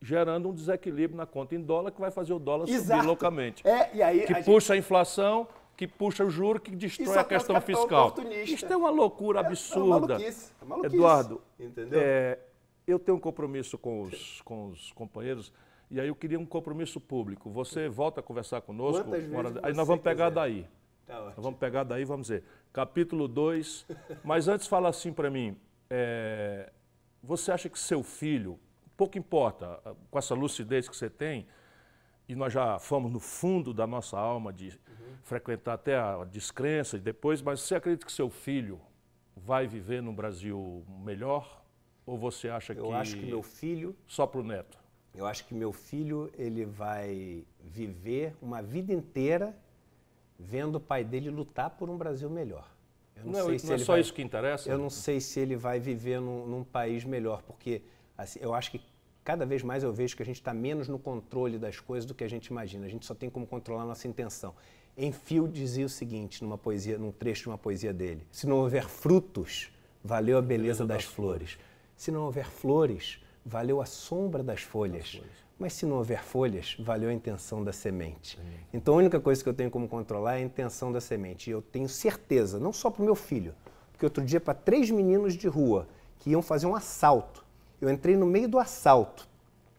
gerando 0.00 0.48
um 0.48 0.54
desequilíbrio 0.54 1.16
na 1.16 1.26
conta 1.26 1.54
em 1.54 1.60
dólar 1.60 1.90
que 1.90 2.00
vai 2.00 2.10
fazer 2.10 2.34
o 2.34 2.38
dólar 2.38 2.68
Exato. 2.68 2.98
subir 2.98 3.06
loucamente. 3.06 3.66
É, 3.66 3.90
e 3.94 4.02
aí, 4.02 4.26
que 4.26 4.32
a 4.32 4.42
puxa 4.42 4.68
gente... 4.68 4.72
a 4.72 4.76
inflação, 4.76 5.48
que 5.76 5.88
puxa 5.88 6.24
o 6.24 6.30
juro, 6.30 6.60
que 6.60 6.74
destrói 6.76 7.18
a 7.18 7.24
questão 7.24 7.60
fiscal. 7.60 8.14
Isto 8.44 8.72
é 8.72 8.76
uma 8.76 8.90
loucura 8.90 9.40
absurda. 9.40 10.14
É, 10.14 10.16
é 10.16 10.18
maluquice, 10.18 10.52
é 10.60 10.64
maluquice, 10.64 10.96
Eduardo, 10.96 11.40
entendeu? 11.58 12.00
É, 12.00 12.38
eu 12.86 12.98
tenho 12.98 13.16
um 13.16 13.20
compromisso 13.20 13.78
com 13.78 14.02
os, 14.02 14.42
com 14.42 14.68
os 14.68 14.92
companheiros 14.92 15.52
e 15.90 16.00
aí 16.00 16.08
eu 16.08 16.14
queria 16.14 16.38
um 16.38 16.46
compromisso 16.46 17.00
público. 17.00 17.50
Você 17.50 17.88
volta 17.88 18.20
a 18.20 18.22
conversar 18.22 18.60
conosco. 18.60 19.04
Quantas 19.04 19.64
aí 19.64 19.72
nós 19.72 19.86
vamos 19.86 20.02
pegar 20.02 20.28
quiser. 20.28 20.34
daí. 20.34 20.66
Tá 21.06 21.20
nós 21.20 21.34
vamos 21.36 21.58
pegar 21.58 21.84
daí, 21.84 22.04
vamos 22.04 22.28
dizer, 22.28 22.44
capítulo 22.72 23.28
2. 23.28 23.86
Mas 24.24 24.48
antes 24.48 24.66
fala 24.66 24.88
assim 24.88 25.12
para 25.12 25.30
mim, 25.30 25.56
é, 25.90 26.72
você 27.22 27.52
acha 27.52 27.68
que 27.68 27.78
seu 27.78 28.02
filho, 28.02 28.58
pouco 28.96 29.18
importa, 29.18 29.80
com 30.10 30.18
essa 30.18 30.34
lucidez 30.34 30.88
que 30.88 30.96
você 30.96 31.10
tem, 31.10 31.46
e 32.28 32.34
nós 32.34 32.52
já 32.52 32.78
fomos 32.78 33.12
no 33.12 33.20
fundo 33.20 33.74
da 33.74 33.86
nossa 33.86 34.18
alma 34.18 34.52
de 34.52 34.68
uhum. 34.68 35.16
frequentar 35.22 35.74
até 35.74 35.98
a 35.98 36.24
descrença 36.24 36.96
e 36.96 37.00
depois, 37.00 37.42
mas 37.42 37.60
você 37.60 37.74
acredita 37.74 38.06
que 38.06 38.12
seu 38.12 38.30
filho 38.30 38.80
vai 39.36 39.66
viver 39.66 40.02
num 40.02 40.14
Brasil 40.14 40.84
melhor? 41.04 41.62
Ou 42.06 42.18
você 42.18 42.48
acha 42.48 42.72
eu 42.72 42.76
que. 42.76 42.82
Eu 42.82 42.94
acho 42.94 43.16
que 43.16 43.26
meu 43.26 43.42
filho. 43.42 43.96
Só 44.06 44.26
para 44.26 44.40
o 44.40 44.44
neto? 44.44 44.78
Eu 45.14 45.26
acho 45.26 45.44
que 45.46 45.54
meu 45.54 45.72
filho 45.72 46.30
ele 46.36 46.64
vai 46.64 47.44
viver 47.60 48.34
uma 48.42 48.60
vida 48.62 48.92
inteira 48.92 49.56
vendo 50.38 50.76
o 50.76 50.80
pai 50.80 51.04
dele 51.04 51.30
lutar 51.30 51.70
por 51.70 51.88
um 51.88 51.96
Brasil 51.96 52.28
melhor. 52.28 52.68
Eu 53.16 53.24
não, 53.24 53.32
não, 53.32 53.46
sei 53.46 53.54
é, 53.54 53.58
se 53.58 53.66
não 53.66 53.74
é 53.74 53.78
só 53.78 53.92
vai, 53.92 54.00
isso 54.00 54.12
que 54.12 54.22
interessa? 54.22 54.68
Eu 54.68 54.78
não 54.78 54.90
sei 54.90 55.20
se 55.20 55.38
ele 55.40 55.56
vai 55.56 55.78
viver 55.78 56.20
num, 56.20 56.46
num 56.46 56.64
país 56.64 57.04
melhor, 57.04 57.42
porque 57.42 57.82
assim, 58.18 58.38
eu 58.42 58.52
acho 58.54 58.70
que 58.70 58.80
cada 59.22 59.46
vez 59.46 59.62
mais 59.62 59.82
eu 59.82 59.92
vejo 59.92 60.16
que 60.16 60.22
a 60.22 60.26
gente 60.26 60.36
está 60.36 60.52
menos 60.52 60.88
no 60.88 60.98
controle 60.98 61.58
das 61.58 61.80
coisas 61.80 62.04
do 62.04 62.14
que 62.14 62.24
a 62.24 62.28
gente 62.28 62.46
imagina. 62.46 62.86
A 62.86 62.88
gente 62.88 63.06
só 63.06 63.14
tem 63.14 63.30
como 63.30 63.46
controlar 63.46 63.82
a 63.82 63.86
nossa 63.86 64.06
intenção. 64.06 64.54
Enfio 64.96 65.48
dizia 65.48 65.86
o 65.86 65.88
seguinte 65.88 66.42
numa 66.42 66.58
poesia, 66.58 66.98
num 66.98 67.10
trecho 67.10 67.44
de 67.44 67.48
uma 67.48 67.58
poesia 67.58 67.92
dele: 67.92 68.26
Se 68.30 68.46
não 68.46 68.58
houver 68.58 68.88
frutos, 68.88 69.72
valeu 70.02 70.38
a 70.38 70.42
beleza, 70.42 70.84
beleza 70.84 70.86
das, 70.86 70.98
das 70.98 71.04
flores. 71.04 71.52
flores. 71.52 71.74
Se 71.96 72.10
não 72.10 72.24
houver 72.24 72.46
flores, 72.46 73.18
valeu 73.44 73.80
a 73.80 73.86
sombra 73.86 74.42
das 74.42 74.60
folhas. 74.60 75.02
Das 75.02 75.14
folhas. 75.14 75.43
Mas 75.58 75.72
se 75.74 75.86
não 75.86 75.96
houver 75.96 76.22
folhas, 76.22 76.76
valeu 76.78 77.08
a 77.08 77.12
intenção 77.12 77.62
da 77.62 77.72
semente. 77.72 78.38
Então 78.72 78.94
a 78.94 78.96
única 78.96 79.20
coisa 79.20 79.42
que 79.42 79.48
eu 79.48 79.54
tenho 79.54 79.70
como 79.70 79.88
controlar 79.88 80.34
é 80.34 80.38
a 80.38 80.40
intenção 80.40 80.90
da 80.90 81.00
semente. 81.00 81.48
E 81.48 81.52
eu 81.52 81.62
tenho 81.62 81.88
certeza, 81.88 82.58
não 82.58 82.72
só 82.72 82.90
para 82.90 83.02
o 83.02 83.04
meu 83.04 83.14
filho, 83.14 83.54
porque 83.92 84.04
outro 84.04 84.24
dia 84.24 84.40
para 84.40 84.54
três 84.54 84.90
meninos 84.90 85.34
de 85.34 85.46
rua 85.46 85.86
que 86.18 86.30
iam 86.30 86.42
fazer 86.42 86.66
um 86.66 86.74
assalto, 86.74 87.44
eu 87.80 87.88
entrei 87.88 88.16
no 88.16 88.26
meio 88.26 88.48
do 88.48 88.58
assalto 88.58 89.28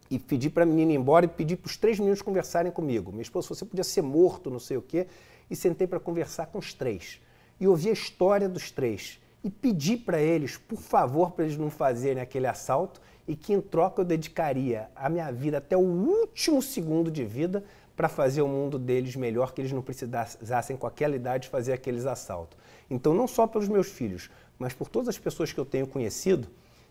e 0.09 0.17
pedi 0.17 0.49
para 0.49 0.63
a 0.63 0.65
menina 0.65 0.93
ir 0.93 0.95
embora 0.95 1.25
e 1.25 1.27
pedi 1.27 1.55
para 1.55 1.67
os 1.67 1.75
três 1.75 1.99
meninos 1.99 2.21
conversarem 2.21 2.71
comigo. 2.71 3.11
Minha 3.11 3.23
esposa, 3.23 3.49
você 3.49 3.65
podia 3.65 3.83
ser 3.83 4.01
morto, 4.01 4.49
não 4.49 4.59
sei 4.59 4.77
o 4.77 4.81
quê, 4.81 5.07
e 5.49 5.55
sentei 5.55 5.87
para 5.87 5.99
conversar 5.99 6.47
com 6.47 6.57
os 6.57 6.73
três. 6.73 7.19
E 7.59 7.67
ouvi 7.67 7.89
a 7.89 7.93
história 7.93 8.47
dos 8.47 8.71
três 8.71 9.19
e 9.43 9.49
pedi 9.49 9.95
para 9.95 10.19
eles, 10.21 10.57
por 10.57 10.79
favor, 10.79 11.31
para 11.31 11.45
eles 11.45 11.57
não 11.57 11.69
fazerem 11.69 12.21
aquele 12.21 12.47
assalto 12.47 13.01
e 13.27 13.35
que 13.35 13.53
em 13.53 13.61
troca 13.61 14.01
eu 14.01 14.05
dedicaria 14.05 14.89
a 14.95 15.09
minha 15.09 15.31
vida 15.31 15.57
até 15.57 15.75
o 15.75 15.81
último 15.81 16.61
segundo 16.61 17.09
de 17.09 17.23
vida 17.23 17.63
para 17.95 18.09
fazer 18.09 18.41
o 18.41 18.47
mundo 18.47 18.77
deles 18.77 19.15
melhor, 19.15 19.53
que 19.53 19.61
eles 19.61 19.71
não 19.71 19.81
precisassem 19.81 20.75
com 20.75 20.85
aquela 20.85 21.15
idade 21.15 21.47
fazer 21.47 21.73
aqueles 21.73 22.05
assaltos. 22.05 22.57
Então, 22.89 23.13
não 23.13 23.27
só 23.27 23.47
pelos 23.47 23.67
meus 23.69 23.87
filhos, 23.87 24.29
mas 24.59 24.73
por 24.73 24.89
todas 24.89 25.09
as 25.09 25.17
pessoas 25.17 25.51
que 25.51 25.59
eu 25.59 25.65
tenho 25.65 25.87
conhecido, 25.87 26.47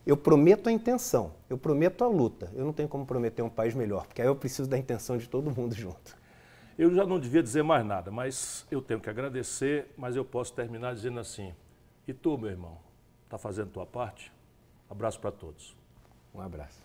Eu 0.06 0.18
prometo 0.18 0.68
a 0.68 0.72
intenção, 0.72 1.32
eu 1.48 1.56
prometo 1.56 2.04
a 2.04 2.08
luta. 2.08 2.52
Eu 2.54 2.64
não 2.64 2.74
tenho 2.74 2.88
como 2.88 3.06
prometer 3.06 3.40
um 3.42 3.48
país 3.48 3.74
melhor, 3.74 4.06
porque 4.06 4.20
aí 4.20 4.28
eu 4.28 4.36
preciso 4.36 4.68
da 4.68 4.76
intenção 4.76 5.16
de 5.16 5.26
todo 5.26 5.50
mundo 5.50 5.72
junto. 5.74 6.16
Eu 6.76 6.94
já 6.94 7.06
não 7.06 7.18
devia 7.18 7.42
dizer 7.42 7.62
mais 7.62 7.86
nada, 7.86 8.10
mas 8.10 8.66
eu 8.70 8.82
tenho 8.82 9.00
que 9.00 9.08
agradecer, 9.08 9.92
mas 9.96 10.14
eu 10.14 10.24
posso 10.24 10.52
terminar 10.52 10.94
dizendo 10.94 11.20
assim: 11.20 11.54
e 12.06 12.12
tu, 12.12 12.36
meu 12.36 12.50
irmão, 12.50 12.76
está 13.24 13.38
fazendo 13.38 13.70
tua 13.70 13.86
parte? 13.86 14.30
Abraço 14.90 15.18
para 15.20 15.32
todos. 15.32 15.74
Um 16.34 16.40
abraço. 16.42 16.83